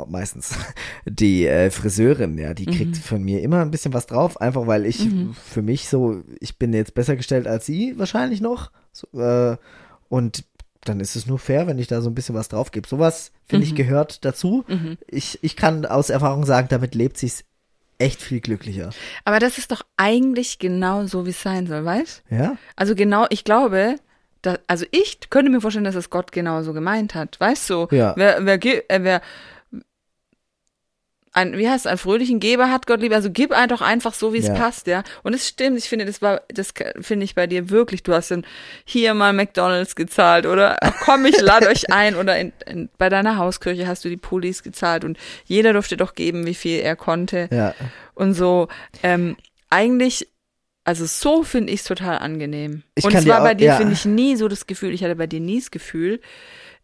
[0.08, 0.58] meistens.
[1.06, 4.86] Die äh, Friseurin, ja, die kriegt von mir immer ein bisschen was drauf, einfach weil
[4.86, 8.72] ich für mich so, ich bin jetzt besser gestellt als sie wahrscheinlich noch.
[8.92, 9.58] So, äh,
[10.08, 10.46] und
[10.88, 12.88] dann ist es nur fair, wenn ich da so ein bisschen was drauf gebe.
[12.88, 14.64] Sowas, finde ich, gehört dazu.
[15.08, 17.44] Ich, ich kann aus Erfahrung sagen, damit lebt sich's
[17.98, 18.90] echt viel glücklicher.
[19.24, 22.24] aber das ist doch eigentlich genau so, wie es sein soll, weißt?
[22.30, 22.58] Ja?
[22.76, 23.96] Also genau, ich glaube,
[24.42, 27.88] da, also ich könnte mir vorstellen, dass es Gott genauso gemeint hat, weißt du?
[27.92, 28.14] Ja.
[28.16, 29.22] Wer, wer, äh, wer
[31.36, 34.34] ein, wie heißt es, einen fröhlichen Geber hat Gott lieb, also gib einfach einfach so,
[34.34, 34.54] wie es Ja.
[34.56, 35.04] passt, ja.
[35.22, 38.32] Und es stimmt, ich finde, das war, das finde ich bei dir wirklich, du hast
[38.32, 38.46] dann
[38.86, 43.38] hier mal McDonalds gezahlt oder komm, ich lade euch ein oder in, in, bei deiner
[43.38, 47.50] Hauskirche hast du die Pullis gezahlt und jeder durfte doch geben, wie viel er konnte
[47.52, 47.76] Ja.
[48.14, 48.70] und so.
[49.04, 49.36] Ähm,
[49.70, 50.30] eigentlich,
[50.86, 52.84] also so finde ich es total angenehm.
[52.96, 53.76] Ich und es war auch- bei dir, ja.
[53.78, 56.22] finde ich, nie so das Gefühl, ich hatte bei dir nie das Gefühl,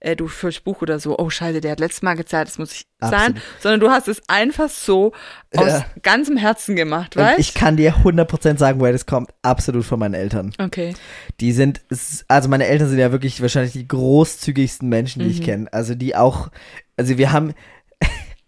[0.01, 2.73] äh, du fürs Buch oder so, oh scheiße, der hat letztes Mal gezahlt, das muss
[2.73, 3.19] ich Absolut.
[3.19, 5.13] zahlen, sondern du hast es einfach so
[5.55, 5.85] aus Ja.
[6.03, 9.31] ganzem Herzen gemacht, weißt ich kann dir 100% sagen, woher das kommt.
[9.41, 10.53] Absolut von meinen Eltern.
[10.59, 10.93] Okay.
[11.39, 11.81] Die sind,
[12.27, 15.31] also meine Eltern sind ja wirklich wahrscheinlich die großzügigsten Menschen, die Mhm.
[15.31, 15.73] ich kenne.
[15.73, 16.49] Also die auch,
[16.97, 17.53] also wir haben,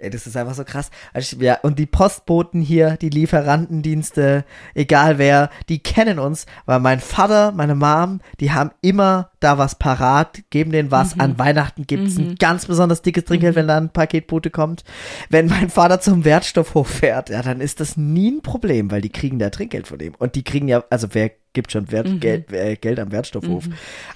[0.03, 0.91] ey, das ist einfach so krass.
[1.13, 4.45] Also wir, und die Postboten hier, die Lieferantendienste,
[4.75, 9.75] egal wer, die kennen uns, weil mein Vater, meine Mom, die haben immer da was
[9.75, 11.19] parat, geben denen was.
[11.19, 14.83] An Weihnachten gibt's ein ganz besonders dickes Trinkgeld, wenn da ein Paketbote kommt.
[15.29, 19.09] Wenn mein Vater zum Wertstoffhof fährt, ja, dann ist das nie ein Problem, weil die
[19.09, 20.15] kriegen da Trinkgeld von dem.
[20.17, 23.65] Und die kriegen ja, also wer gibt schon Wert, Geld, äh, Geld am Wertstoffhof.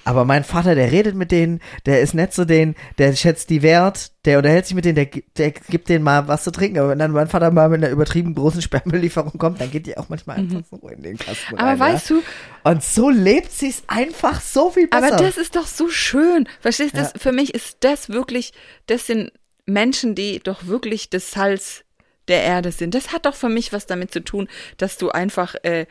[0.04, 3.62] Aber mein Vater, der redet mit denen, der ist nett zu denen, der schätzt die
[3.62, 6.78] wert, der unterhält sich mit denen, der, der gibt denen mal was zu trinken.
[6.78, 9.96] Aber wenn dann mein Vater mal mit einer übertrieben großen Sperrmüll-Lieferung kommt, dann geht die
[9.96, 11.78] auch manchmal einfach so in den Kasten Aber rein.
[11.78, 12.16] weißt ja?
[12.16, 15.14] du, Und so lebt sich's einfach so viel besser.
[15.14, 16.48] aber das ist doch so schön.
[16.60, 18.52] Verstehst du, das, für mich ist das wirklich,
[18.86, 19.32] das sind
[19.64, 21.84] Menschen, die doch wirklich das Salz
[22.28, 22.94] der Erde sind.
[22.94, 25.86] Das hat doch für mich was damit zu tun, dass du einfach äh,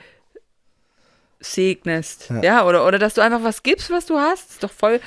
[1.40, 2.30] segnest.
[2.30, 2.42] Ja.
[2.44, 2.66] Ja.
[2.66, 4.52] oder, oder dass du einfach was gibst, was du hast.
[4.52, 5.00] Ist doch voll.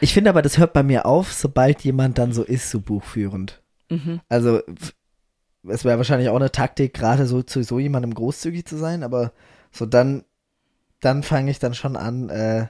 [0.00, 3.62] Ich finde aber, das hört bei mir auf, sobald jemand dann so ist, so buchführend.
[3.90, 4.20] Mhm.
[4.28, 4.60] Also,
[5.66, 9.32] es wäre wahrscheinlich auch eine Taktik, gerade so zu so jemandem großzügig zu sein, aber
[9.70, 10.24] so dann,
[11.00, 12.66] dann fange ich dann schon an, äh,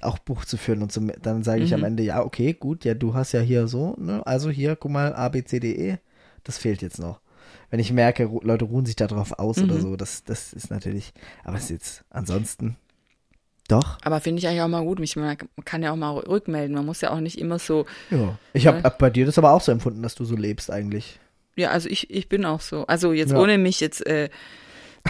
[0.00, 1.86] auch Buch zu führen und so, dann sage ich am Mhm.
[1.86, 5.14] Ende, ja, okay, gut, ja, du hast ja hier so, ne, also hier, guck mal,
[5.14, 5.98] A, B, C, D, E,
[6.42, 7.20] das fehlt jetzt noch.
[7.74, 9.80] Wenn ich merke, Leute ruhen sich darauf aus oder Mhm.
[9.80, 11.12] so, das, das ist natürlich,
[11.42, 12.76] aber es ist jetzt ansonsten,
[13.66, 15.00] doch, Aber finde ich eigentlich auch mal gut.
[15.00, 16.72] Mich, man kann ja auch mal rückmelden.
[16.76, 17.84] Man muss ja auch nicht immer so.
[18.10, 18.38] ja.
[18.52, 18.84] Ich habe Ja.
[18.84, 21.18] hab bei dir das aber auch so empfunden, dass du so lebst eigentlich.
[21.56, 22.86] Ja, also ich, ich bin auch so.
[22.86, 23.40] Also jetzt Ja.
[23.40, 24.06] ohne mich jetzt.
[24.06, 24.28] Äh,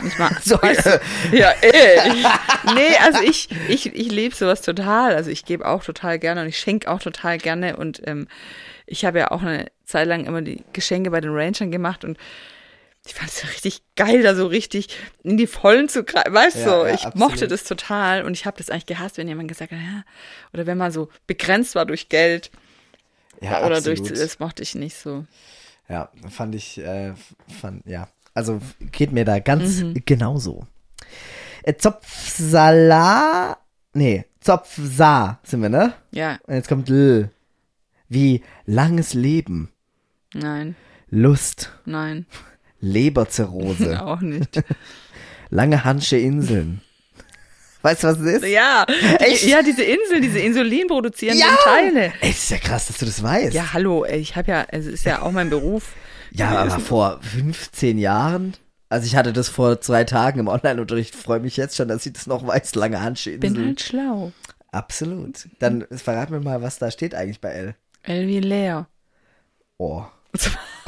[0.03, 1.01] nicht mal, So, weißt du,
[1.37, 2.27] ja, äh, ich,
[2.75, 5.15] nee, also ich, ich, ich lebe sowas total.
[5.17, 7.77] Also ich gebe auch total gerne und ich schenke auch total gerne.
[7.77, 8.27] Und ähm,
[8.87, 12.17] ich habe ja auch eine Zeit lang immer die Geschenke bei den Rangern gemacht und
[13.07, 14.89] ich fand es richtig geil, da so richtig
[15.23, 16.33] in die Vollen zu greifen.
[16.33, 17.17] Weißt du, Ja, so, ja, ich absolut.
[17.31, 20.05] mochte das total und ich habe das eigentlich gehasst, wenn jemand gesagt hat, ja,
[20.53, 22.51] oder wenn man so begrenzt war durch Geld
[23.41, 23.99] Ja, oder absolut.
[24.11, 25.27] durch, das mochte ich nicht so.
[25.89, 27.13] Ja, fand ich, äh,
[27.61, 28.09] fand, ja.
[28.33, 30.03] Also geht mir da ganz Mhm.
[30.07, 30.67] genauso.
[31.63, 31.75] Äh,
[32.55, 33.59] Zopfsala,
[33.93, 35.95] nee, Zopfsa sind wir, ne?
[36.11, 37.31] Ja, Und jetzt kommt L.
[38.09, 39.73] Wie langes Leben,
[40.35, 40.75] nein,
[41.09, 42.27] Lust, nein,
[42.85, 44.63] Leberzirrhose, auch nicht.
[45.51, 46.81] lange Hansche Inseln.
[47.83, 48.47] Weißt du, was es ist?
[48.47, 48.87] Ja,
[49.19, 49.47] Echt?
[49.47, 51.55] ja, diese Insel, diese Insulin produzierenden Ja!
[51.65, 52.13] Teile.
[52.21, 53.53] Ey, ist ja krass, dass du das weißt.
[53.53, 55.93] Ja, hallo, ich habe ja, es ist ja auch mein Beruf.
[56.31, 58.55] Ja, aber vor 15 Jahren,
[58.89, 62.15] also ich hatte das vor zwei Tagen im Online-Unterricht, freue mich jetzt schon, dass ich
[62.15, 64.33] das noch weiß, lange Hansche Bin halt schlau.
[64.73, 65.47] Absolut.
[65.59, 67.75] Dann verrat mir mal, was da steht eigentlich bei L.
[68.03, 68.89] L wie leer.
[69.77, 70.05] Oh.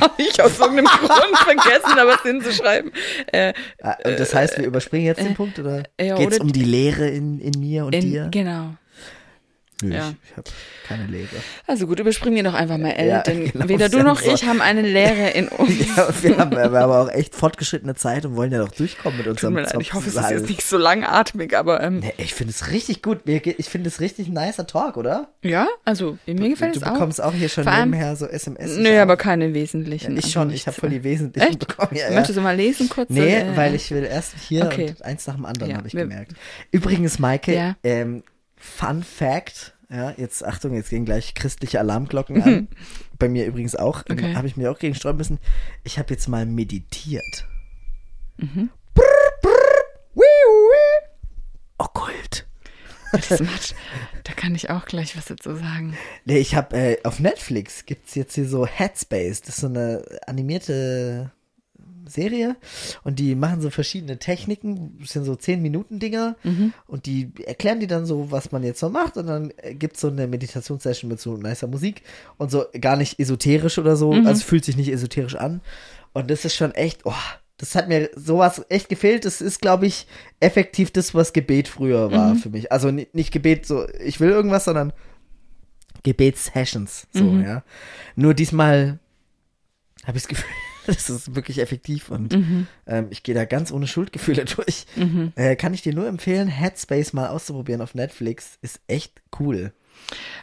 [0.01, 2.93] Habe ich aus irgendeinem Grund vergessen, aber es hinzuschreiben.
[3.33, 6.53] Äh, Ah, Und das heißt, wir überspringen jetzt den äh, Punkt oder ja, geht's um
[6.53, 8.29] die Leere in, in mir und in, dir?
[8.31, 8.75] Genau.
[9.83, 10.09] Nö, ja.
[10.09, 10.51] ich, ich habe
[10.89, 11.29] keine Leere.
[11.67, 14.19] Also gut, überspringen wir doch einfach mal L, Ja, denn genau, weder du ja noch
[14.21, 14.33] so.
[14.33, 15.71] ich haben eine Lehre in uns.
[15.97, 19.19] Ja, wir haben, wir haben aber auch echt fortgeschrittene Zeit und wollen ja noch durchkommen
[19.19, 21.99] mit Tut unserem mir leid, ich hoffe, es ist jetzt nicht so langatmig, aber ähm,
[21.99, 23.21] Nee, ich finde es richtig gut.
[23.27, 25.29] Ich finde es richtig ein nicer Talk, oder?
[25.43, 26.93] ja, also mir gefällt du es auch.
[26.95, 28.77] bekommst auch hier schon Vor allem- nebenher so SMS.
[28.79, 30.13] Nö, aber keine wesentlichen.
[30.17, 31.59] ich also schon, ich habe voll die wesentlichen Echt?
[31.67, 31.91] bekommen.
[31.95, 32.15] Ja, ja.
[32.15, 33.11] Möchtest du mal lesen kurz?
[33.11, 34.89] Nee, Äh, weil ich will erst hier Okay.
[34.91, 36.33] und eins nach dem anderen, Ja, habe ich gemerkt.
[36.71, 37.77] Übrigens, Maike, Ja.
[37.85, 38.23] ähm,
[38.57, 42.69] Fun Fact, ja, jetzt Achtung, jetzt gehen gleich christliche Alarmglocken an.
[43.19, 44.35] Bei mir übrigens auch, Okay.
[44.35, 45.39] habe ich mir auch gegen sträuben müssen.
[45.85, 47.47] Ich habe jetzt mal meditiert.
[48.39, 48.71] Mhm.
[48.95, 49.03] Brr,
[49.43, 49.85] brr,
[50.15, 51.09] wii, wii.
[51.79, 52.47] Okkult.
[53.13, 53.75] Das macht,
[54.25, 55.97] da kann ich auch gleich was dazu sagen.
[56.25, 60.05] Nee, ich habe äh, auf Netflix gibt's jetzt hier so Headspace, das ist so eine
[60.27, 61.31] animierte
[62.09, 62.57] Serie.
[63.05, 66.37] Und die machen so verschiedene Techniken, das sind so 10 Minuten Dinger.
[66.87, 69.17] Und die erklären die dann so, was man jetzt so macht.
[69.17, 72.03] Und dann äh, gibt's so eine Meditationssession mit so nicer Musik.
[72.39, 75.61] Und so gar nicht esoterisch oder so, also fühlt sich nicht esoterisch an.
[76.13, 77.13] Und das ist schon echt, oh,
[77.59, 79.25] das hat mir sowas echt gefehlt.
[79.25, 80.07] Das ist, glaube ich,
[80.41, 82.71] effektiv das, was Gebet früher war für mich.
[82.71, 84.93] Also ni- nicht Gebet so, ich will irgendwas, sondern
[86.03, 87.65] Gebetssessions, so, ja.
[88.15, 88.99] Nur diesmal
[90.05, 90.47] habe ich das Gefühl,
[90.95, 92.35] das ist wirklich effektiv und
[92.87, 94.87] ähm, ich gehe da ganz ohne Schuldgefühle durch.
[95.37, 98.59] Äh, kann ich dir nur empfehlen, Headspace mal auszuprobieren auf Netflix.
[98.63, 99.73] Ist echt cool.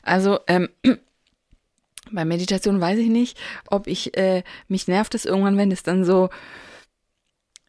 [0.02, 0.70] Also, ähm,
[2.12, 6.04] bei Meditation weiß ich nicht, ob ich, äh, mich nervt es irgendwann, wenn es dann
[6.04, 6.30] so,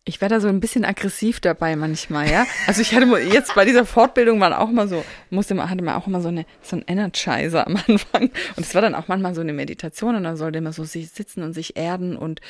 [0.07, 2.47] ich werde da so ein bisschen aggressiv dabei manchmal, ja.
[2.67, 5.83] Also ich hatte mal- jetzt bei dieser Fortbildung waren auch mal so, musste man, hatte
[5.83, 8.25] man auch immer so eine, so ein Energizer am Anfang.
[8.57, 11.09] Und es war dann auch manchmal so eine Meditation und dann sollte man so sich
[11.11, 12.41] sitzen und sich erden und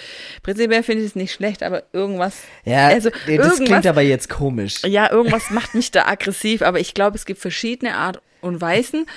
[0.42, 4.28] prinzipiell finde ich es nicht schlecht, aber irgendwas, Ja, also das irgendwas, klingt aber jetzt
[4.28, 4.82] komisch.
[4.84, 9.06] ja, irgendwas macht mich da aggressiv, aber ich glaube, es gibt verschiedene Art und Weisen.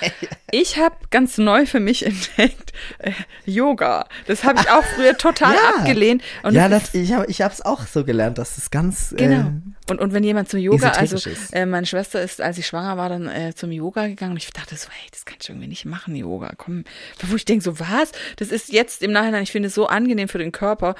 [0.50, 3.12] Ich habe ganz neu für mich entdeckt äh,
[3.44, 4.08] Yoga.
[4.26, 5.60] Das habe ich auch früher total Ja.
[5.76, 6.22] abgelehnt.
[6.42, 9.48] Und ja, das das, ich habe ich hab's auch so gelernt, dass es ganz Genau.
[9.48, 11.18] äh, Und, und wenn jemand zum Yoga, also
[11.52, 14.50] äh, meine Schwester ist, als ich schwanger war, dann äh, zum Yoga gegangen und ich
[14.50, 16.54] dachte so, hey, das kannst du irgendwie nicht machen, Yoga.
[16.56, 16.84] Komm,
[17.26, 18.12] wo ich denke so, was?
[18.36, 20.94] Das ist jetzt im Nachhinein, ich finde es so angenehm für den Körper.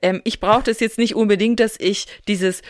[0.00, 2.62] Ähm, ich brauche das jetzt nicht unbedingt, dass ich dieses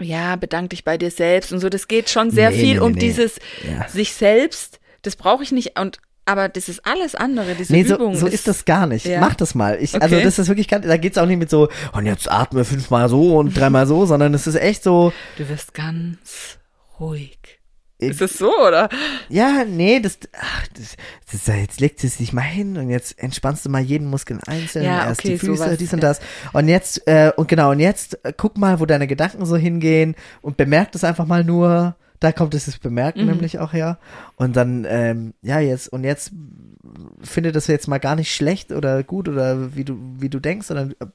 [0.00, 1.68] ja, bedank dich bei dir selbst und so.
[1.68, 3.00] Das geht schon sehr Nee, viel nee, um nee.
[3.00, 3.36] dieses
[3.68, 3.88] Ja.
[3.88, 4.80] sich selbst.
[5.02, 5.78] Das brauche ich nicht.
[5.78, 7.54] Und aber das ist alles andere.
[7.54, 9.04] Diese Nee, so, Übung so ist das gar nicht.
[9.04, 9.20] Ja.
[9.20, 9.76] Mach das mal.
[9.80, 10.24] Ich, Also Okay.
[10.24, 13.36] das ist wirklich, ganz- da geht's auch nicht mit so, und jetzt atme fünfmal so
[13.36, 16.58] und dreimal so, sondern es ist echt so, Du wirst ganz
[16.98, 17.38] ruhig.
[18.10, 18.88] Ist das so oder?
[19.28, 20.96] ja, nee, das, ach, das,
[21.30, 24.84] das jetzt legt es dich mal hin und jetzt entspannst du mal jeden Muskel einzeln,
[24.84, 26.20] Ja, erst okay, die Füße, sowas, dies und das.
[26.52, 30.14] Und jetzt, äh, und genau, und jetzt äh, guck mal, wo deine Gedanken so hingehen
[30.42, 31.96] und bemerk das einfach mal nur.
[32.20, 33.26] Da kommt es das Bemerken Mhm.
[33.26, 33.98] nämlich auch her.
[34.36, 36.32] Und dann, ähm, ja, jetzt, und jetzt
[37.20, 40.68] finde das jetzt mal gar nicht schlecht oder gut oder wie du, wie du denkst,
[40.68, 41.06] sondern äh,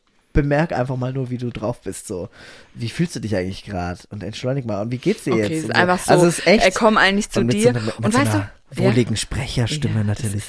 [0.41, 2.07] bemerk einfach mal nur, wie du drauf bist.
[2.07, 2.29] So,
[2.73, 3.99] wie fühlst du dich eigentlich gerade?
[4.09, 4.81] Und entschuldig mal.
[4.81, 5.51] Und wie geht's dir Okay, jetzt?
[5.51, 6.11] ist Und einfach so.
[6.13, 6.65] Also es ist echt.
[6.65, 7.61] äh, komm eigentlich zu und dir.
[7.63, 10.43] So, einer- und so weißt du, ja, wohligen Sprecherstimme Ja, natürlich.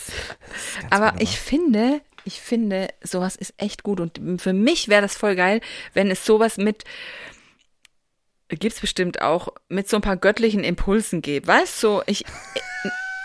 [0.91, 1.21] aber wunderbar.
[1.21, 3.99] ich finde, ich finde, sowas ist echt gut.
[4.01, 5.61] Und für mich wäre das voll geil,
[5.95, 6.85] wenn es sowas mit,
[8.49, 11.47] gibt's bestimmt auch, mit so ein paar göttlichen Impulsen gibt.
[11.47, 12.25] Weißt du, ich,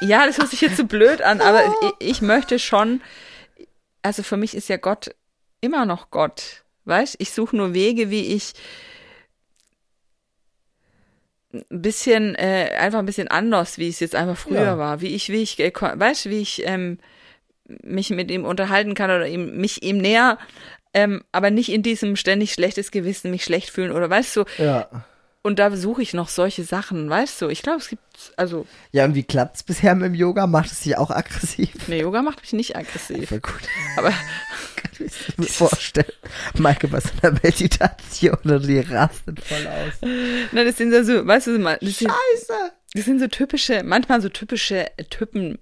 [0.02, 1.64] ja, das hört sich jetzt so blöd an, aber
[2.00, 3.02] ich, ich möchte schon,
[4.02, 5.16] also für mich ist ja Gott
[5.62, 6.64] immer noch Gott.
[6.86, 8.54] Weißt, ich suche nur Wege, wie ich
[11.54, 14.78] ein bisschen, äh, einfach ein bisschen anders, wie es jetzt einfach früher Ja.
[14.78, 15.02] war.
[15.02, 17.00] Wie ich, wie ich, äh, weißt wie ich ähm,
[17.84, 20.38] mich mit ihm unterhalten kann oder ihm, mich ihm näher
[20.96, 25.04] ähm, aber nicht in diesem ständig schlechtes Gewissen, mich schlecht fühlen oder weißt du, Ja.
[25.46, 27.50] Und da suche ich noch solche Sachen, weißt du.
[27.50, 28.02] Ich glaube, es gibt,
[28.36, 30.48] also, Ja, und wie klappt's bisher mit dem Yoga?
[30.48, 31.70] Macht es dich auch aggressiv?
[31.88, 33.30] nee, Yoga macht mich nicht aggressiv.
[33.30, 33.62] Voll gut.
[33.98, 34.10] Aber
[34.76, 36.12] Kann ich mir vorstellen.
[36.58, 40.10] Maike bei so einer Meditation und die rastet voll aus.
[40.52, 42.54] na, das sind ja so, weißt du, das sind, Scheiße.
[42.94, 45.60] das sind so typische, manchmal so typische äh, Typen,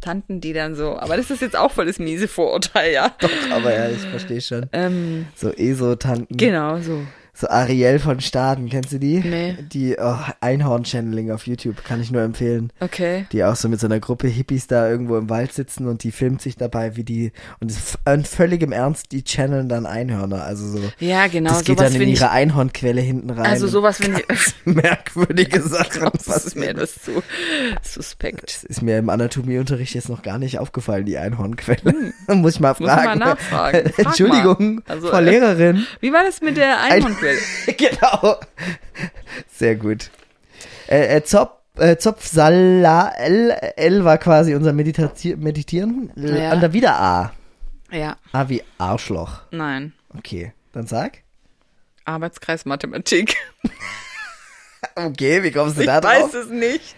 [0.00, 3.14] Tanten, die dann so, aber das ist jetzt auch voll das miese Vorurteil, ja.
[3.20, 4.68] Doch, aber ja, ich verstehe schon.
[4.72, 6.36] Ähm, So ESO-Tanten.
[6.36, 7.06] genau, so.
[7.34, 9.20] So Ariel von Staden, kennst du die?
[9.20, 9.56] Nee.
[9.72, 12.70] Die oh, Einhorn-Channeling auf YouTube, kann ich nur empfehlen.
[12.80, 13.24] Okay.
[13.32, 16.12] Die auch so mit so einer Gruppe Hippies da irgendwo im Wald sitzen und die
[16.12, 17.72] filmt sich dabei, wie die, und
[18.06, 20.44] in völligem Ernst, die channeln dann Einhörner.
[20.44, 23.46] Also so, Ja, genau, das geht dann in ihre Einhornquelle hinten rein.
[23.46, 26.10] also sowas finde ich, merkwürdige Sachen.
[26.26, 27.22] das ist mir etwas zu
[27.82, 28.44] suspekt.
[28.44, 32.12] Das ist mir im Anatomieunterricht jetzt noch gar nicht aufgefallen, die Einhornquelle.
[32.28, 32.86] Muss ich mal Hm.
[32.86, 33.18] Muss ich fragen.
[33.18, 33.78] mal nachfragen.
[33.90, 34.04] Frag mal.
[34.06, 35.86] Entschuldigung, Also, Frau äh, Lehrerin.
[36.00, 36.80] Wie war das mit der
[37.28, 37.76] Einhornquelle?
[37.76, 38.36] genau.
[39.54, 40.10] Sehr gut.
[40.88, 46.10] Äh, äh, Zopf, äh, Zopfsala L, L war quasi unser Meditati Meditieren.
[46.16, 46.52] L- Ja.
[46.52, 47.32] Und dann wieder A.
[47.90, 49.42] Ja, A wie Arschloch.
[49.50, 49.92] nein.
[50.16, 51.18] Okay, dann sag.
[52.04, 53.36] Arbeitskreis Mathematik.
[54.96, 56.12] Okay, wie kommst du Ich da drauf?
[56.12, 56.96] weiß es nicht.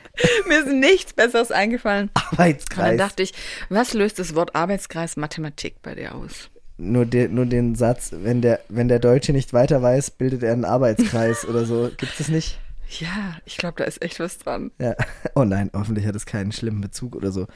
[0.49, 2.09] Mir ist nichts Besseres eingefallen.
[2.09, 2.97] Und dann Arbeitskreis.
[2.99, 3.35] dachte ich,
[3.69, 6.51] was löst das Wort Arbeitskreis Mathematik bei dir aus?
[6.77, 10.53] Nur, den, nur den Satz, wenn der, wenn der Deutsche nicht weiter weiß, bildet er
[10.53, 11.91] einen Arbeitskreis oder so.
[11.97, 12.59] Gibt es nicht?
[13.01, 14.71] Ja, ich glaube, da ist echt was dran.
[14.79, 14.95] Ja.
[15.37, 17.47] Oh nein, hoffentlich hat es keinen schlimmen Bezug oder so.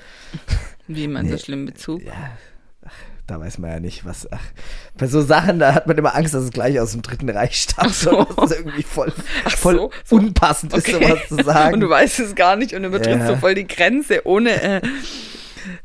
[0.88, 1.32] Wie man Nee.
[1.32, 2.02] so schlimm Bezug.
[2.02, 2.12] Ja,
[2.84, 2.92] ach,
[3.26, 4.26] da weiß man ja nicht, was.
[4.32, 4.40] Ach,
[4.96, 7.60] bei so Sachen, da hat man immer Angst, dass es gleich aus dem Dritten Reich
[7.62, 7.94] stammt.
[7.94, 8.24] so.
[8.24, 9.12] Dass es irgendwie voll,
[9.56, 10.16] voll so, so.
[10.16, 11.04] unpassend ist, Okay.
[11.06, 11.74] sowas zu sagen.
[11.74, 13.26] Und du weißt es gar nicht und übertrittst Ja.
[13.26, 14.80] so voll die Grenze, ohne, äh,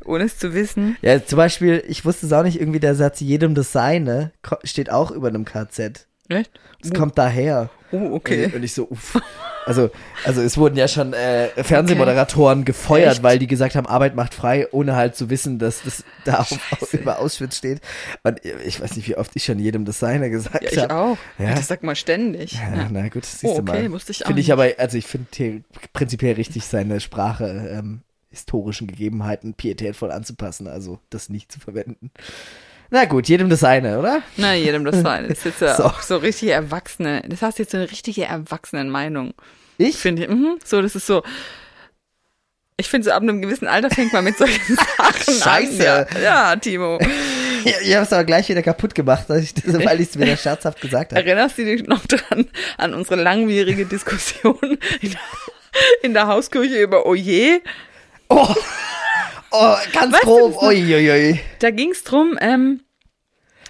[0.04, 0.96] ohne es zu wissen.
[1.02, 4.32] ja, zum Beispiel, ich wusste es auch nicht, irgendwie der Satz jedem das Seine
[4.64, 6.06] steht auch über einem KZ.
[6.28, 6.50] Echt?
[6.82, 7.68] Es kommt daher.
[7.92, 8.46] Oh, okay.
[8.46, 9.20] Und, und ich so, uff.
[9.66, 9.90] Also,
[10.24, 13.22] also es wurden ja schon äh, Fernsehmoderatoren gefeuert, Echt?
[13.22, 16.92] weil die gesagt haben, Arbeit macht frei, ohne halt zu wissen, dass das da auf,
[16.92, 17.80] über Auschwitz steht.
[18.22, 20.94] Und ich weiß nicht, wie oft ich schon jedem das Seine gesagt Ja, ich habe.
[20.94, 21.18] auch.
[21.38, 21.54] Ja.
[21.54, 22.52] Das sagt man ständig.
[22.54, 22.88] Ja, Ja.
[22.90, 23.76] na gut, siehst Oh, du mal.
[23.78, 25.62] okay, wusste ich auch Finde ich aber, also ich finde
[25.92, 27.46] prinzipiell richtig, seine Sprache
[27.78, 28.00] ähm,
[28.34, 32.10] historischen Gegebenheiten pietätvoll anzupassen, also das nicht zu verwenden.
[32.90, 34.22] Na gut, jedem das eine, oder?
[34.36, 35.28] Na, jedem das seine.
[35.28, 35.84] Das ist jetzt ja So.
[35.84, 37.22] auch so richtig erwachsene.
[37.28, 39.34] Das hast jetzt so eine richtige Erwachsenenmeinung.
[39.78, 39.96] Ich?
[39.96, 40.28] Finde ich.
[40.28, 40.58] Mhm.
[40.64, 41.22] So, das ist so.
[42.76, 45.92] Ich finde, so ab einem gewissen Alter fängt man mit solchen Sachen Scheiße.
[45.92, 46.06] an.
[46.14, 46.20] Ja,
[46.50, 46.98] ja Timo.
[47.64, 50.18] Ja, ich habe es aber gleich wieder kaputt gemacht, dass ich das, weil ich es
[50.20, 51.24] wieder scherzhaft gesagt habe.
[51.24, 52.46] Erinnerst du dich noch dran
[52.76, 54.58] an unsere langwierige Diskussion
[55.00, 55.20] in der,
[56.02, 57.62] in der Hauskirche über Oje?
[57.64, 57.68] Oh,
[59.50, 60.62] oh ganz Weißt grob.
[60.62, 61.40] Uiuiui.
[61.60, 62.80] Da ging es drum, ähm,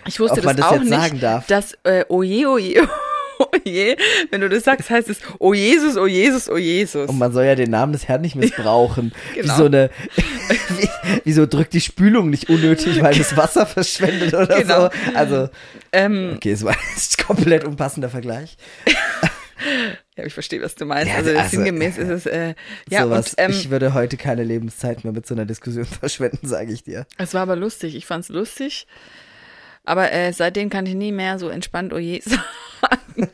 [0.06, 1.46] ich wusste Ob das das auch jetzt nicht, sagen darf.
[1.46, 2.88] dass äh, Oje, Oje,
[3.66, 3.96] Oje,
[4.30, 7.08] wenn du das sagst, heißt es Oh Jesus, Oh Jesus, Oh Jesus.
[7.08, 9.12] Und man soll ja den Namen des Herrn nicht missbrauchen.
[9.34, 9.54] Genau.
[9.54, 9.90] Wie so eine,
[10.78, 10.88] wie,
[11.24, 14.82] wieso drückt die Spülung nicht unnötig, weil das Wasser verschwendet oder Genau.
[14.82, 14.90] so.
[15.14, 15.48] Also,
[15.92, 18.56] ähm, okay, es war ein komplett unpassender Vergleich.
[20.16, 21.10] Ja, ich verstehe, was du meinst.
[21.10, 22.54] Ja, also, also, sinngemäß ist es, äh,
[22.88, 23.28] ja, Sowas.
[23.30, 26.82] und ähm, ich würde heute keine Lebenszeit mehr mit so einer Diskussion verschwenden, sage ich
[26.84, 27.06] dir.
[27.18, 27.94] es war aber lustig.
[27.96, 28.86] Ich fand's lustig.
[29.84, 33.28] Aber äh, seitdem kann ich nie mehr so entspannt Oje sagen.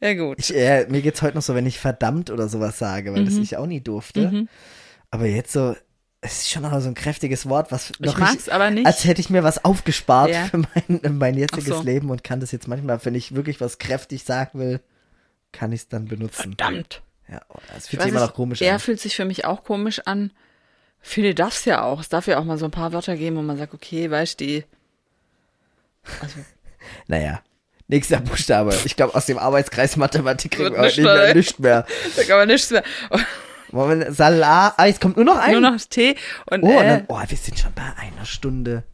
[0.00, 0.38] ja, gut.
[0.38, 3.26] Ich, äh, mir geht's heute noch so, wenn ich verdammt oder sowas sage, weil Mhm.
[3.26, 4.46] das ich auch nie durfte.
[5.10, 5.76] Aber jetzt so,
[6.26, 8.86] es ist schon auch so ein kräftiges Wort, was Ich noch mag's aber nicht.
[8.86, 10.46] als hätte ich mir was aufgespart Ja.
[10.46, 11.82] für mein, mein jetziges so.
[11.82, 14.80] Leben und kann das jetzt manchmal, wenn ich wirklich was kräftig sagen will,
[15.52, 16.54] kann ich es dann benutzen.
[16.56, 17.02] Verdammt.
[17.30, 18.80] Ja, oh, das Ich fühlt weiß sich immer noch komisch Er an.
[18.80, 20.30] fühlt sich für mich auch komisch an.
[21.00, 22.00] Viele darf es ja auch.
[22.00, 24.40] Es darf ja auch mal so ein paar Wörter geben, wo man sagt, okay, weißt
[24.40, 24.64] du, die.
[26.20, 26.36] Also,
[27.06, 27.40] Naja,
[27.88, 28.74] nächster Buchstabe.
[28.84, 31.34] Ich glaube, aus dem Arbeitskreis Mathematik kriegen wir heute nicht nicht mehr, mehr.
[31.34, 31.86] nicht mehr.
[32.16, 32.82] da kann man nichts mehr.
[33.74, 35.52] Moment, Salat, ah, es kommt nur noch ein.
[35.52, 36.14] Nur noch Tee
[36.50, 36.62] und.
[36.62, 38.84] oh, und äh, dann, oh, wir sind schon bei einer Stunde.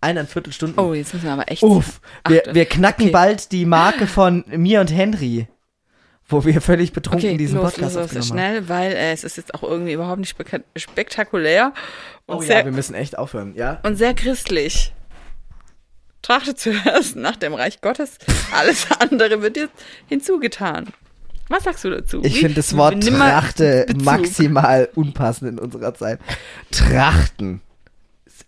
[0.00, 0.78] Eineinviertel Stunden.
[0.78, 1.62] oh, jetzt müssen wir aber echt.
[1.62, 3.12] Uff, wir, wir knacken Okay.
[3.12, 5.48] bald die Marke von mir und Henry,
[6.28, 9.36] wo wir völlig betrunken Okay, diesen los, Podcast los, los, schnell, weil äh, es ist
[9.36, 11.72] jetzt auch irgendwie überhaupt nicht spek spektakulär
[12.26, 13.80] und, Oh sehr, ja, wir müssen echt aufhören, ja?
[13.82, 14.92] und sehr christlich.
[16.22, 18.18] Trachte zuerst nach dem Reich Gottes,
[18.52, 19.68] alles andere wird dir
[20.08, 20.88] hinzugetan.
[21.48, 22.22] Was sagst du dazu?
[22.24, 24.02] Ich finde das Wort Trachte Bezug.
[24.02, 26.20] maximal unpassend in unserer Zeit.
[26.70, 27.60] Trachten.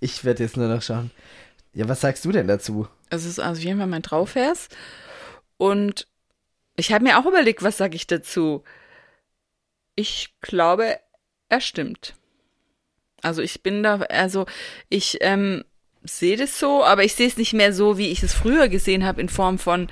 [0.01, 1.11] Ich werde jetzt nur noch schauen.
[1.73, 2.89] Ja, was sagst du denn dazu?
[3.11, 4.69] Es ist also auf jeden Fall mein Trauvers.
[5.57, 6.07] Und
[6.77, 8.65] ich habe mir auch überlegt, was sage ich dazu?
[9.95, 10.99] Ich glaube,
[11.49, 12.15] er stimmt.
[13.23, 14.47] Also ich bin da, also
[14.89, 15.65] ich, ähm,
[16.03, 19.05] sehe das so, aber ich sehe es nicht mehr so, wie ich es früher gesehen
[19.05, 19.89] habe, in Form von,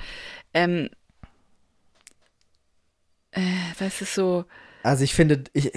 [0.53, 0.89] ähm,
[3.31, 3.41] äh,
[3.79, 4.45] weißt du, so,
[4.83, 5.71] Also ich finde, ich,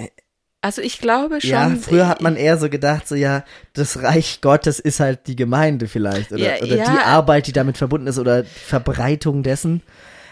[0.61, 1.49] also ich glaube schon.
[1.49, 3.43] ja, früher hat man eher so gedacht, so ja,
[3.73, 6.91] das Reich Gottes ist halt die Gemeinde vielleicht oder, Ja, oder ja.
[6.91, 9.81] die Arbeit, die damit verbunden ist oder die Verbreitung dessen.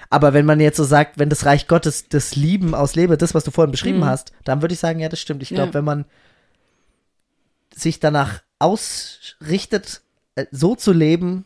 [0.10, 3.44] Aber wenn man jetzt so sagt, wenn das Reich Gottes das Lieben auslebe, das, was
[3.46, 5.42] du vorhin beschrieben hast, dann würde ich sagen, ja, das stimmt.
[5.42, 5.70] Ich glaube, Mhm.
[5.70, 5.74] Ja.
[5.76, 6.06] wenn man
[7.74, 10.02] sich danach ausrichtet,
[10.36, 11.46] äh, so zu leben,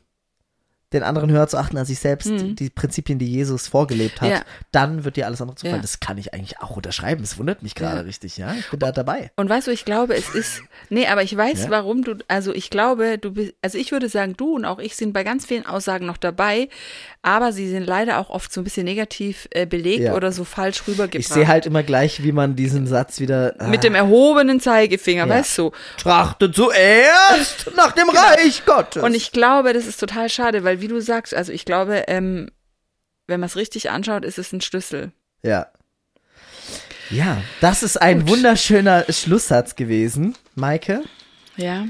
[0.94, 4.36] den anderen höher zu achten als sich selbst, die Prinzipien, die Jesus vorgelebt hat, Mhm.
[4.36, 4.42] Ja.
[4.72, 5.78] dann wird dir alles andere zufallen.
[5.78, 5.82] Ja.
[5.82, 7.24] Das kann ich eigentlich auch unterschreiben.
[7.24, 8.02] Es wundert mich gerade Ja.
[8.04, 8.54] richtig, ja.
[8.54, 9.32] Ich bin da dabei.
[9.36, 10.62] Und weißt du, ich glaube, es ist.
[10.90, 12.16] Nee, aber ich weiß, warum du.
[12.28, 13.54] Also ich glaube, du bist.
[13.62, 16.70] Also ich würde sagen, du und auch ich sind bei ganz vielen Aussagen noch dabei,
[17.24, 20.84] aber sie sind leider auch oft so ein bisschen negativ äh, belegt oder so falsch
[20.88, 21.16] rübergebracht.
[21.16, 23.56] Ich sehe halt immer gleich, wie man diesen Satz wieder.
[23.60, 25.72] Ah, Mit dem erhobenen Zeigefinger, weißt du?
[25.98, 28.96] Trachte zuerst nach dem Reich Gottes.
[28.96, 29.06] Genau.
[29.08, 32.48] Und ich glaube, das ist total schade, weil wie du sagst, also ich glaube, ähm,
[33.26, 35.12] wenn man es richtig anschaut, ist es ein Schlüssel.
[35.42, 35.66] Ja.
[37.10, 38.30] Ja, das ist ein Gut.
[38.30, 41.02] wunderschöner Schlusssatz gewesen, Maike.
[41.58, 41.86] Ja.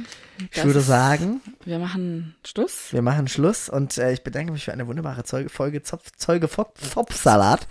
[0.53, 2.91] Ich würde sagen, Wir machen Schluss.
[2.91, 6.47] wir machen Schluss und äh, ich bedanke mich für eine wunderbare Zeuge, Folge Zopf, Zeuge
[6.47, 7.67] Fop, Fopsalat.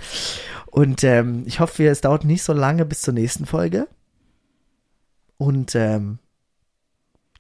[0.67, 3.89] Und ähm, ich hoffe, es dauert nicht so lange bis zur nächsten Folge.
[5.39, 6.19] Und ähm,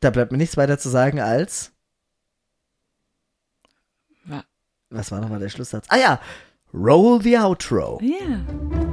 [0.01, 1.73] da bleibt mir nichts weiter zu sagen als.
[4.94, 5.86] Was war nochmal der Schlusssatz?
[5.88, 6.20] Ah ja,
[6.72, 7.98] roll the outro.
[8.00, 8.84] Ja.